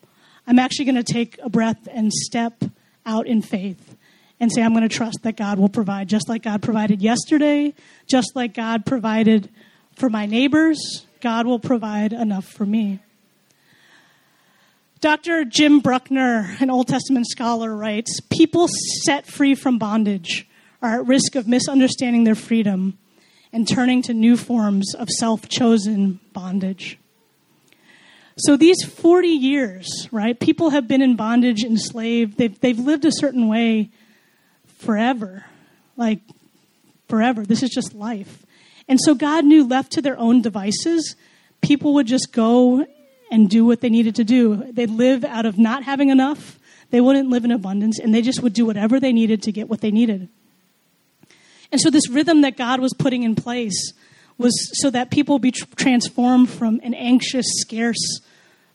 I'm 0.47 0.59
actually 0.59 0.85
going 0.85 1.03
to 1.03 1.13
take 1.13 1.39
a 1.43 1.49
breath 1.49 1.87
and 1.91 2.11
step 2.11 2.63
out 3.05 3.27
in 3.27 3.41
faith 3.41 3.95
and 4.39 4.51
say, 4.51 4.63
I'm 4.63 4.73
going 4.73 4.87
to 4.87 4.93
trust 4.93 5.19
that 5.23 5.37
God 5.37 5.59
will 5.59 5.69
provide, 5.69 6.09
just 6.09 6.27
like 6.27 6.43
God 6.43 6.61
provided 6.61 7.01
yesterday, 7.01 7.73
just 8.07 8.35
like 8.35 8.53
God 8.53 8.85
provided 8.85 9.49
for 9.95 10.09
my 10.09 10.25
neighbors, 10.25 11.05
God 11.21 11.45
will 11.45 11.59
provide 11.59 12.13
enough 12.13 12.45
for 12.45 12.65
me. 12.65 12.99
Dr. 14.99 15.45
Jim 15.45 15.79
Bruckner, 15.79 16.55
an 16.59 16.69
Old 16.69 16.87
Testament 16.87 17.27
scholar, 17.27 17.75
writes 17.75 18.19
People 18.29 18.67
set 19.03 19.25
free 19.25 19.55
from 19.55 19.77
bondage 19.77 20.47
are 20.81 21.01
at 21.01 21.07
risk 21.07 21.35
of 21.35 21.47
misunderstanding 21.47 22.23
their 22.23 22.35
freedom 22.35 22.97
and 23.53 23.67
turning 23.67 24.01
to 24.03 24.13
new 24.13 24.37
forms 24.37 24.95
of 24.95 25.09
self 25.09 25.47
chosen 25.49 26.19
bondage. 26.33 26.97
So 28.37 28.57
these 28.57 28.83
40 28.83 29.27
years, 29.27 30.07
right, 30.11 30.39
people 30.39 30.71
have 30.71 30.87
been 30.87 31.01
in 31.01 31.15
bondage, 31.15 31.63
enslaved, 31.63 32.37
they've, 32.37 32.59
they've 32.59 32.79
lived 32.79 33.05
a 33.05 33.11
certain 33.11 33.47
way 33.47 33.89
forever. 34.77 35.45
Like, 35.97 36.21
forever. 37.07 37.45
This 37.45 37.61
is 37.61 37.69
just 37.69 37.93
life. 37.93 38.45
And 38.87 38.99
so 38.99 39.13
God 39.13 39.45
knew, 39.45 39.67
left 39.67 39.91
to 39.93 40.01
their 40.01 40.17
own 40.17 40.41
devices, 40.41 41.15
people 41.61 41.93
would 41.95 42.07
just 42.07 42.31
go 42.31 42.85
and 43.31 43.49
do 43.49 43.65
what 43.65 43.81
they 43.81 43.89
needed 43.89 44.15
to 44.15 44.23
do. 44.23 44.71
They'd 44.71 44.89
live 44.89 45.23
out 45.23 45.45
of 45.45 45.59
not 45.59 45.83
having 45.83 46.09
enough, 46.09 46.57
they 46.89 46.99
wouldn't 46.99 47.29
live 47.29 47.45
in 47.45 47.51
abundance, 47.51 47.99
and 47.99 48.13
they 48.13 48.21
just 48.21 48.41
would 48.41 48.53
do 48.53 48.65
whatever 48.65 48.99
they 48.99 49.13
needed 49.13 49.43
to 49.43 49.51
get 49.51 49.69
what 49.69 49.81
they 49.81 49.91
needed. 49.91 50.29
And 51.71 51.79
so, 51.79 51.89
this 51.89 52.09
rhythm 52.09 52.41
that 52.41 52.57
God 52.57 52.79
was 52.79 52.93
putting 52.93 53.23
in 53.23 53.35
place 53.35 53.93
was 54.37 54.53
so 54.81 54.89
that 54.89 55.11
people 55.11 55.39
be 55.39 55.51
transformed 55.51 56.49
from 56.49 56.79
an 56.83 56.93
anxious, 56.93 57.45
scarce, 57.47 58.21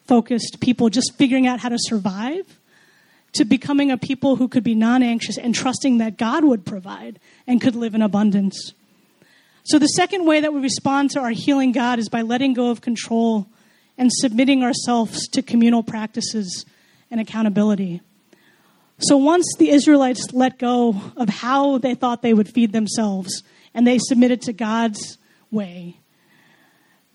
focused 0.07 0.61
people 0.61 0.89
just 0.89 1.15
figuring 1.17 1.47
out 1.47 1.61
how 1.61 1.69
to 1.69 1.79
survive 1.79 2.59
to 3.33 3.45
becoming 3.45 3.91
a 3.91 3.99
people 3.99 4.37
who 4.37 4.49
could 4.49 4.65
be 4.65 4.75
non 4.75 5.03
anxious 5.03 5.37
and 5.37 5.55
trusting 5.55 5.99
that 5.99 6.17
God 6.17 6.45
would 6.45 6.65
provide 6.65 7.19
and 7.47 7.61
could 7.61 7.77
live 7.77 7.95
in 7.95 8.03
abundance. 8.03 8.73
So, 9.65 9.79
the 9.79 9.89
second 9.89 10.27
way 10.27 10.41
that 10.41 10.55
we 10.55 10.61
respond 10.61 11.11
to 11.11 11.21
our 11.21 11.31
healing 11.31 11.73
God 11.73 11.99
is 11.99 12.09
by 12.09 12.23
letting 12.23 12.55
go 12.55 12.71
of 12.71 12.81
control 12.81 13.47
and 13.99 14.11
submitting 14.13 14.63
ourselves 14.63 15.27
to 15.29 15.43
communal 15.43 15.83
practices 15.83 16.65
and 17.11 17.21
accountability. 17.21 18.01
So 18.99 19.17
once 19.17 19.45
the 19.59 19.71
Israelites 19.71 20.33
let 20.33 20.59
go 20.59 21.01
of 21.17 21.29
how 21.29 21.79
they 21.79 21.95
thought 21.95 22.23
they 22.23 22.35
would 22.35 22.49
feed 22.49 22.73
themselves 22.73 23.43
and 23.75 23.87
they 23.87 23.99
submitted 23.99 24.43
to 24.43 24.53
God's 24.53 25.19
way, 25.51 25.99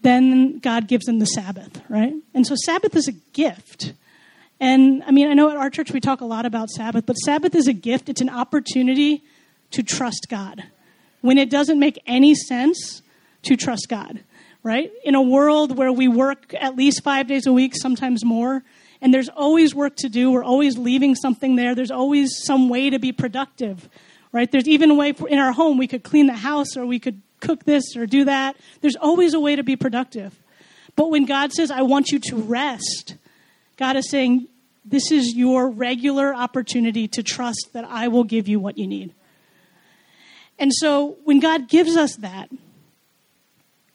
then 0.02 0.60
God 0.60 0.88
gives 0.88 1.06
them 1.06 1.20
the 1.20 1.26
Sabbath, 1.26 1.82
right? 1.90 2.14
And 2.34 2.46
so 2.46 2.56
Sabbath 2.66 2.96
is 2.96 3.08
a 3.08 3.14
gift. 3.34 3.94
And 4.60 5.04
I 5.04 5.12
mean, 5.12 5.28
I 5.28 5.34
know 5.34 5.50
at 5.50 5.58
our 5.58 5.70
church 5.70 5.92
we 5.92 6.00
talk 6.00 6.22
a 6.22 6.26
lot 6.26 6.46
about 6.46 6.70
Sabbath, 6.70 7.06
but 7.06 7.14
Sabbath 7.16 7.56
is 7.56 7.68
a 7.68 7.74
gift. 7.74 8.10
It's 8.10 8.22
an 8.22 8.30
opportunity 8.30 9.24
to 9.72 9.82
trust 9.82 10.28
God. 10.30 10.64
When 11.22 11.38
it 11.38 11.50
doesn't 11.50 11.80
make 11.80 12.02
any 12.06 12.36
sense, 12.36 13.02
to 13.44 13.58
trust 13.58 13.88
God, 13.90 14.20
right? 14.64 14.92
In 15.04 15.16
a 15.16 15.22
world 15.22 15.78
where 15.78 15.92
we 15.92 16.08
work 16.08 16.54
at 16.60 16.76
least 16.76 17.04
five 17.04 17.28
days 17.28 17.48
a 17.48 17.54
week, 17.54 17.74
sometimes 17.76 18.24
more, 18.24 18.64
and 19.02 19.14
there's 19.14 19.30
always 19.30 19.74
work 19.74 19.96
to 19.98 20.10
do. 20.10 20.32
We're 20.32 20.44
always 20.44 20.78
leaving 20.78 21.16
something 21.16 21.56
there. 21.56 21.74
There's 21.74 21.92
always 21.92 22.44
some 22.46 22.70
way 22.70 22.90
to 22.90 23.00
be 23.00 23.12
productive, 23.12 23.90
right? 24.32 24.52
There's 24.52 24.68
even 24.68 24.92
a 24.92 24.96
way 24.96 25.14
for, 25.14 25.28
in 25.28 25.40
our 25.40 25.52
home 25.52 25.78
we 25.78 25.88
could 25.88 26.04
clean 26.04 26.28
the 26.28 26.34
house 26.34 26.78
or 26.78 26.86
we 26.86 27.00
could 27.00 27.22
cook 27.40 27.66
this 27.66 27.96
or 27.98 28.06
do 28.06 28.26
that. 28.26 28.56
There's 28.82 28.96
always 28.96 29.34
a 29.34 29.40
way 29.40 29.56
to 29.56 29.64
be 29.64 29.76
productive. 29.76 30.38
But 30.96 31.10
when 31.10 31.26
God 31.26 31.52
says, 31.52 31.72
I 31.72 31.82
want 31.82 32.10
you 32.12 32.20
to 32.20 32.36
rest, 32.36 33.16
God 33.78 33.96
is 33.96 34.10
saying, 34.10 34.48
this 34.86 35.12
is 35.12 35.36
your 35.36 35.70
regular 35.70 36.34
opportunity 36.34 37.08
to 37.10 37.24
trust 37.24 37.70
that 37.74 37.86
I 37.86 38.08
will 38.08 38.24
give 38.24 38.48
you 38.48 38.60
what 38.60 38.78
you 38.78 38.88
need. 38.88 39.14
And 40.60 40.72
so 40.74 41.18
when 41.24 41.40
God 41.40 41.68
gives 41.68 41.96
us 41.98 42.16
that, 42.18 42.50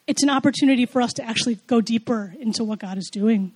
it's 0.07 0.23
an 0.23 0.31
opportunity 0.31 0.87
for 0.87 1.03
us 1.03 1.13
to 1.15 1.25
actually 1.25 1.57
go 1.67 1.81
deeper 1.81 2.35
into 2.41 2.65
what 2.65 2.79
God 2.79 2.99
is 2.99 3.09
doing. 3.13 3.53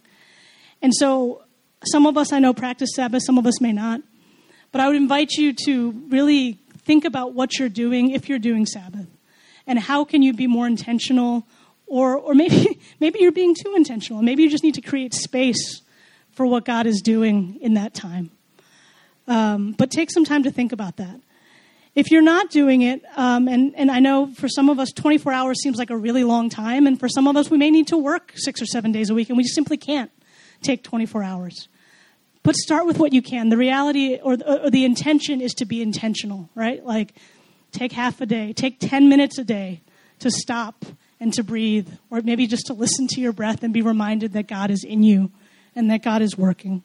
And 0.83 0.95
so 0.95 1.43
some 1.85 2.07
of 2.07 2.17
us 2.17 2.33
I 2.33 2.39
know 2.39 2.53
practice 2.53 2.91
Sabbath, 2.95 3.23
some 3.23 3.39
of 3.39 3.47
us 3.47 3.61
may 3.61 3.73
not. 3.73 4.03
But 4.73 4.81
I 4.81 4.87
would 4.87 4.97
invite 4.97 5.33
you 5.33 5.53
to 5.65 5.91
really 6.09 6.59
think 6.79 7.05
about 7.05 7.35
what 7.35 7.59
you're 7.59 7.69
doing 7.69 8.11
if 8.11 8.29
you're 8.29 8.39
doing 8.39 8.67
Sabbath. 8.67 9.07
And 9.67 9.79
how 9.79 10.05
can 10.05 10.23
you 10.23 10.33
be 10.33 10.47
more 10.47 10.67
intentional? 10.67 11.47
Or, 11.87 12.17
or 12.17 12.35
maybe, 12.35 12.81
maybe 13.01 13.21
you're 13.21 13.33
being 13.33 13.55
too 13.55 13.75
intentional. 13.75 14.23
Maybe 14.23 14.43
you 14.43 14.51
just 14.51 14.65
need 14.65 14.75
to 14.75 14.81
create 14.81 15.15
space 15.15 15.83
for 16.33 16.47
what 16.47 16.65
God 16.65 16.87
is 16.87 17.01
doing 17.03 17.59
in 17.61 17.75
that 17.75 17.95
time. 17.95 18.31
Um, 19.27 19.73
but 19.73 19.91
take 19.91 20.11
some 20.11 20.25
time 20.25 20.45
to 20.45 20.51
think 20.51 20.73
about 20.73 20.97
that. 20.97 21.21
If 21.95 22.11
you're 22.11 22.23
not 22.23 22.51
doing 22.51 22.83
it, 22.83 23.03
um, 23.17 23.49
and, 23.49 23.75
and 23.77 23.91
I 23.91 23.99
know 23.99 24.29
for 24.29 24.49
some 24.49 24.69
of 24.69 24.79
us, 24.79 24.93
24 24.93 25.33
hours 25.33 25.61
seems 25.61 25.77
like 25.77 25.91
a 25.91 25.97
really 25.97 26.23
long 26.23 26.49
time, 26.49 26.87
and 26.87 26.99
for 26.99 27.09
some 27.09 27.27
of 27.27 27.37
us, 27.37 27.51
we 27.51 27.59
may 27.59 27.71
need 27.71 27.89
to 27.89 27.99
work 27.99 28.33
six 28.37 28.63
or 28.63 28.67
seven 28.67 28.93
days 28.93 29.11
a 29.11 29.15
week, 29.15 29.29
and 29.29 29.37
we 29.37 29.45
simply 29.45 29.77
can't 29.77 30.11
take 30.63 30.83
24 30.83 31.23
hours. 31.23 31.69
But 32.43 32.55
start 32.57 32.87
with 32.87 32.99
what 32.99 33.13
you 33.13 33.21
can. 33.23 33.51
The 33.51 33.57
reality 33.57 34.19
or, 34.23 34.39
or 34.47 34.71
the 34.71 34.85
intention 34.85 35.41
is 35.41 35.53
to 35.55 35.67
be 35.67 35.83
intentional, 35.83 36.49
right? 36.55 36.85
Like, 36.85 37.13
take 37.71 37.93
half 37.93 38.21
a 38.21 38.27
day, 38.27 38.53
take 38.53 38.79
10 38.81 39.09
minutes 39.09 39.39
a 39.39 39.45
day 39.45 39.83
to 40.21 40.31
stop 40.31 40.85
and 41.19 41.33
to 41.35 41.43
breathe, 41.43 41.89
or 42.11 42.23
maybe 42.23 42.47
just 42.47 42.67
to 42.67 42.73
listen 42.73 43.07
to 43.09 43.21
your 43.21 43.33
breath 43.33 43.63
and 43.63 43.75
be 43.75 43.83
reminded 43.83 44.33
that 44.33 44.49
God 44.49 44.71
is 44.71 44.85
in 44.85 45.03
you 45.03 45.31
and 45.77 45.91
that 45.91 46.03
God 46.03 46.23
is 46.23 46.37
working. 46.37 46.83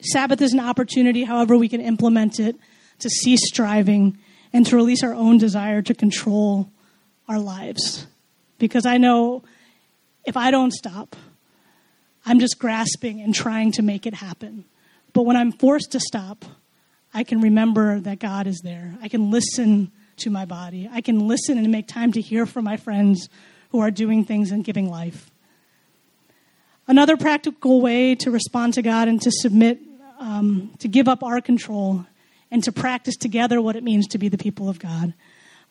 Sabbath 0.00 0.40
is 0.40 0.52
an 0.52 0.60
opportunity, 0.60 1.24
however, 1.24 1.56
we 1.56 1.68
can 1.68 1.80
implement 1.80 2.40
it 2.40 2.56
to 3.00 3.10
cease 3.10 3.40
striving 3.46 4.18
and 4.52 4.64
to 4.66 4.76
release 4.76 5.02
our 5.02 5.14
own 5.14 5.38
desire 5.38 5.82
to 5.82 5.94
control 5.94 6.70
our 7.28 7.38
lives. 7.38 8.06
Because 8.58 8.86
I 8.86 8.96
know 8.96 9.42
if 10.24 10.36
I 10.36 10.50
don't 10.50 10.72
stop, 10.72 11.16
I'm 12.28 12.40
just 12.40 12.58
grasping 12.58 13.22
and 13.22 13.34
trying 13.34 13.72
to 13.72 13.82
make 13.82 14.06
it 14.06 14.12
happen. 14.12 14.66
But 15.14 15.22
when 15.22 15.34
I'm 15.34 15.50
forced 15.50 15.92
to 15.92 16.00
stop, 16.00 16.44
I 17.14 17.24
can 17.24 17.40
remember 17.40 18.00
that 18.00 18.18
God 18.18 18.46
is 18.46 18.60
there. 18.62 18.98
I 19.00 19.08
can 19.08 19.30
listen 19.30 19.90
to 20.18 20.28
my 20.28 20.44
body. 20.44 20.90
I 20.92 21.00
can 21.00 21.26
listen 21.26 21.56
and 21.56 21.72
make 21.72 21.88
time 21.88 22.12
to 22.12 22.20
hear 22.20 22.44
from 22.44 22.66
my 22.66 22.76
friends 22.76 23.30
who 23.70 23.80
are 23.80 23.90
doing 23.90 24.26
things 24.26 24.50
and 24.50 24.62
giving 24.62 24.90
life. 24.90 25.30
Another 26.86 27.16
practical 27.16 27.80
way 27.80 28.14
to 28.16 28.30
respond 28.30 28.74
to 28.74 28.82
God 28.82 29.08
and 29.08 29.22
to 29.22 29.30
submit, 29.30 29.80
um, 30.18 30.74
to 30.80 30.88
give 30.88 31.08
up 31.08 31.22
our 31.22 31.40
control 31.40 32.04
and 32.50 32.62
to 32.64 32.72
practice 32.72 33.16
together 33.16 33.62
what 33.62 33.74
it 33.74 33.82
means 33.82 34.06
to 34.08 34.18
be 34.18 34.28
the 34.28 34.38
people 34.38 34.68
of 34.68 34.78
God 34.78 35.14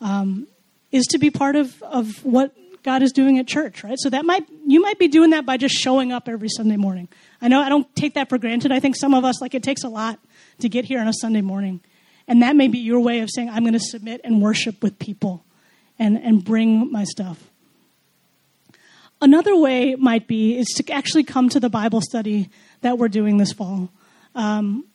um, 0.01 0.47
is 0.91 1.05
to 1.07 1.19
be 1.19 1.29
part 1.29 1.55
of, 1.55 1.83
of 1.83 2.25
what 2.25 2.51
God 2.83 3.01
is 3.01 3.11
doing 3.11 3.37
at 3.39 3.47
church, 3.47 3.83
right? 3.83 3.97
So 3.97 4.09
that 4.09 4.25
might 4.25 4.45
you 4.65 4.81
might 4.81 4.99
be 4.99 5.07
doing 5.07 5.31
that 5.31 5.45
by 5.45 5.57
just 5.57 5.75
showing 5.75 6.11
up 6.11 6.27
every 6.27 6.49
Sunday 6.49 6.77
morning. 6.77 7.07
I 7.41 7.47
know 7.47 7.61
I 7.61 7.69
don't 7.69 7.93
take 7.95 8.13
that 8.15 8.29
for 8.29 8.37
granted. 8.37 8.71
I 8.71 8.79
think 8.79 8.95
some 8.95 9.13
of 9.13 9.25
us 9.25 9.41
like 9.41 9.53
it 9.53 9.63
takes 9.63 9.83
a 9.83 9.89
lot 9.89 10.19
to 10.59 10.69
get 10.69 10.85
here 10.85 10.99
on 10.99 11.07
a 11.07 11.13
Sunday 11.13 11.41
morning. 11.41 11.81
And 12.27 12.41
that 12.41 12.55
may 12.55 12.67
be 12.67 12.79
your 12.79 12.99
way 12.99 13.19
of 13.19 13.29
saying, 13.33 13.49
I'm 13.49 13.63
going 13.63 13.73
to 13.73 13.79
submit 13.79 14.21
and 14.23 14.41
worship 14.41 14.83
with 14.83 14.99
people 14.99 15.45
and, 15.97 16.17
and 16.17 16.43
bring 16.43 16.91
my 16.91 17.05
stuff. 17.05 17.49
Another 19.21 19.55
way 19.55 19.95
might 19.95 20.27
be 20.27 20.57
is 20.57 20.67
to 20.75 20.91
actually 20.91 21.23
come 21.23 21.49
to 21.49 21.59
the 21.59 21.69
Bible 21.69 22.01
study 22.01 22.49
that 22.81 22.97
we're 22.97 23.07
doing 23.07 23.37
this 23.37 23.51
fall. 23.53 23.89
Um, 24.35 24.85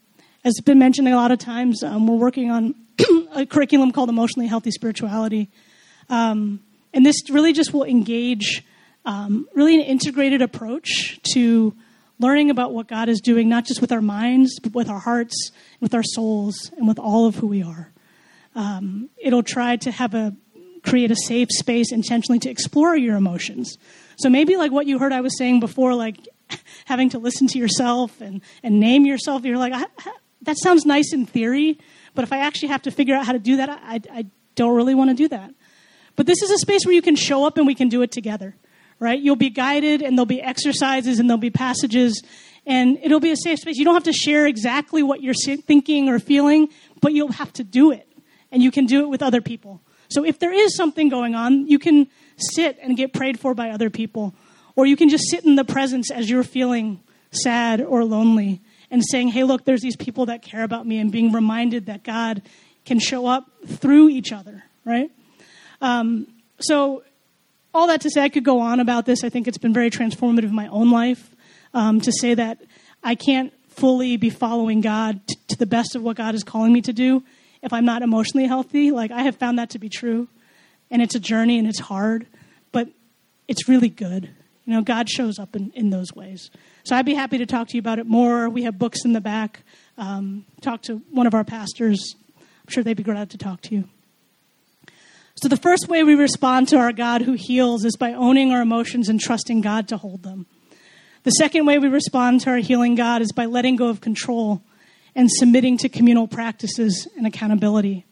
as 0.45 0.61
been 0.61 0.79
mentioned 0.79 1.09
a 1.09 1.17
lot 1.17 1.33
of 1.33 1.39
times, 1.39 1.83
um, 1.83 2.07
we're 2.07 2.17
working 2.17 2.51
on 2.51 2.75
a 3.35 3.47
curriculum 3.47 3.91
called 3.91 4.09
Emotionally 4.09 4.47
Healthy 4.47 4.71
Spirituality. 4.71 5.51
Um, 6.09 6.61
and 6.93 7.05
this 7.05 7.31
really 7.31 7.53
just 7.53 7.73
will 7.73 7.85
engage 7.85 8.65
um, 9.05 9.49
really 9.55 9.75
an 9.75 9.81
integrated 9.81 10.43
approach 10.43 11.21
to 11.35 11.75
learning 12.19 12.51
about 12.51 12.73
what 12.73 12.87
God 12.87 13.09
is 13.09 13.21
doing, 13.21 13.49
not 13.49 13.65
just 13.65 13.81
with 13.81 13.91
our 13.91 14.01
minds, 14.01 14.59
but 14.61 14.75
with 14.75 14.89
our 14.89 15.01
hearts, 15.01 15.51
with 15.81 15.95
our 15.95 16.03
souls, 16.05 16.71
and 16.77 16.87
with 16.87 16.99
all 16.99 17.27
of 17.27 17.37
who 17.37 17.49
we 17.49 17.63
are. 17.63 17.91
Um, 18.55 19.09
it'll 19.17 19.43
try 19.43 19.77
to 19.77 19.91
have 19.91 20.15
a 20.15 20.35
create 20.85 21.11
a 21.11 21.17
safe 21.17 21.49
space 21.51 21.93
intentionally 21.93 22.39
to 22.41 22.51
explore 22.51 22.97
your 22.97 23.17
emotions. 23.17 23.79
So 24.17 24.29
maybe 24.29 24.57
like 24.57 24.73
what 24.73 24.87
you 24.87 24.99
heard 24.99 25.13
I 25.13 25.21
was 25.21 25.37
saying 25.39 25.61
before, 25.61 25.95
like 25.95 26.17
having 26.87 27.11
to 27.11 27.19
listen 27.19 27.47
to 27.49 27.59
yourself 27.59 28.21
and, 28.21 28.43
and 28.63 28.81
name 28.81 29.07
yourself, 29.07 29.45
you're 29.45 29.59
like, 29.59 29.73
that 30.43 30.59
sounds 30.59 30.85
nice 30.85 31.13
in 31.13 31.25
theory, 31.25 31.79
but 32.15 32.25
if 32.25 32.33
I 32.33 32.39
actually 32.39 32.69
have 32.69 32.83
to 32.83 32.91
figure 32.91 33.15
out 33.15 33.25
how 33.25 33.33
to 33.33 33.39
do 33.39 33.57
that, 33.57 33.71
I, 33.71 34.01
I 34.13 34.27
don't 34.55 34.75
really 34.75 34.95
want 34.95 35.11
to 35.11 35.15
do 35.15 35.29
that. 35.29 35.55
But 36.17 36.27
this 36.27 36.43
is 36.43 36.51
a 36.51 36.59
space 36.59 36.85
where 36.85 36.95
you 36.95 37.03
can 37.03 37.17
show 37.17 37.47
up 37.47 37.57
and 37.57 37.67
we 37.67 37.75
can 37.75 37.89
do 37.89 38.03
it 38.03 38.13
together, 38.13 38.55
right? 38.99 39.21
You'll 39.21 39.37
be 39.37 39.51
guided 39.51 40.03
and 40.03 40.17
there'll 40.17 40.27
be 40.27 40.43
exercises 40.43 41.19
and 41.19 41.29
there'll 41.29 41.39
be 41.39 41.51
passages 41.51 42.23
and 42.67 42.99
it'll 43.03 43.21
be 43.21 43.33
a 43.33 43.37
safe 43.37 43.61
space. 43.61 43.77
You 43.77 43.85
don't 43.85 43.95
have 43.95 44.05
to 44.05 44.13
share 44.13 44.47
exactly 44.47 45.03
what 45.03 45.23
you're 45.23 45.35
thinking 45.35 46.09
or 46.09 46.19
feeling, 46.19 46.69
but 47.01 47.13
you'll 47.13 47.33
have 47.33 47.53
to 47.55 47.65
do 47.65 47.91
it 47.91 48.07
and 48.51 48.63
you 48.63 48.71
can 48.71 48.87
do 48.87 49.01
it 49.01 49.09
with 49.09 49.23
other 49.23 49.41
people. 49.41 49.81
So 50.09 50.25
if 50.25 50.39
there 50.39 50.53
is 50.53 50.77
something 50.77 51.09
going 51.09 51.35
on, 51.35 51.67
you 51.67 51.79
can 51.79 52.07
sit 52.37 52.79
and 52.83 52.97
get 52.97 53.13
prayed 53.13 53.41
for 53.41 53.55
by 53.55 53.71
other 53.71 53.89
people. 53.89 54.35
Or 54.77 54.87
you 54.87 54.97
can 54.97 55.09
just 55.09 55.25
sit 55.29 55.45
in 55.45 55.57
the 55.57 55.65
presence 55.65 56.11
as 56.11 56.31
you're 56.31 56.45
feeling 56.45 57.01
sad 57.31 57.81
or 57.81 58.05
lonely 58.05 58.61
and 58.91 59.03
saying, 59.03 59.29
hey, 59.29 59.43
look, 59.43 59.65
there's 59.65 59.81
these 59.81 59.97
people 59.97 60.27
that 60.27 60.43
care 60.43 60.63
about 60.63 60.87
me, 60.87 60.99
and 60.99 61.11
being 61.11 61.33
reminded 61.33 61.87
that 61.87 62.05
God 62.05 62.43
can 62.85 62.99
show 62.99 63.27
up 63.27 63.51
through 63.67 64.11
each 64.11 64.33
other, 64.33 64.65
right? 64.85 65.11
Um, 65.83 66.29
so, 66.61 67.03
all 67.75 67.89
that 67.89 68.01
to 68.03 68.11
say, 68.11 68.23
I 68.23 68.29
could 68.29 68.45
go 68.45 68.61
on 68.61 68.81
about 68.81 69.05
this. 69.05 69.25
I 69.25 69.29
think 69.29 69.49
it's 69.49 69.59
been 69.59 69.75
very 69.75 69.91
transformative 69.91 70.45
in 70.45 70.55
my 70.55 70.69
own 70.69 70.91
life 70.91 71.35
um, 71.75 72.01
to 72.03 72.13
say 72.13 72.35
that 72.35 72.63
I 73.03 73.15
can't 73.15 73.53
fully 73.69 74.17
be 74.17 74.31
following 74.31 74.81
God 74.81 75.21
t- 75.27 75.37
to 75.49 75.57
the 75.57 75.67
best 75.67 75.97
of 75.97 76.03
what 76.03 76.17
God 76.17 76.35
is 76.35 76.45
calling 76.45 76.73
me 76.73 76.83
to 76.83 76.93
do 76.93 77.25
if 77.63 77.73
I'm 77.73 77.85
not 77.85 78.03
emotionally 78.03 78.47
healthy. 78.47 78.91
Like, 78.91 79.11
I 79.11 79.23
have 79.23 79.37
found 79.37 79.59
that 79.59 79.71
to 79.71 79.79
be 79.79 79.89
true. 79.89 80.29
And 80.91 81.03
it's 81.03 81.15
a 81.15 81.21
journey 81.21 81.59
and 81.59 81.67
it's 81.67 81.81
hard, 81.81 82.27
but 82.71 82.89
it's 83.49 83.69
really 83.69 83.89
good. 83.89 84.31
You 84.67 84.75
know, 84.75 84.83
God 84.83 85.09
shows 85.09 85.39
up 85.39 85.57
in, 85.57 85.73
in 85.75 85.91
those 85.91 86.13
ways. 86.15 86.51
So 86.85 86.95
I'd 86.95 87.07
be 87.07 87.15
happy 87.15 87.39
to 87.39 87.47
talk 87.47 87.69
to 87.69 87.77
you 87.77 87.81
about 87.81 87.99
it 87.99 88.07
more. 88.07 88.49
We 88.49 88.65
have 88.65 88.79
books 88.79 89.05
in 89.05 89.15
the 89.15 89.21
back. 89.21 89.63
Um, 89.99 90.45
talk 90.61 90.83
to 90.83 90.99
one 91.11 91.27
of 91.27 91.35
our 91.35 91.45
pastors. 91.45 92.15
I'm 92.39 92.69
sure 92.69 92.85
they'd 92.85 92.97
be 92.97 93.03
glad 93.03 93.31
to 93.31 93.39
talk 93.39 93.63
to 93.63 93.75
you. 93.75 93.89
So 95.35 95.49
the 95.49 95.57
first 95.57 95.89
way 95.89 96.05
we 96.05 96.15
respond 96.15 96.69
to 96.69 96.77
our 96.77 96.93
God 96.93 97.23
who 97.23 97.33
heals 97.33 97.85
is 97.85 97.97
by 97.97 98.13
owning 98.13 98.53
our 98.53 98.61
emotions 98.61 99.09
and 99.09 99.21
trusting 99.21 99.61
God 99.61 99.89
to 99.89 99.97
hold 99.97 100.23
them. 100.23 100.47
The 101.25 101.31
second 101.31 101.67
way 101.67 101.79
we 101.79 101.89
respond 101.89 102.41
to 102.43 102.51
our 102.51 102.59
healing 102.59 102.95
God 102.95 103.23
is 103.23 103.33
by 103.33 103.47
letting 103.47 103.77
go 103.77 103.89
of 103.89 104.01
control 104.01 104.63
and 105.15 105.31
submitting 105.31 105.79
to 105.79 105.89
communal 105.89 106.27
practices 106.27 107.07
and 107.17 107.27
accountability. 107.27 108.07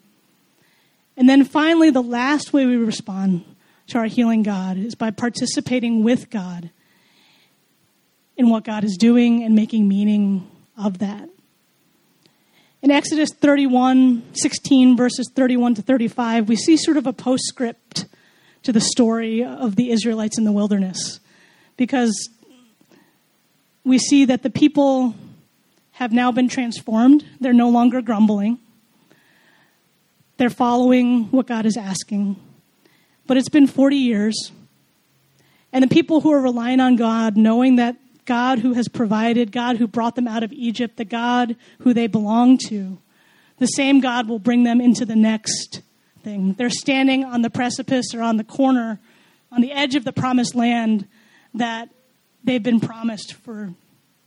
And 1.17 1.29
then 1.29 1.45
finally, 1.45 1.91
the 1.91 2.03
last 2.03 2.53
way 2.53 2.67
we 2.67 2.77
respond 2.77 3.45
to 3.89 3.99
our 3.99 4.07
healing 4.07 4.43
God 4.43 4.77
is 4.77 4.95
by 4.95 5.11
participating 5.11 6.05
with 6.05 6.31
God 6.31 6.71
in 8.37 8.49
what 8.49 8.65
God 8.65 8.85
is 8.85 8.97
doing 8.97 9.43
and 9.43 9.55
making 9.55 9.89
meaning 9.89 10.49
of 10.79 10.99
that. 10.99 11.29
In 12.83 12.91
Exodus 12.91 13.29
31, 13.35 14.23
16, 14.33 14.97
verses 14.97 15.31
31 15.35 15.75
to 15.75 15.83
35, 15.83 16.49
we 16.49 16.57
see 16.57 16.79
sort 16.79 16.97
of 16.97 17.07
a 17.07 17.13
postscript 17.13 18.07
to 18.63 18.73
the 18.73 18.81
story 18.81 19.45
of 19.45 19.77
the 19.77 19.91
Israelites 19.91 20.39
in 20.39 20.45
the 20.45 20.53
wilderness 20.53 21.21
because 21.77 22.31
we 23.85 23.99
see 23.99 24.25
that 24.25 24.43
the 24.43 24.49
people 24.49 25.15
have 25.93 26.11
now 26.11 26.33
been 26.33 26.49
transformed. 26.49 27.23
They're 27.39 27.53
no 27.53 27.69
longer 27.69 28.01
grumbling, 28.01 28.59
they're 30.39 30.49
following 30.49 31.25
what 31.25 31.47
God 31.47 31.67
is 31.67 31.77
asking. 31.77 32.37
But 33.27 33.37
it's 33.37 33.51
been 33.51 33.67
40 33.67 33.97
years, 33.97 34.53
and 35.71 35.85
the 35.85 35.89
people 35.89 36.23
who 36.23 36.33
are 36.33 36.41
relying 36.41 36.81
on 36.81 36.97
God, 36.97 37.37
knowing 37.37 37.77
that 37.77 37.97
God 38.31 38.61
who 38.61 38.75
has 38.75 38.87
provided, 38.87 39.51
God 39.51 39.79
who 39.79 39.89
brought 39.89 40.15
them 40.15 40.29
out 40.29 40.45
of 40.45 40.53
Egypt, 40.53 40.97
the 40.97 41.05
God 41.05 41.57
who 41.81 41.93
they 41.93 42.07
belong 42.07 42.59
to. 42.69 42.97
The 43.59 43.67
same 43.67 43.99
God 43.99 44.29
will 44.29 44.39
bring 44.39 44.63
them 44.63 44.81
into 44.81 45.05
the 45.05 45.17
next 45.17 45.83
thing. 46.23 46.53
They're 46.53 46.71
standing 46.71 47.25
on 47.25 47.43
the 47.43 47.51
precipice 47.51 48.15
or 48.15 48.23
on 48.23 48.37
the 48.37 48.45
corner, 48.45 49.01
on 49.51 49.63
the 49.63 49.73
edge 49.73 49.97
of 49.97 50.05
the 50.05 50.13
promised 50.13 50.55
land 50.55 51.09
that 51.55 51.89
they've 52.45 52.63
been 52.63 52.79
promised 52.79 53.35
for 53.35 53.71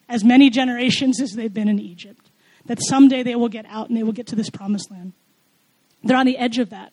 as 0.09 0.21
many 0.25 0.49
generations 0.49 1.21
as 1.21 1.31
they've 1.31 1.53
been 1.53 1.69
in 1.69 1.79
Egypt. 1.79 2.29
That 2.65 2.79
someday 2.83 3.23
they 3.23 3.35
will 3.35 3.47
get 3.47 3.65
out 3.69 3.87
and 3.87 3.97
they 3.97 4.03
will 4.03 4.11
get 4.11 4.27
to 4.27 4.35
this 4.35 4.49
promised 4.49 4.91
land. 4.91 5.13
They're 6.03 6.17
on 6.17 6.25
the 6.25 6.37
edge 6.37 6.59
of 6.59 6.71
that. 6.71 6.91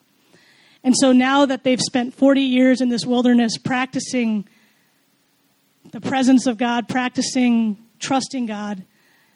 And 0.84 0.94
so 0.96 1.10
now 1.10 1.44
that 1.44 1.64
they've 1.64 1.80
spent 1.80 2.14
40 2.14 2.40
years 2.40 2.80
in 2.80 2.88
this 2.88 3.04
wilderness 3.04 3.58
practicing 3.58 4.46
the 5.92 6.00
presence 6.00 6.46
of 6.46 6.56
God, 6.56 6.88
practicing 6.88 7.78
trusting 7.98 8.46
God, 8.46 8.84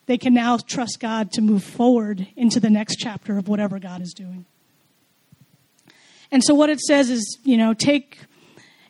they 0.06 0.18
can 0.18 0.34
now 0.34 0.56
trust 0.56 0.98
God 1.00 1.32
to 1.32 1.40
move 1.40 1.62
forward 1.62 2.26
into 2.36 2.60
the 2.60 2.70
next 2.70 2.96
chapter 2.96 3.38
of 3.38 3.48
whatever 3.48 3.78
God 3.78 4.02
is 4.02 4.12
doing. 4.12 4.44
And 6.30 6.42
so 6.42 6.54
what 6.54 6.70
it 6.70 6.80
says 6.80 7.10
is, 7.10 7.38
you 7.44 7.56
know, 7.56 7.74
take 7.74 8.18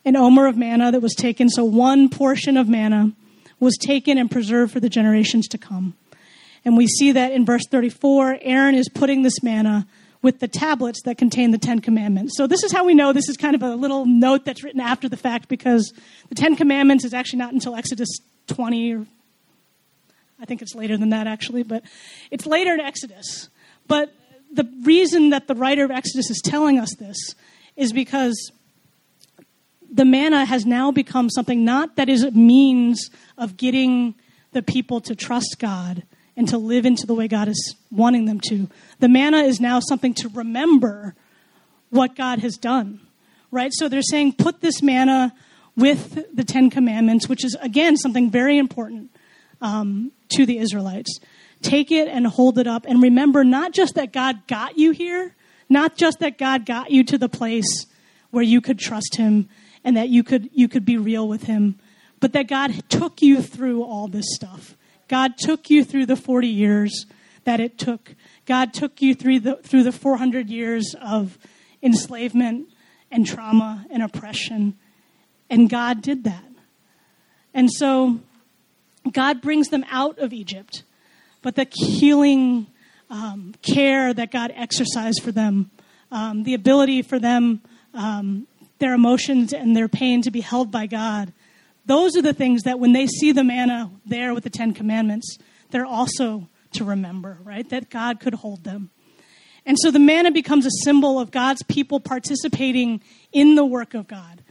an 0.05 0.17
omer 0.17 0.47
of 0.47 0.57
manna 0.57 0.93
that 0.93 1.01
was 1.01 1.15
taken, 1.15 1.49
so 1.49 1.65
one 1.65 2.09
portion 2.09 2.57
of 2.57 2.69
manna 2.69 3.12
was 3.61 3.77
taken 3.77 4.19
and 4.19 4.31
preserved 4.31 4.73
for 4.73 4.81
the 4.81 4.89
generations 4.89 5.49
to 5.49 5.59
come. 5.59 5.95
And 6.65 6.77
we 6.77 6.87
see 6.87 7.12
that 7.12 7.33
in 7.33 7.45
verse 7.45 7.67
34, 7.71 8.39
Aaron 8.41 8.75
is 8.75 8.89
putting 8.89 9.23
this 9.23 9.43
manna 9.43 9.87
with 10.25 10.41
the 10.41 10.49
tablets 10.49 11.03
that 11.03 11.18
contain 11.18 11.51
the 11.51 11.59
Ten 11.59 11.81
Commandments. 11.81 12.33
So 12.35 12.47
this 12.47 12.64
is 12.64 12.72
how 12.72 12.83
we 12.83 12.95
know 12.95 13.12
this 13.12 13.29
is 13.29 13.37
kind 13.37 13.55
of 13.55 13.62
a 13.62 13.75
little 13.75 14.07
note 14.07 14.47
that's 14.47 14.64
written 14.64 14.81
after 14.81 15.07
the 15.07 15.18
fact 15.18 15.51
because 15.51 15.93
the 16.31 16.35
Ten 16.35 16.57
Commandments 16.57 17.05
is 17.05 17.12
actually 17.12 17.41
not 17.41 17.53
until 17.53 17.77
Exodus 17.77 18.09
20 18.47 18.95
or 18.95 19.07
I 20.41 20.47
think 20.47 20.62
it's 20.62 20.75
later 20.75 20.97
than 20.97 21.11
that 21.11 21.27
actually, 21.27 21.62
but 21.62 21.85
it's 22.31 22.47
later 22.47 22.72
in 22.72 22.81
Exodus. 22.81 23.51
But 23.87 24.14
the 24.51 24.66
reason 24.83 25.29
that 25.29 25.47
the 25.47 25.55
writer 25.55 25.85
of 25.85 25.91
Exodus 25.91 26.31
is 26.31 26.41
telling 26.43 26.79
us 26.79 26.95
this 26.99 27.35
is 27.77 27.93
because 27.93 28.51
the 29.93 30.07
manna 30.07 30.47
has 30.47 30.64
now 30.64 30.91
become 30.91 31.29
something 31.29 31.66
not 31.66 31.97
that 31.97 32.09
is 32.09 32.25
a 32.25 32.31
means 32.31 33.11
of 33.37 33.59
getting 33.59 34.14
the 34.53 34.62
people 34.62 35.03
to 35.03 35.14
trust 35.14 35.57
God 35.59 36.03
and 36.37 36.49
to 36.49 36.59
live 36.59 36.85
into 36.85 37.07
the 37.07 37.14
way 37.14 37.28
God 37.28 37.49
is 37.49 37.76
wanting 37.91 38.24
them 38.24 38.41
to. 38.49 38.68
The 38.99 39.09
manna 39.09 39.39
is 39.39 39.61
now 39.61 39.80
something 39.80 40.14
to 40.14 40.28
remember 40.28 41.14
what 41.91 42.16
God 42.16 42.41
has 42.41 42.57
done, 42.57 43.01
right? 43.51 43.72
So 43.72 43.89
they're 43.89 44.03
saying, 44.03 44.35
put 44.35 44.61
this 44.61 44.82
manna 44.82 45.32
with 45.76 46.35
the 46.35 46.45
Ten 46.45 46.70
Commandments, 46.70 47.28
which 47.28 47.45
is, 47.45 47.57
again, 47.61 47.97
something 47.97 48.30
very 48.30 48.59
important 48.59 49.11
um, 49.61 50.12
to 50.30 50.45
the 50.47 50.59
Israelites. 50.59 51.18
Take 51.62 51.91
it 51.91 52.09
and 52.09 52.26
hold 52.26 52.59
it 52.59 52.66
up 52.66 52.85
and 52.87 53.03
remember 53.03 53.45
not 53.45 53.72
just 53.72 53.95
that 53.95 54.12
God 54.12 54.47
got 54.47 54.76
you 54.76 54.91
here, 54.91 55.35
not 55.68 55.97
just 55.97 56.18
that 56.20 56.37
God 56.37 56.66
got 56.66 56.91
you 56.91 57.05
to 57.05 57.16
the 57.16 57.28
place 57.28 57.87
where 58.30 58.45
you 58.45 58.61
could 58.61 58.78
trust 58.78 59.16
Him 59.16 59.49
and 59.85 59.97
that 59.97 60.09
you 60.09 60.22
could, 60.22 60.51
you 60.53 60.68
could 60.68 60.85
be 60.85 60.99
real 60.99 61.26
with 61.26 61.45
Him, 61.45 61.78
but 62.20 62.32
that 62.32 62.49
God 62.49 62.89
took 62.89 63.22
you 63.22 63.41
through 63.41 63.82
all 63.82 64.09
this 64.09 64.26
stuff. 64.35 64.76
God 65.09 65.36
took 65.38 65.70
you 65.70 65.84
through 65.84 66.07
the 66.07 66.16
40 66.16 66.48
years 66.48 67.07
that 67.44 67.61
it 67.61 67.78
took. 67.78 68.14
God 68.46 68.72
took 68.72 69.00
you 69.00 69.14
through 69.14 69.40
the, 69.40 69.57
through 69.57 69.82
the 69.82 69.92
400 69.92 70.48
years 70.48 70.94
of 71.00 71.38
enslavement 71.82 72.68
and 73.11 73.26
trauma 73.26 73.86
and 73.90 74.02
oppression. 74.02 74.76
And 75.50 75.68
God 75.68 76.02
did 76.02 76.24
that. 76.24 76.44
And 77.52 77.70
so 77.70 78.20
God 79.11 79.40
brings 79.40 79.68
them 79.68 79.84
out 79.90 80.18
of 80.18 80.32
Egypt. 80.32 80.82
But 81.42 81.57
the 81.57 81.66
healing 81.70 82.66
um, 83.11 83.55
care 83.62 84.14
that 84.14 84.32
God 84.32 84.52
exercised 84.57 85.22
for 85.22 85.30
them, 85.30 85.70
um, 86.11 86.42
the 86.42 86.55
ability 86.55 87.02
for 87.02 87.18
them, 87.18 87.61
um, 87.92 88.46
their 88.78 88.94
emotions 88.94 89.52
and 89.52 89.76
their 89.76 89.88
pain 89.88 90.22
to 90.22 90.30
be 90.30 90.40
held 90.40 90.70
by 90.70 90.86
God, 90.86 91.32
those 91.87 92.16
are 92.16 92.22
the 92.22 92.35
things 92.35 92.62
that 92.62 92.78
when 92.78 92.93
they 92.93 93.07
see 93.07 93.32
the 93.32 93.45
manna 93.45 93.91
there 94.07 94.35
with 94.35 94.45
the 94.45 94.51
Ten 94.51 94.72
Commandments, 94.72 95.39
they're 95.70 95.87
also 95.87 96.49
to 96.72 96.85
remember, 96.85 97.39
right? 97.43 97.68
That 97.68 97.91
God 97.91 98.20
could 98.20 98.35
hold 98.35 98.64
them. 98.64 98.91
And 99.66 99.78
so 99.78 99.91
the 99.91 99.99
manna 99.99 100.30
becomes 100.30 100.66
a 100.66 100.70
symbol 100.85 101.18
of 101.18 101.30
God's 101.30 101.62
people 101.62 102.01
participating 102.01 103.03
in 103.32 103.55
the 103.55 103.64
work 103.64 103.95
of 103.95 104.07
God. 104.07 104.43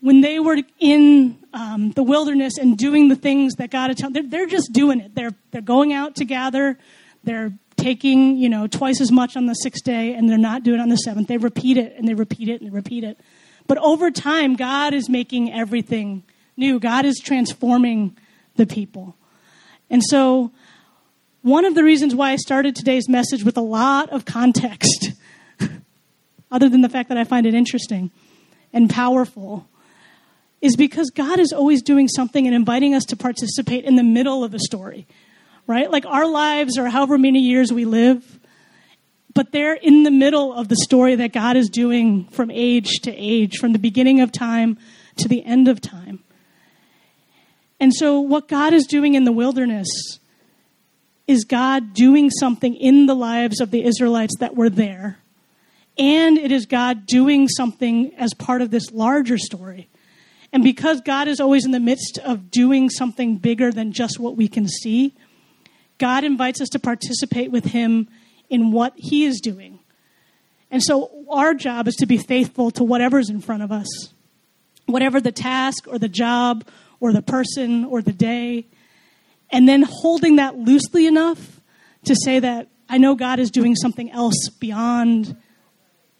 When 0.00 0.20
they 0.20 0.38
were 0.38 0.58
in 0.78 1.38
um, 1.52 1.90
the 1.90 2.02
wilderness 2.02 2.56
and 2.56 2.78
doing 2.78 3.08
the 3.08 3.16
things 3.16 3.54
that 3.56 3.70
God 3.70 3.88
had 3.88 3.98
told 3.98 4.14
them, 4.14 4.30
they're, 4.30 4.46
just 4.46 4.72
doing 4.72 5.00
it. 5.00 5.14
They're, 5.14 5.34
they're 5.50 5.60
going 5.60 5.92
out 5.92 6.16
to 6.16 6.24
gather. 6.24 6.78
They're 7.24 7.52
taking, 7.76 8.36
you 8.36 8.48
know, 8.48 8.66
twice 8.66 9.00
as 9.00 9.10
much 9.10 9.36
on 9.36 9.46
the 9.46 9.54
sixth 9.54 9.84
day, 9.84 10.14
and 10.14 10.28
they're 10.28 10.38
not 10.38 10.62
doing 10.62 10.78
it 10.78 10.82
on 10.82 10.88
the 10.88 10.96
seventh. 10.96 11.28
They 11.28 11.36
repeat 11.36 11.76
it, 11.76 11.94
and 11.96 12.06
they 12.06 12.14
repeat 12.14 12.48
it, 12.48 12.60
and 12.60 12.70
they 12.70 12.74
repeat 12.74 13.04
it. 13.04 13.18
But 13.68 13.78
over 13.78 14.10
time, 14.10 14.56
God 14.56 14.94
is 14.94 15.08
making 15.08 15.52
everything 15.52 16.24
new. 16.56 16.80
God 16.80 17.04
is 17.04 17.20
transforming 17.20 18.16
the 18.56 18.66
people. 18.66 19.14
And 19.90 20.02
so, 20.02 20.50
one 21.42 21.64
of 21.64 21.74
the 21.74 21.84
reasons 21.84 22.14
why 22.14 22.32
I 22.32 22.36
started 22.36 22.74
today's 22.74 23.08
message 23.08 23.44
with 23.44 23.56
a 23.56 23.62
lot 23.62 24.10
of 24.10 24.24
context, 24.24 25.12
other 26.50 26.68
than 26.68 26.80
the 26.80 26.88
fact 26.88 27.10
that 27.10 27.18
I 27.18 27.24
find 27.24 27.46
it 27.46 27.54
interesting 27.54 28.10
and 28.72 28.90
powerful, 28.90 29.68
is 30.60 30.74
because 30.74 31.10
God 31.10 31.38
is 31.38 31.52
always 31.52 31.82
doing 31.82 32.08
something 32.08 32.46
and 32.46 32.56
inviting 32.56 32.94
us 32.94 33.04
to 33.06 33.16
participate 33.16 33.84
in 33.84 33.96
the 33.96 34.02
middle 34.02 34.42
of 34.42 34.50
the 34.50 34.58
story, 34.58 35.06
right? 35.66 35.90
Like 35.90 36.06
our 36.06 36.26
lives 36.26 36.76
or 36.78 36.88
however 36.88 37.18
many 37.18 37.40
years 37.40 37.72
we 37.72 37.84
live 37.84 38.37
but 39.38 39.52
they're 39.52 39.74
in 39.74 40.02
the 40.02 40.10
middle 40.10 40.52
of 40.52 40.66
the 40.66 40.74
story 40.82 41.14
that 41.14 41.32
God 41.32 41.56
is 41.56 41.68
doing 41.68 42.24
from 42.24 42.50
age 42.50 42.90
to 43.02 43.14
age, 43.14 43.58
from 43.58 43.72
the 43.72 43.78
beginning 43.78 44.20
of 44.20 44.32
time 44.32 44.76
to 45.16 45.28
the 45.28 45.44
end 45.44 45.68
of 45.68 45.80
time. 45.80 46.24
And 47.78 47.94
so, 47.94 48.18
what 48.18 48.48
God 48.48 48.74
is 48.74 48.84
doing 48.84 49.14
in 49.14 49.22
the 49.22 49.30
wilderness 49.30 49.86
is 51.28 51.44
God 51.44 51.94
doing 51.94 52.30
something 52.30 52.74
in 52.74 53.06
the 53.06 53.14
lives 53.14 53.60
of 53.60 53.70
the 53.70 53.84
Israelites 53.84 54.34
that 54.40 54.56
were 54.56 54.68
there. 54.68 55.18
And 55.96 56.36
it 56.36 56.50
is 56.50 56.66
God 56.66 57.06
doing 57.06 57.46
something 57.46 58.12
as 58.16 58.34
part 58.34 58.60
of 58.60 58.72
this 58.72 58.90
larger 58.90 59.38
story. 59.38 59.88
And 60.52 60.64
because 60.64 61.00
God 61.00 61.28
is 61.28 61.38
always 61.38 61.64
in 61.64 61.70
the 61.70 61.78
midst 61.78 62.18
of 62.24 62.50
doing 62.50 62.90
something 62.90 63.36
bigger 63.36 63.70
than 63.70 63.92
just 63.92 64.18
what 64.18 64.34
we 64.34 64.48
can 64.48 64.66
see, 64.66 65.14
God 65.98 66.24
invites 66.24 66.60
us 66.60 66.70
to 66.70 66.80
participate 66.80 67.52
with 67.52 67.66
Him 67.66 68.08
in 68.48 68.72
what 68.72 68.92
He 68.96 69.24
is 69.24 69.40
doing. 69.40 69.78
And 70.70 70.82
so 70.82 71.24
our 71.30 71.54
job 71.54 71.88
is 71.88 71.96
to 71.96 72.06
be 72.06 72.18
faithful 72.18 72.70
to 72.72 72.84
whatever's 72.84 73.30
in 73.30 73.40
front 73.40 73.62
of 73.62 73.72
us, 73.72 73.88
whatever 74.86 75.20
the 75.20 75.32
task 75.32 75.86
or 75.86 75.98
the 75.98 76.08
job 76.08 76.66
or 77.00 77.12
the 77.12 77.22
person 77.22 77.84
or 77.84 78.02
the 78.02 78.12
day, 78.12 78.66
and 79.50 79.68
then 79.68 79.82
holding 79.82 80.36
that 80.36 80.56
loosely 80.56 81.06
enough 81.06 81.60
to 82.04 82.14
say 82.14 82.38
that 82.38 82.68
I 82.88 82.98
know 82.98 83.14
God 83.14 83.38
is 83.38 83.50
doing 83.50 83.76
something 83.76 84.10
else 84.10 84.48
beyond 84.58 85.36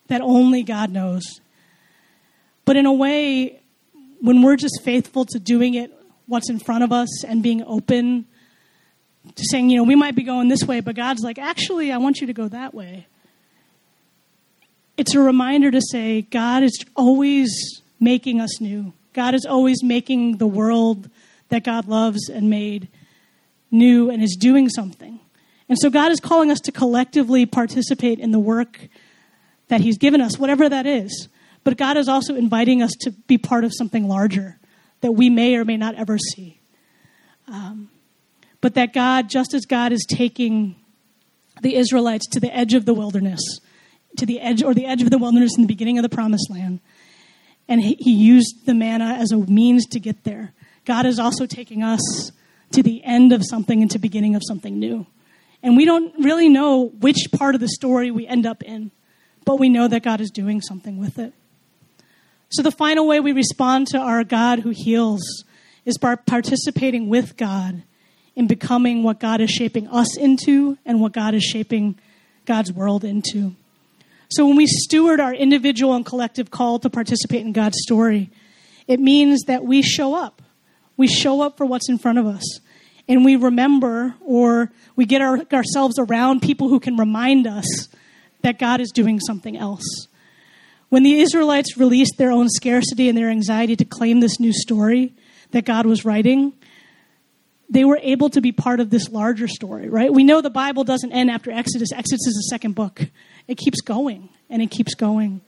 that 0.09 0.21
only 0.21 0.63
God 0.63 0.91
knows. 0.91 1.41
But 2.65 2.77
in 2.77 2.87
a 2.87 2.93
way, 2.93 3.61
when 4.21 4.43
we're 4.43 4.57
just 4.57 4.83
faithful 4.83 5.25
to 5.27 5.39
doing 5.39 5.75
it, 5.75 5.93
what's 6.27 6.51
in 6.51 6.59
front 6.59 6.85
of 6.85 6.93
us, 6.93 7.25
and 7.25 7.43
being 7.43 7.63
open 7.65 8.27
saying, 9.37 9.71
you 9.71 9.79
know, 9.79 9.85
we 9.85 9.95
might 9.95 10.15
be 10.15 10.23
going 10.23 10.49
this 10.49 10.65
way, 10.65 10.81
but 10.81 10.97
God's 10.97 11.23
like, 11.23 11.39
actually, 11.39 11.93
I 11.93 11.99
want 11.99 12.21
you 12.21 12.27
to 12.27 12.33
go 12.33 12.49
that 12.49 12.75
way. 12.75 13.07
It's 14.97 15.15
a 15.15 15.21
reminder 15.21 15.71
to 15.71 15.81
say, 15.81 16.23
God 16.23 16.63
is 16.63 16.85
always 16.97 17.83
making 18.01 18.41
us 18.41 18.61
new. 18.61 18.93
God 19.13 19.35
is 19.35 19.47
always 19.47 19.83
making 19.83 20.39
the 20.39 20.47
world 20.47 21.09
that 21.49 21.65
God 21.65 21.89
loves 21.89 22.29
and 22.29 22.51
made 22.51 22.89
new 23.71 24.11
and 24.11 24.23
is 24.23 24.37
doing 24.39 24.69
something. 24.69 25.21
And 25.69 25.79
so 25.79 25.91
God 25.91 26.13
is 26.13 26.21
calling 26.21 26.51
us 26.51 26.61
to 26.61 26.73
collectively 26.73 27.47
participate 27.47 28.19
in 28.19 28.31
the 28.31 28.39
work 28.39 28.89
that 29.69 29.81
He's 29.81 29.99
given 29.99 30.21
us, 30.21 30.39
whatever 30.39 30.69
that 30.69 30.87
is. 30.87 31.29
But 31.65 31.77
God 31.77 31.97
is 31.97 32.09
also 32.09 32.35
inviting 32.35 32.83
us 32.83 32.93
to 33.01 33.11
be 33.11 33.39
part 33.39 33.65
of 33.65 33.73
something 33.75 34.09
larger 34.09 34.59
that 35.01 35.13
we 35.13 35.31
may 35.31 35.57
or 35.57 35.65
may 35.65 35.77
not 35.77 35.95
ever 35.95 36.19
see. 36.19 36.59
Um, 37.47 37.91
but 38.61 38.75
that 38.75 38.93
God, 38.93 39.29
just 39.29 39.55
as 39.55 39.65
God 39.65 39.93
is 39.93 40.05
taking 40.09 40.77
the 41.63 41.77
Israelites 41.77 42.27
to 42.29 42.41
the 42.41 42.55
edge 42.55 42.75
of 42.75 42.85
the 42.85 42.95
wilderness, 42.95 43.41
to 44.17 44.27
the 44.27 44.41
edge 44.41 44.63
or 44.63 44.75
the 44.75 44.87
edge 44.87 45.03
of 45.03 45.11
the 45.11 45.19
wilderness 45.19 45.57
in 45.57 45.63
the 45.63 45.69
beginning 45.69 45.99
of 45.99 46.03
the 46.03 46.09
promised 46.09 46.51
land, 46.51 46.81
and 47.69 47.83
he, 47.83 47.95
he 48.01 48.13
used 48.13 48.67
the 48.67 48.75
manna 48.75 49.17
as 49.21 49.31
a 49.31 49.37
means 49.37 49.87
to 49.87 50.01
get 50.01 50.25
there. 50.25 50.55
God 50.85 51.05
is 51.07 51.19
also 51.19 51.47
taking 51.47 51.83
us 51.83 52.33
to 52.73 52.83
the 52.83 53.03
end 53.05 53.33
of 53.33 53.43
something 53.45 53.83
and 53.83 53.91
to 53.91 53.99
beginning 53.99 54.35
of 54.35 54.43
something 54.47 54.79
new. 54.79 55.07
And 55.63 55.77
we 55.77 55.85
don't 55.85 56.15
really 56.25 56.49
know 56.49 56.89
which 57.01 57.29
part 57.33 57.55
of 57.55 57.61
the 57.61 57.69
story 57.69 58.11
we 58.11 58.27
end 58.27 58.47
up 58.47 58.63
in, 58.63 58.91
but 59.45 59.59
we 59.59 59.69
know 59.69 59.89
that 59.89 60.03
God 60.03 60.21
is 60.21 60.31
doing 60.31 60.61
something 60.61 60.99
with 60.99 61.19
it. 61.19 61.35
So 62.51 62.63
the 62.63 62.71
final 62.71 63.07
way 63.07 63.21
we 63.21 63.33
respond 63.33 63.89
to 63.89 63.99
our 63.99 64.25
God 64.25 64.61
who 64.61 64.73
heals 64.75 65.45
is 65.85 65.99
by 65.99 66.15
participating 66.15 67.09
with 67.09 67.37
God 67.37 67.83
in 68.39 68.47
becoming 68.47 69.03
what 69.03 69.19
God 69.19 69.41
is 69.41 69.51
shaping 69.51 69.89
us 69.89 70.17
into 70.17 70.79
and 70.87 71.01
what 71.01 71.13
God 71.13 71.35
is 71.35 71.43
shaping 71.43 71.99
God's 72.47 72.73
world 72.73 73.05
into. 73.05 73.57
So 74.31 74.47
when 74.47 74.57
we 74.57 74.69
steward 74.69 75.19
our 75.19 75.35
individual 75.35 75.93
and 75.95 76.07
collective 76.07 76.49
call 76.49 76.79
to 76.79 76.89
participate 76.89 77.41
in 77.45 77.53
God's 77.53 77.79
story, 77.81 78.31
it 78.87 79.01
means 79.01 79.43
that 79.49 79.65
we 79.65 79.83
show 79.83 80.15
up. 80.15 80.41
We 80.97 81.09
show 81.09 81.41
up 81.41 81.57
for 81.57 81.67
what's 81.67 81.89
in 81.89 81.99
front 81.99 82.19
of 82.19 82.27
us. 82.27 82.61
And 83.09 83.25
we 83.25 83.35
remember 83.35 84.15
or 84.25 84.71
we 84.95 85.05
get 85.05 85.21
our, 85.21 85.41
ourselves 85.53 85.99
around 85.99 86.41
people 86.41 86.69
who 86.69 86.79
can 86.79 86.97
remind 86.97 87.49
us 87.49 87.89
that 88.43 88.61
God 88.61 88.81
is 88.81 88.93
doing 88.93 89.19
something 89.19 89.57
else. 89.57 90.07
When 90.91 91.03
the 91.03 91.19
Israelites 91.19 91.77
released 91.77 92.19
their 92.19 92.31
own 92.31 92.49
scarcity 92.51 93.09
and 93.09 93.19
their 93.19 93.31
anxiety 93.31 93.75
to 93.75 93.85
claim 93.85 94.21
this 94.21 94.39
new 94.39 94.53
story 94.53 95.13
that 95.51 95.65
God 95.65 95.87
was 95.87 96.05
writing, 96.05 96.53
they 97.71 97.85
were 97.85 97.99
able 98.03 98.31
to 98.31 98.41
be 98.41 98.53
part 98.53 98.81
of 98.81 98.91
this 98.91 99.11
larger 99.11 99.47
story, 99.47 99.89
right? 99.89 100.13
We 100.13 100.25
know 100.25 100.41
the 100.41 100.51
Bible 100.51 100.85
doesn't 100.85 101.13
end 101.13 101.31
after 101.31 101.51
Exodus. 101.51 101.93
Exodus 101.93 102.27
is 102.27 102.35
the 102.35 102.49
second 102.51 102.75
book. 102.75 103.03
It 103.47 103.59
keeps 103.59 103.81
going 103.81 104.31
and 104.49 104.63
it 104.63 104.71
keeps 104.71 104.95
going. 104.95 105.43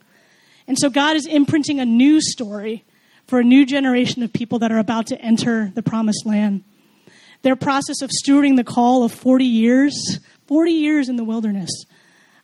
And 0.66 0.78
so 0.78 0.90
God 0.90 1.16
is 1.16 1.26
imprinting 1.26 1.80
a 1.80 1.84
new 1.84 2.20
story 2.20 2.84
for 3.26 3.40
a 3.40 3.44
new 3.44 3.64
generation 3.64 4.22
of 4.22 4.32
people 4.32 4.58
that 4.58 4.70
are 4.70 4.78
about 4.78 5.06
to 5.08 5.20
enter 5.20 5.72
the 5.74 5.82
promised 5.82 6.26
land. 6.26 6.64
Their 7.42 7.56
process 7.56 8.02
of 8.02 8.10
stewarding 8.10 8.56
the 8.56 8.64
call 8.64 9.02
of 9.02 9.12
40 9.12 9.44
years, 9.44 10.18
40 10.46 10.72
years 10.72 11.08
in 11.08 11.16
the 11.16 11.24
wilderness, 11.24 11.70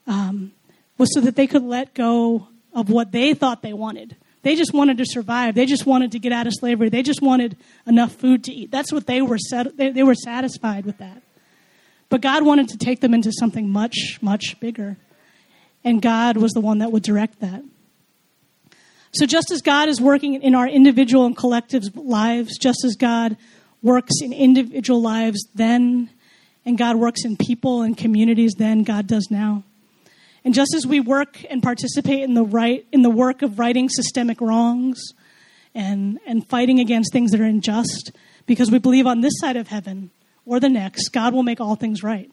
um, 0.07 0.53
was 0.97 1.13
so 1.13 1.21
that 1.21 1.35
they 1.35 1.45
could 1.45 1.63
let 1.63 1.93
go 1.93 2.47
of 2.73 2.89
what 2.89 3.11
they 3.11 3.33
thought 3.33 3.61
they 3.61 3.73
wanted. 3.73 4.15
They 4.47 4.55
just 4.55 4.73
wanted 4.73 4.97
to 4.99 5.05
survive. 5.05 5.55
They 5.55 5.65
just 5.65 5.85
wanted 5.85 6.13
to 6.13 6.19
get 6.19 6.31
out 6.31 6.47
of 6.47 6.53
slavery. 6.57 6.87
They 6.87 7.03
just 7.03 7.21
wanted 7.21 7.57
enough 7.85 8.13
food 8.13 8.45
to 8.45 8.53
eat. 8.53 8.71
That's 8.71 8.93
what 8.93 9.05
they 9.05 9.21
were 9.21 9.37
set, 9.37 9.75
they, 9.75 9.89
they 9.89 10.03
were 10.03 10.15
satisfied 10.15 10.85
with 10.85 10.99
that. 10.99 11.21
But 12.07 12.21
God 12.21 12.45
wanted 12.45 12.69
to 12.69 12.77
take 12.77 13.01
them 13.01 13.13
into 13.13 13.29
something 13.33 13.69
much, 13.69 14.19
much 14.21 14.57
bigger. 14.61 14.95
And 15.83 16.01
God 16.01 16.37
was 16.37 16.53
the 16.53 16.61
one 16.61 16.77
that 16.77 16.93
would 16.93 17.03
direct 17.03 17.41
that. 17.41 17.61
So, 19.11 19.25
just 19.25 19.51
as 19.51 19.61
God 19.61 19.89
is 19.89 19.99
working 19.99 20.41
in 20.41 20.55
our 20.55 20.69
individual 20.69 21.25
and 21.25 21.35
collective 21.35 21.83
lives, 21.97 22.57
just 22.57 22.85
as 22.85 22.95
God 22.95 23.35
works 23.81 24.13
in 24.21 24.31
individual 24.31 25.01
lives 25.01 25.45
then, 25.55 26.09
and 26.65 26.77
God 26.77 26.95
works 26.95 27.25
in 27.25 27.35
people 27.35 27.81
and 27.81 27.97
communities 27.97 28.53
then, 28.57 28.83
God 28.83 29.07
does 29.07 29.27
now. 29.29 29.65
And 30.47 30.53
just 30.53 30.73
as 30.73 30.87
we 30.87 31.01
work 31.01 31.43
and 31.49 31.61
participate 31.61 32.23
in 32.23 32.33
the 32.33 32.45
right 32.45 32.87
in 32.93 33.01
the 33.01 33.09
work 33.09 33.41
of 33.41 33.59
righting 33.59 33.89
systemic 33.89 34.39
wrongs 34.39 34.97
and, 35.75 36.19
and 36.25 36.47
fighting 36.47 36.79
against 36.79 37.11
things 37.11 37.31
that 37.31 37.41
are 37.41 37.43
unjust, 37.43 38.13
because 38.45 38.71
we 38.71 38.79
believe 38.79 39.05
on 39.05 39.19
this 39.19 39.33
side 39.41 39.57
of 39.57 39.67
heaven 39.67 40.09
or 40.45 40.61
the 40.61 40.69
next, 40.69 41.09
God 41.09 41.33
will 41.33 41.43
make 41.43 41.59
all 41.59 41.75
things 41.75 42.01
right. 42.01 42.31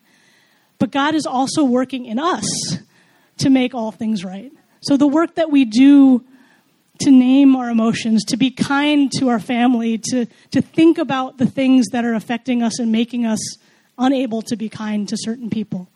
But 0.78 0.92
God 0.92 1.16
is 1.16 1.26
also 1.26 1.64
working 1.64 2.06
in 2.06 2.20
us 2.20 2.46
to 3.38 3.50
make 3.50 3.74
all 3.74 3.90
things 3.90 4.24
right. 4.24 4.52
So 4.82 4.96
the 4.96 5.08
work 5.08 5.34
that 5.34 5.50
we 5.50 5.64
do 5.64 6.24
to 7.00 7.10
name 7.10 7.56
our 7.56 7.68
emotions, 7.68 8.24
to 8.26 8.36
be 8.36 8.52
kind 8.52 9.10
to 9.18 9.28
our 9.28 9.40
family, 9.40 9.98
to, 10.12 10.26
to 10.52 10.62
think 10.62 10.98
about 10.98 11.38
the 11.38 11.46
things 11.46 11.86
that 11.88 12.04
are 12.04 12.14
affecting 12.14 12.62
us 12.62 12.78
and 12.78 12.92
making 12.92 13.26
us 13.26 13.40
unable 13.98 14.40
to 14.42 14.54
be 14.54 14.68
kind 14.68 15.08
to 15.08 15.16
certain 15.18 15.50
people. 15.50 15.88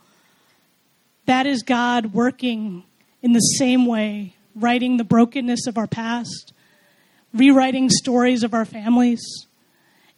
That 1.29 1.47
is 1.47 1.63
God 1.63 2.15
working 2.15 2.85
in 3.21 3.35
the 3.35 3.41
same 3.41 3.85
way, 3.85 4.35
righting 4.55 4.97
the 4.97 5.05
brokenness 5.05 5.67
of 5.67 5.77
our 5.77 5.87
past, 5.87 6.55
rewriting 7.35 7.91
stories 7.91 8.43
of 8.43 8.55
our 8.55 8.65
families, 8.65 9.21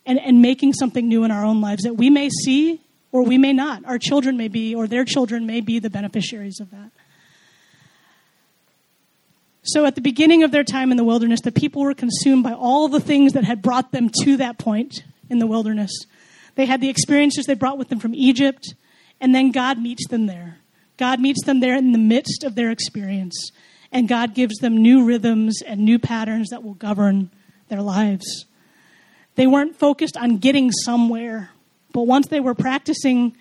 and, 0.06 0.20
and 0.20 0.40
making 0.40 0.72
something 0.74 1.08
new 1.08 1.24
in 1.24 1.32
our 1.32 1.44
own 1.44 1.60
lives 1.60 1.82
that 1.82 1.94
we 1.94 2.10
may 2.10 2.30
see 2.44 2.80
or 3.10 3.24
we 3.24 3.38
may 3.38 3.52
not. 3.52 3.84
Our 3.86 3.98
children 3.98 4.36
may 4.36 4.46
be, 4.46 4.72
or 4.72 4.86
their 4.86 5.04
children 5.04 5.46
may 5.46 5.60
be 5.60 5.80
the 5.80 5.90
beneficiaries 5.90 6.60
of 6.60 6.70
that. 6.70 6.92
So, 9.62 9.86
at 9.86 9.96
the 9.96 10.00
beginning 10.00 10.44
of 10.44 10.52
their 10.52 10.62
time 10.62 10.92
in 10.92 10.96
the 10.96 11.02
wilderness, 11.02 11.40
the 11.40 11.50
people 11.50 11.82
were 11.82 11.92
consumed 11.92 12.44
by 12.44 12.52
all 12.52 12.86
the 12.86 13.00
things 13.00 13.32
that 13.32 13.42
had 13.42 13.62
brought 13.62 13.90
them 13.90 14.12
to 14.22 14.36
that 14.36 14.58
point 14.58 15.02
in 15.28 15.40
the 15.40 15.48
wilderness. 15.48 15.90
They 16.54 16.66
had 16.66 16.80
the 16.80 16.88
experiences 16.88 17.46
they 17.46 17.54
brought 17.54 17.78
with 17.78 17.88
them 17.88 17.98
from 17.98 18.14
Egypt, 18.14 18.74
and 19.20 19.34
then 19.34 19.50
God 19.50 19.76
meets 19.82 20.06
them 20.06 20.26
there. 20.26 20.59
God 21.00 21.18
meets 21.18 21.42
them 21.46 21.60
there 21.60 21.76
in 21.76 21.92
the 21.92 21.98
midst 21.98 22.44
of 22.44 22.54
their 22.54 22.70
experience, 22.70 23.52
and 23.90 24.06
God 24.06 24.34
gives 24.34 24.58
them 24.58 24.76
new 24.76 25.02
rhythms 25.02 25.62
and 25.62 25.80
new 25.80 25.98
patterns 25.98 26.50
that 26.50 26.62
will 26.62 26.74
govern 26.74 27.30
their 27.68 27.80
lives. 27.80 28.44
They 29.34 29.46
weren't 29.46 29.76
focused 29.76 30.18
on 30.18 30.36
getting 30.36 30.70
somewhere, 30.70 31.52
but 31.90 32.02
once 32.02 32.26
they 32.26 32.38
were 32.38 32.54
practicing 32.54 33.34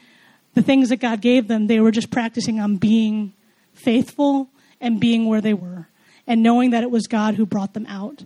the 0.54 0.62
things 0.62 0.88
that 0.88 1.02
God 1.02 1.20
gave 1.20 1.50
them, 1.50 1.68
they 1.68 1.82
were 1.82 1.92
just 1.92 2.12
practicing 2.12 2.62
on 2.62 2.78
being 2.78 3.34
faithful 3.74 4.48
and 4.80 4.98
being 4.98 5.26
where 5.26 5.42
they 5.42 5.54
were 5.54 5.90
and 6.26 6.42
knowing 6.42 6.70
that 6.70 6.84
it 6.84 6.92
was 6.92 7.08
God 7.08 7.36
who 7.36 7.46
brought 7.46 7.74
them 7.74 7.88
out. 7.88 8.24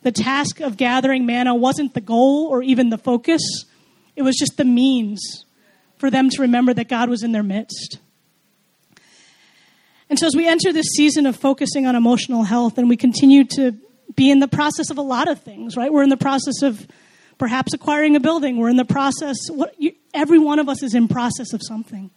The 0.00 0.12
task 0.12 0.58
of 0.60 0.78
gathering 0.78 1.26
manna 1.26 1.54
wasn't 1.54 1.92
the 1.92 2.00
goal 2.00 2.46
or 2.46 2.62
even 2.62 2.88
the 2.88 2.96
focus, 2.96 3.42
it 4.16 4.22
was 4.22 4.36
just 4.36 4.56
the 4.56 4.64
means 4.64 5.44
for 5.98 6.08
them 6.10 6.30
to 6.30 6.40
remember 6.40 6.72
that 6.72 6.88
God 6.88 7.10
was 7.10 7.22
in 7.22 7.32
their 7.32 7.42
midst. 7.42 7.98
And 10.10 10.18
so, 10.18 10.26
as 10.26 10.34
we 10.34 10.48
enter 10.48 10.72
this 10.72 10.86
season 10.96 11.24
of 11.24 11.36
focusing 11.36 11.86
on 11.86 11.94
emotional 11.94 12.42
health, 12.42 12.78
and 12.78 12.88
we 12.88 12.96
continue 12.96 13.44
to 13.44 13.76
be 14.16 14.28
in 14.28 14.40
the 14.40 14.48
process 14.48 14.90
of 14.90 14.98
a 14.98 15.02
lot 15.02 15.28
of 15.28 15.40
things, 15.40 15.76
right? 15.76 15.92
We're 15.92 16.02
in 16.02 16.08
the 16.08 16.16
process 16.16 16.62
of 16.62 16.86
perhaps 17.38 17.72
acquiring 17.72 18.16
a 18.16 18.20
building. 18.20 18.56
We're 18.56 18.70
in 18.70 18.76
the 18.76 18.84
process, 18.84 19.36
what, 19.48 19.72
you, 19.78 19.92
every 20.12 20.40
one 20.40 20.58
of 20.58 20.68
us 20.68 20.82
is 20.82 20.96
in 20.96 21.06
process 21.06 21.52
of 21.52 21.62
something. 21.64 22.10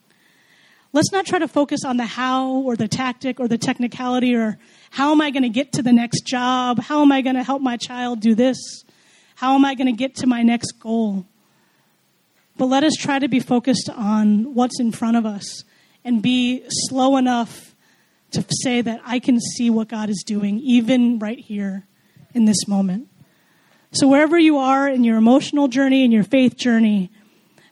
Let's 0.91 1.11
not 1.11 1.27
try 1.27 1.37
to 1.37 1.47
focus 1.47 1.85
on 1.85 1.97
the 1.97 2.05
how 2.05 2.47
or 2.47 2.75
the 2.75 2.87
tactic 2.87 3.39
or 3.39 3.47
the 3.47 3.59
technicality 3.59 4.35
or 4.35 4.57
how 4.89 5.11
am 5.11 5.21
I 5.21 5.29
going 5.29 5.43
to 5.43 5.49
get 5.49 5.73
to 5.73 5.83
the 5.83 5.93
next 5.93 6.25
job? 6.25 6.79
How 6.79 7.03
am 7.03 7.11
I 7.11 7.21
going 7.21 7.35
to 7.35 7.43
help 7.43 7.61
my 7.61 7.77
child 7.77 8.21
do 8.21 8.33
this? 8.33 8.57
How 9.35 9.53
am 9.53 9.65
I 9.65 9.75
going 9.75 9.87
to 9.87 9.97
get 9.97 10.15
to 10.15 10.27
my 10.27 10.41
next 10.41 10.73
goal? 10.79 11.25
But 12.57 12.65
let 12.65 12.83
us 12.83 12.95
try 12.95 13.19
to 13.19 13.27
be 13.27 13.39
focused 13.39 13.89
on 13.89 14.55
what's 14.55 14.79
in 14.79 14.91
front 14.91 15.17
of 15.17 15.25
us 15.25 15.63
and 16.03 16.21
be 16.21 16.63
slow 16.67 17.17
enough 17.17 17.72
to 18.34 18.45
say 18.49 18.81
that 18.81 19.01
I 19.05 19.19
can 19.19 19.39
see 19.39 19.69
what 19.69 19.88
God 19.88 20.09
is 20.09 20.23
doing, 20.25 20.59
even 20.59 21.19
right 21.19 21.39
here 21.39 21.86
in 22.34 22.45
this 22.45 22.67
moment. 22.67 23.09
So, 23.91 24.07
wherever 24.07 24.38
you 24.38 24.57
are 24.57 24.88
in 24.88 25.03
your 25.03 25.17
emotional 25.17 25.67
journey 25.67 26.03
and 26.03 26.11
your 26.11 26.23
faith 26.23 26.57
journey, 26.57 27.11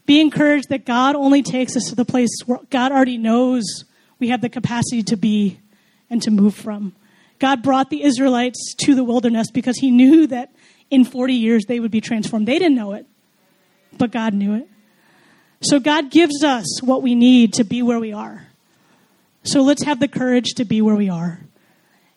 be 0.05 0.19
encouraged 0.19 0.69
that 0.69 0.85
God 0.85 1.15
only 1.15 1.41
takes 1.41 1.75
us 1.75 1.85
to 1.89 1.95
the 1.95 2.05
place 2.05 2.29
where 2.45 2.59
God 2.69 2.91
already 2.91 3.17
knows 3.17 3.85
we 4.19 4.29
have 4.29 4.41
the 4.41 4.49
capacity 4.49 5.03
to 5.03 5.17
be 5.17 5.59
and 6.09 6.21
to 6.21 6.31
move 6.31 6.55
from. 6.55 6.93
God 7.39 7.63
brought 7.63 7.89
the 7.89 8.03
Israelites 8.03 8.75
to 8.81 8.93
the 8.93 9.03
wilderness 9.03 9.49
because 9.49 9.77
he 9.77 9.89
knew 9.89 10.27
that 10.27 10.53
in 10.91 11.05
40 11.05 11.33
years 11.33 11.65
they 11.67 11.79
would 11.79 11.89
be 11.89 12.01
transformed. 12.01 12.47
They 12.47 12.59
didn't 12.59 12.75
know 12.75 12.93
it, 12.93 13.07
but 13.97 14.11
God 14.11 14.33
knew 14.33 14.53
it. 14.53 14.67
So 15.61 15.79
God 15.79 16.11
gives 16.11 16.43
us 16.43 16.81
what 16.83 17.01
we 17.01 17.15
need 17.15 17.53
to 17.53 17.63
be 17.63 17.81
where 17.81 17.99
we 17.99 18.13
are. 18.13 18.47
So 19.43 19.61
let's 19.61 19.83
have 19.83 19.99
the 19.99 20.07
courage 20.07 20.53
to 20.55 20.65
be 20.65 20.81
where 20.81 20.95
we 20.95 21.09
are. 21.09 21.41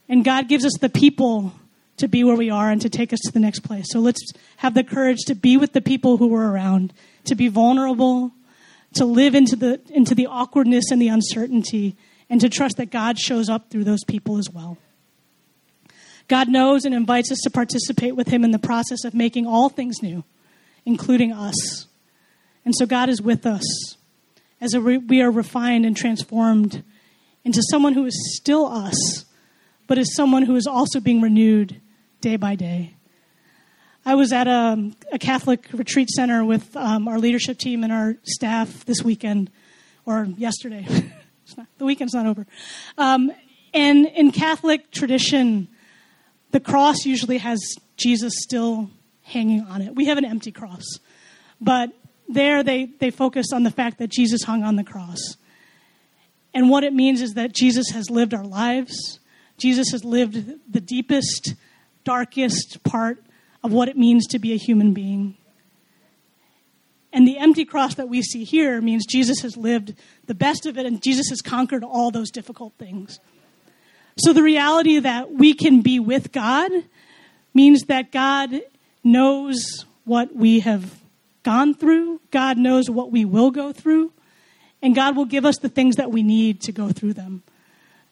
And 0.09 0.25
God 0.25 0.49
gives 0.49 0.65
us 0.65 0.75
the 0.81 0.89
people 0.89 1.55
to 1.97 2.09
be 2.09 2.25
where 2.25 2.37
we 2.37 2.51
are 2.51 2.71
and 2.71 2.81
to 2.83 2.91
take 2.91 3.13
us 3.13 3.21
to 3.21 3.33
the 3.33 3.41
next 3.41 3.61
place. 3.61 3.87
So 3.91 4.01
let's 4.01 4.21
have 4.59 4.75
the 4.75 4.85
courage 4.85 5.21
to 5.27 5.35
be 5.35 5.57
with 5.57 5.73
the 5.73 5.81
people 5.81 6.17
who 6.17 6.27
we're 6.27 6.51
around, 6.51 6.93
to 7.25 7.35
be 7.35 7.49
vulnerable, 7.49 8.33
to 8.95 9.05
live 9.05 9.35
into 9.35 9.57
the, 9.57 9.81
into 9.91 10.15
the 10.15 10.27
awkwardness 10.27 10.91
and 10.91 11.01
the 11.01 11.09
uncertainty, 11.09 11.97
and 12.29 12.41
to 12.41 12.49
trust 12.49 12.77
that 12.77 12.91
God 12.91 13.19
shows 13.19 13.49
up 13.49 13.71
through 13.71 13.85
those 13.85 14.05
people 14.05 14.39
as 14.39 14.51
well. 14.51 14.77
God 16.27 16.49
knows 16.49 16.85
and 16.85 16.95
invites 16.95 17.31
us 17.31 17.39
to 17.45 17.51
participate 17.51 18.17
with 18.17 18.29
Him 18.29 18.45
in 18.45 18.51
the 18.51 18.59
process 18.59 19.05
of 19.05 19.15
making 19.15 19.47
all 19.47 19.69
things 19.69 20.03
new, 20.03 20.25
including 20.85 21.33
us. 21.33 21.87
And 22.65 22.75
so 22.75 22.87
God 22.87 23.09
is 23.09 23.21
with 23.21 23.47
us 23.47 23.97
as 24.61 24.77
we 24.77 25.21
are 25.21 25.31
refined 25.31 25.85
and 25.85 25.97
transformed 25.97 26.83
into 27.45 27.63
someone 27.71 27.93
who 27.93 28.07
is 28.07 28.37
still 28.37 28.67
us, 28.67 29.25
but 29.87 29.99
is 29.99 30.15
someone 30.15 30.43
who 30.43 30.57
is 30.57 30.67
also 30.67 31.01
being 31.01 31.21
renewed 31.21 31.81
day 32.21 32.37
by 32.37 32.55
day. 32.55 32.95
I 34.07 34.15
was 34.15 34.33
at 34.33 34.47
a, 34.47 34.91
a 35.13 35.19
Catholic 35.19 35.67
retreat 35.73 36.11
center 36.11 36.45
with 36.45 36.77
um, 36.77 37.09
our 37.09 37.19
leadership 37.19 37.59
team 37.59 37.85
and 37.85 37.93
our 37.93 38.17
staff 38.23 38.85
this 38.85 39.03
weekend, 39.03 39.51
or 40.05 40.25
yesterday. 40.37 40.87
not, 41.57 41.67
the 41.79 41.85
weekend's 41.85 42.15
not 42.15 42.27
over. 42.27 42.47
Um, 42.99 43.33
and 43.73 44.07
in 44.07 44.31
Catholic 44.31 44.91
tradition, 44.91 45.69
the 46.51 46.61
cross 46.61 47.05
usually 47.05 47.39
has 47.39 47.61
Jesus 47.97 48.35
still 48.39 48.91
hanging 49.23 49.63
on 49.63 49.83
it. 49.83 49.95
We 49.95 50.07
have 50.07 50.19
an 50.19 50.25
empty 50.25 50.53
cross. 50.53 50.85
But 51.61 51.91
there 52.29 52.63
they, 52.63 52.87
they 52.87 53.11
focus 53.11 53.47
on 53.53 53.63
the 53.63 53.71
fact 53.71 53.99
that 53.99 54.11
Jesus 54.11 54.43
hung 54.43 54.63
on 54.63 54.77
the 54.77 54.85
cross. 54.85 55.37
And 56.55 56.71
what 56.71 56.85
it 56.85 56.95
means 56.95 57.21
is 57.21 57.35
that 57.35 57.53
Jesus 57.53 57.91
has 57.91 58.09
lived 58.09 58.33
our 58.33 58.45
lives. 58.45 59.19
Jesus 59.59 59.91
has 59.91 60.05
lived 60.05 60.55
the 60.73 60.81
deepest, 60.81 61.55
darkest 62.05 62.83
part 62.85 63.23
of 63.63 63.73
what 63.73 63.89
it 63.89 63.97
means 63.97 64.27
to 64.29 64.39
be 64.39 64.53
a 64.53 64.57
human 64.57 64.95
being. 64.95 65.37
And 67.13 67.27
the 67.29 67.39
empty 67.39 67.65
cross 67.65 67.95
that 67.95 68.09
we 68.09 68.23
see 68.23 68.45
here 68.45 68.81
means 68.81 69.07
Jesus 69.07 69.41
has 69.41 69.57
lived 69.57 69.95
the 70.27 70.35
best 70.35 70.67
of 70.67 70.79
it 70.79 70.87
and 70.87 71.03
Jesus 71.03 71.29
has 71.29 71.41
conquered 71.41 71.85
all 71.85 72.11
those 72.11 72.31
difficult 72.31 72.75
things. 72.79 73.21
So 74.19 74.33
the 74.33 74.43
reality 74.43 74.99
that 74.99 75.33
we 75.33 75.55
can 75.55 75.81
be 75.81 75.99
with 75.99 76.33
God 76.33 76.71
means 77.53 77.83
that 77.85 78.13
God 78.13 78.63
knows 79.03 79.87
what 80.05 80.35
we 80.35 80.61
have 80.61 81.01
gone 81.43 81.75
through, 81.75 82.21
God 82.31 82.59
knows 82.59 82.91
what 82.91 83.13
we 83.13 83.25
will 83.25 83.51
go 83.51 83.73
through, 83.73 84.13
and 84.85 84.95
God 84.95 85.17
will 85.17 85.25
give 85.25 85.47
us 85.47 85.57
the 85.57 85.71
things 85.71 85.97
that 85.97 86.11
we 86.11 86.23
need 86.23 86.61
to 86.61 86.71
go 86.71 86.91
through 86.91 87.15
them. 87.15 87.43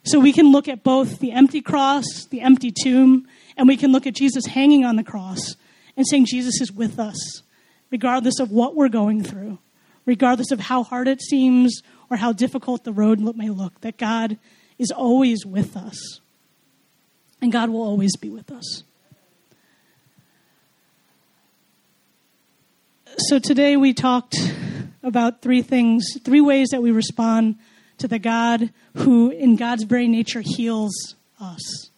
So 0.04 0.18
we 0.18 0.32
can 0.32 0.50
look 0.50 0.68
at 0.68 0.82
both 0.82 1.18
the 1.18 1.30
empty 1.30 1.60
cross, 1.60 2.24
the 2.30 2.40
empty 2.40 2.72
tomb, 2.72 3.28
and 3.58 3.68
we 3.68 3.76
can 3.76 3.92
look 3.92 4.06
at 4.06 4.14
Jesus 4.14 4.46
hanging 4.46 4.82
on 4.82 4.96
the 4.96 5.04
cross 5.04 5.56
and 5.98 6.06
saying 6.08 6.24
Jesus 6.30 6.62
is 6.62 6.72
with 6.72 6.98
us, 6.98 7.42
regardless 7.90 8.40
of 8.40 8.50
what 8.50 8.74
we're 8.74 8.88
going 8.88 9.22
through, 9.22 9.58
regardless 10.06 10.50
of 10.50 10.60
how 10.60 10.82
hard 10.82 11.08
it 11.08 11.20
seems 11.20 11.82
or 12.08 12.16
how 12.16 12.32
difficult 12.32 12.84
the 12.84 12.92
road 12.92 13.20
may 13.36 13.50
look, 13.50 13.82
that 13.82 13.98
God 13.98 14.38
is 14.78 14.90
always 14.90 15.44
with 15.44 15.76
us. 15.76 16.20
And 17.42 17.52
God 17.52 17.68
will 17.68 17.82
always 17.82 18.16
be 18.16 18.30
with 18.30 18.50
us. 18.50 18.82
So 23.18 23.38
today 23.38 23.76
we 23.76 23.92
talked 23.92 24.38
about 25.02 25.42
three 25.42 25.62
things, 25.62 26.04
three 26.24 26.40
ways 26.40 26.68
that 26.70 26.82
we 26.82 26.90
respond 26.90 27.56
to 27.98 28.08
the 28.08 28.18
God 28.18 28.70
who, 28.96 29.30
in 29.30 29.56
God's 29.56 29.84
very 29.84 30.08
nature, 30.08 30.42
heals 30.44 31.14
us. 31.40 31.90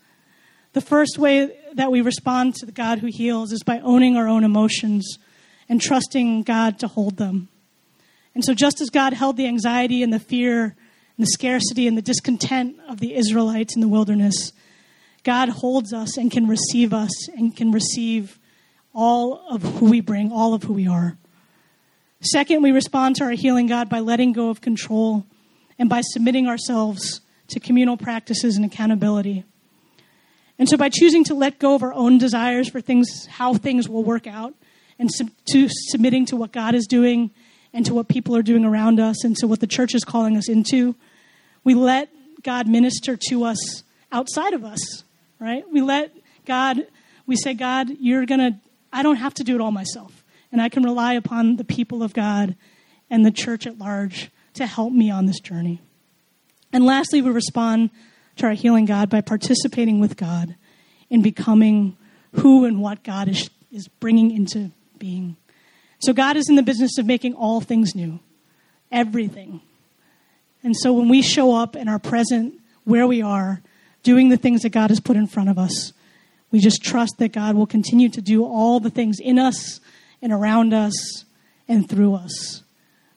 The 0.73 0.81
first 0.81 1.19
way 1.19 1.57
that 1.75 1.93
we 1.93 2.01
respond 2.01 2.57
to 2.57 2.67
the 2.67 2.73
God 2.73 2.99
who 2.99 3.09
heals 3.11 3.53
is 3.53 3.63
by 3.63 3.79
owning 3.81 4.17
our 4.17 4.29
own 4.29 4.45
emotions 4.45 5.19
and 5.69 5.81
trusting 5.81 6.43
God 6.43 6.79
to 6.81 6.89
hold 6.89 7.17
them. 7.17 7.49
And 8.35 8.45
so, 8.45 8.55
just 8.55 8.81
as 8.81 8.91
God 8.91 9.13
held 9.13 9.37
the 9.37 9.47
anxiety 9.47 10.03
and 10.03 10.13
the 10.13 10.19
fear 10.19 10.65
and 11.17 11.27
the 11.27 11.31
scarcity 11.31 11.87
and 11.87 11.97
the 11.97 12.03
discontent 12.03 12.77
of 12.89 12.99
the 12.99 13.15
Israelites 13.15 13.77
in 13.77 13.81
the 13.81 13.89
wilderness, 13.89 14.53
God 15.23 15.49
holds 15.49 15.93
us 15.93 16.17
and 16.17 16.31
can 16.31 16.49
receive 16.49 16.93
us 16.93 17.29
and 17.29 17.57
can 17.57 17.71
receive 17.71 18.39
all 18.93 19.47
of 19.49 19.63
who 19.63 19.91
we 19.91 20.01
bring, 20.01 20.33
all 20.33 20.55
of 20.55 20.65
who 20.65 20.73
we 20.73 20.89
are. 20.89 21.17
Second, 22.25 22.63
we 22.63 22.73
respond 22.73 23.17
to 23.17 23.25
our 23.25 23.33
healing 23.33 23.67
God 23.67 23.89
by 23.89 24.01
letting 24.01 24.33
go 24.33 24.49
of 24.49 24.61
control 24.61 25.27
and 25.79 25.89
by 25.89 26.01
submitting 26.01 26.47
ourselves 26.47 27.21
to 27.49 27.61
communal 27.61 27.97
practices 27.97 28.57
and 28.57 28.65
accountability. 28.65 29.45
And 30.59 30.69
so, 30.69 30.77
by 30.77 30.89
choosing 30.89 31.25
to 31.25 31.35
let 31.35 31.59
go 31.59 31.75
of 31.75 31.83
our 31.83 31.93
own 31.93 32.19
desires 32.19 32.69
for 32.69 32.81
things, 32.81 33.27
how 33.27 33.55
things 33.55 33.89
will 33.89 34.05
work 34.05 34.27
out, 34.27 34.55
and 34.99 35.13
sub- 35.13 35.31
to 35.47 35.69
submitting 35.69 36.27
to 36.27 36.37
what 36.37 36.53
God 36.53 36.75
is 36.75 36.87
doing 36.87 37.31
and 37.73 37.85
to 37.87 37.93
what 37.93 38.09
people 38.09 38.37
are 38.37 38.43
doing 38.43 38.65
around 38.65 39.01
us 39.01 39.25
and 39.25 39.37
to 39.37 39.49
what 39.49 39.61
the 39.61 39.67
church 39.67 39.95
is 39.95 40.05
calling 40.05 40.37
us 40.37 40.49
into, 40.49 40.95
we 41.65 41.75
let 41.75 42.09
God 42.43 42.69
minister 42.69 43.19
to 43.29 43.45
us 43.45 43.83
outside 44.13 44.53
of 44.53 44.65
us, 44.65 45.03
right? 45.41 45.65
We 45.71 45.81
let 45.81 46.13
God, 46.47 46.87
we 47.27 47.35
say, 47.37 47.55
God, 47.55 47.91
you're 47.99 48.27
going 48.27 48.53
to 48.53 48.59
I 48.93 49.03
don't 49.03 49.17
have 49.17 49.35
to 49.35 49.45
do 49.45 49.57
it 49.57 49.61
all 49.61 49.73
myself. 49.73 50.24
And 50.55 50.63
I 50.63 50.69
can 50.69 50.85
rely 50.85 51.15
upon 51.15 51.57
the 51.57 51.65
people 51.65 52.05
of 52.05 52.15
God 52.15 52.55
and 53.11 53.27
the 53.27 53.33
church 53.33 53.67
at 53.67 53.77
large 53.77 54.31
to 54.53 54.67
help 54.67 54.93
me 54.93 55.11
on 55.11 55.27
this 55.27 55.41
journey. 55.41 55.81
And 56.73 56.87
lastly, 56.87 57.21
we 57.21 57.31
respond 57.31 57.91
to 58.37 58.47
our 58.47 58.53
healing 58.53 58.85
God 58.85 59.11
by 59.11 59.21
participating 59.21 59.99
with 59.99 60.17
God 60.17 60.55
in 61.11 61.23
becoming 61.23 61.97
who 62.35 62.67
and 62.67 62.81
what 62.81 63.03
God 63.03 63.29
is, 63.29 63.51
is 63.73 63.89
bringing 63.89 64.31
into 64.31 64.71
being. 64.97 65.37
So, 65.99 66.13
God 66.13 66.37
is 66.37 66.49
in 66.49 66.55
the 66.55 66.63
business 66.63 66.99
of 66.99 67.07
making 67.07 67.35
all 67.35 67.61
things 67.61 67.97
new, 67.97 68.21
everything. 68.93 69.61
And 70.63 70.77
so, 70.77 70.93
when 70.93 71.09
we 71.09 71.21
show 71.21 71.57
up 71.57 71.75
and 71.75 71.89
are 71.89 71.99
present 71.99 72.55
where 72.85 73.09
we 73.09 73.23
are, 73.23 73.61
doing 74.05 74.29
the 74.29 74.37
things 74.37 74.63
that 74.63 74.71
God 74.71 74.91
has 74.91 75.01
put 75.01 75.17
in 75.17 75.27
front 75.27 75.49
of 75.49 75.59
us, 75.59 75.93
we 76.53 76.61
just 76.61 76.81
trust 76.81 77.15
that 77.19 77.33
God 77.33 77.57
will 77.57 77.67
continue 77.67 78.09
to 78.11 78.23
do 78.23 78.45
all 78.45 78.79
the 78.79 78.89
things 78.89 79.19
in 79.19 79.37
us 79.37 79.81
and 80.25 80.33
around 80.33 80.73
us 80.73 81.27
and 81.69 81.87
through 81.89 82.15
us 82.15 82.63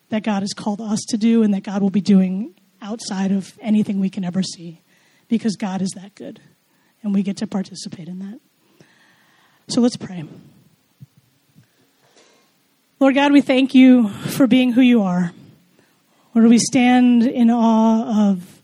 that 0.10 0.24
God 0.24 0.42
has 0.42 0.54
called 0.54 0.82
us 0.82 1.00
to 1.08 1.18
do 1.18 1.42
and 1.42 1.54
that 1.54 1.64
God 1.64 1.82
will 1.82 1.90
be 1.90 2.02
doing 2.02 2.54
outside 2.82 3.32
of 3.32 3.58
anything 3.62 4.02
we 4.02 4.10
can 4.10 4.26
ever 4.26 4.44
see 4.44 4.82
because 5.30 5.56
God 5.56 5.82
is 5.82 5.90
that 5.96 6.16
good 6.16 6.42
and 7.02 7.14
we 7.14 7.24
get 7.24 7.38
to 7.38 7.48
participate 7.48 8.10
in 8.10 8.20
that. 8.20 8.40
So 9.70 9.80
let's 9.80 9.96
pray. 9.96 10.26
Lord 13.00 13.16
God, 13.16 13.32
we 13.32 13.42
thank 13.42 13.74
you 13.74 14.10
for 14.10 14.46
being 14.46 14.74
who 14.74 14.82
you 14.82 15.04
are. 15.04 15.32
Lord, 16.36 16.50
we 16.50 16.60
stand 16.60 17.24
in 17.24 17.50
awe 17.50 18.32
of 18.32 18.62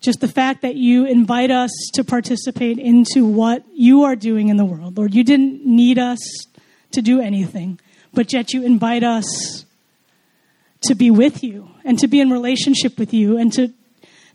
just 0.00 0.20
the 0.20 0.28
fact 0.28 0.62
that 0.62 0.74
you 0.74 1.04
invite 1.04 1.52
us 1.52 1.70
to 1.94 2.02
participate 2.02 2.78
into 2.78 3.24
what 3.24 3.64
you 3.72 4.02
are 4.04 4.16
doing 4.16 4.48
in 4.48 4.56
the 4.56 4.64
world. 4.64 4.98
Lord, 4.98 5.14
you 5.14 5.22
didn't 5.22 5.64
need 5.64 5.98
us 5.98 6.18
to 6.92 7.02
do 7.02 7.20
anything, 7.20 7.80
but 8.12 8.32
yet 8.32 8.52
you 8.52 8.64
invite 8.64 9.02
us 9.02 9.64
to 10.82 10.94
be 10.94 11.10
with 11.10 11.44
you 11.44 11.70
and 11.84 11.98
to 11.98 12.08
be 12.08 12.20
in 12.20 12.30
relationship 12.30 12.98
with 12.98 13.12
you 13.12 13.36
and 13.36 13.52
to, 13.52 13.72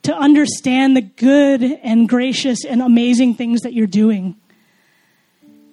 to 0.04 0.16
understand 0.16 0.96
the 0.96 1.02
good 1.02 1.64
and 1.64 2.08
gracious 2.08 2.64
and 2.66 2.82
amazing 2.82 3.34
things 3.36 3.62
that 3.62 3.74
you're 3.74 3.88
doing. 3.88 4.36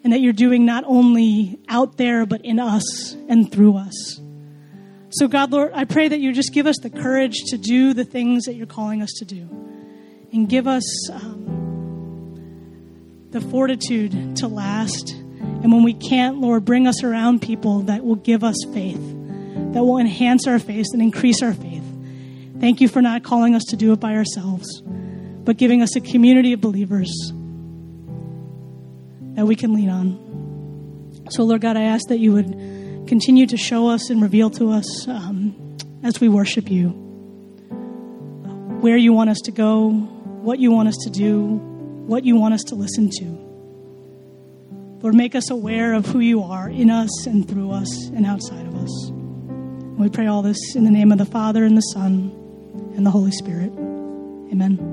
And 0.04 0.12
that 0.12 0.20
you're 0.20 0.32
doing 0.32 0.66
not 0.66 0.82
only 0.84 1.60
out 1.68 1.96
there, 1.96 2.26
but 2.26 2.44
in 2.44 2.58
us 2.58 3.12
and 3.28 3.52
through 3.52 3.76
us. 3.76 4.20
So, 5.10 5.28
God, 5.28 5.52
Lord, 5.52 5.72
I 5.74 5.84
pray 5.84 6.08
that 6.08 6.18
you 6.18 6.32
just 6.32 6.52
give 6.52 6.66
us 6.66 6.78
the 6.82 6.90
courage 6.90 7.36
to 7.48 7.58
do 7.58 7.94
the 7.94 8.04
things 8.04 8.44
that 8.44 8.54
you're 8.54 8.66
calling 8.66 9.00
us 9.02 9.12
to 9.18 9.24
do 9.24 9.46
and 10.32 10.48
give 10.48 10.66
us 10.66 11.10
um, 11.10 11.62
the 13.30 13.40
fortitude 13.40 14.36
to 14.36 14.48
last. 14.48 15.21
And 15.62 15.72
when 15.72 15.82
we 15.84 15.94
can't, 15.94 16.38
Lord, 16.38 16.64
bring 16.64 16.86
us 16.86 17.04
around 17.04 17.42
people 17.42 17.82
that 17.82 18.04
will 18.04 18.16
give 18.16 18.42
us 18.42 18.56
faith, 18.72 19.00
that 19.72 19.84
will 19.84 19.98
enhance 19.98 20.46
our 20.46 20.58
faith 20.58 20.86
and 20.92 21.00
increase 21.00 21.42
our 21.42 21.54
faith. 21.54 21.84
Thank 22.58 22.80
you 22.80 22.88
for 22.88 23.00
not 23.00 23.22
calling 23.22 23.54
us 23.54 23.64
to 23.68 23.76
do 23.76 23.92
it 23.92 24.00
by 24.00 24.14
ourselves, 24.14 24.82
but 24.82 25.56
giving 25.56 25.82
us 25.82 25.94
a 25.96 26.00
community 26.00 26.52
of 26.52 26.60
believers 26.60 27.12
that 29.34 29.46
we 29.46 29.56
can 29.56 29.72
lean 29.72 29.88
on. 29.88 31.26
So, 31.30 31.44
Lord 31.44 31.60
God, 31.60 31.76
I 31.76 31.84
ask 31.84 32.08
that 32.08 32.18
you 32.18 32.32
would 32.32 33.06
continue 33.08 33.46
to 33.46 33.56
show 33.56 33.88
us 33.88 34.10
and 34.10 34.20
reveal 34.20 34.50
to 34.50 34.70
us 34.70 35.08
um, 35.08 35.76
as 36.02 36.20
we 36.20 36.28
worship 36.28 36.70
you 36.70 37.02
where 38.82 38.96
you 38.96 39.12
want 39.12 39.30
us 39.30 39.38
to 39.44 39.52
go, 39.52 39.90
what 39.90 40.58
you 40.58 40.72
want 40.72 40.88
us 40.88 40.96
to 41.04 41.10
do, 41.10 41.44
what 42.06 42.24
you 42.24 42.34
want 42.34 42.52
us 42.52 42.64
to 42.64 42.74
listen 42.74 43.08
to. 43.08 43.51
Lord, 45.02 45.16
make 45.16 45.34
us 45.34 45.50
aware 45.50 45.94
of 45.94 46.06
who 46.06 46.20
you 46.20 46.42
are 46.42 46.68
in 46.68 46.88
us 46.88 47.26
and 47.26 47.46
through 47.48 47.72
us 47.72 48.08
and 48.08 48.24
outside 48.24 48.66
of 48.66 48.76
us. 48.76 49.10
We 49.98 50.08
pray 50.08 50.26
all 50.26 50.42
this 50.42 50.76
in 50.76 50.84
the 50.84 50.90
name 50.90 51.10
of 51.10 51.18
the 51.18 51.24
Father 51.24 51.64
and 51.64 51.76
the 51.76 51.82
Son 51.82 52.30
and 52.96 53.04
the 53.04 53.10
Holy 53.10 53.32
Spirit. 53.32 53.72
Amen. 54.52 54.91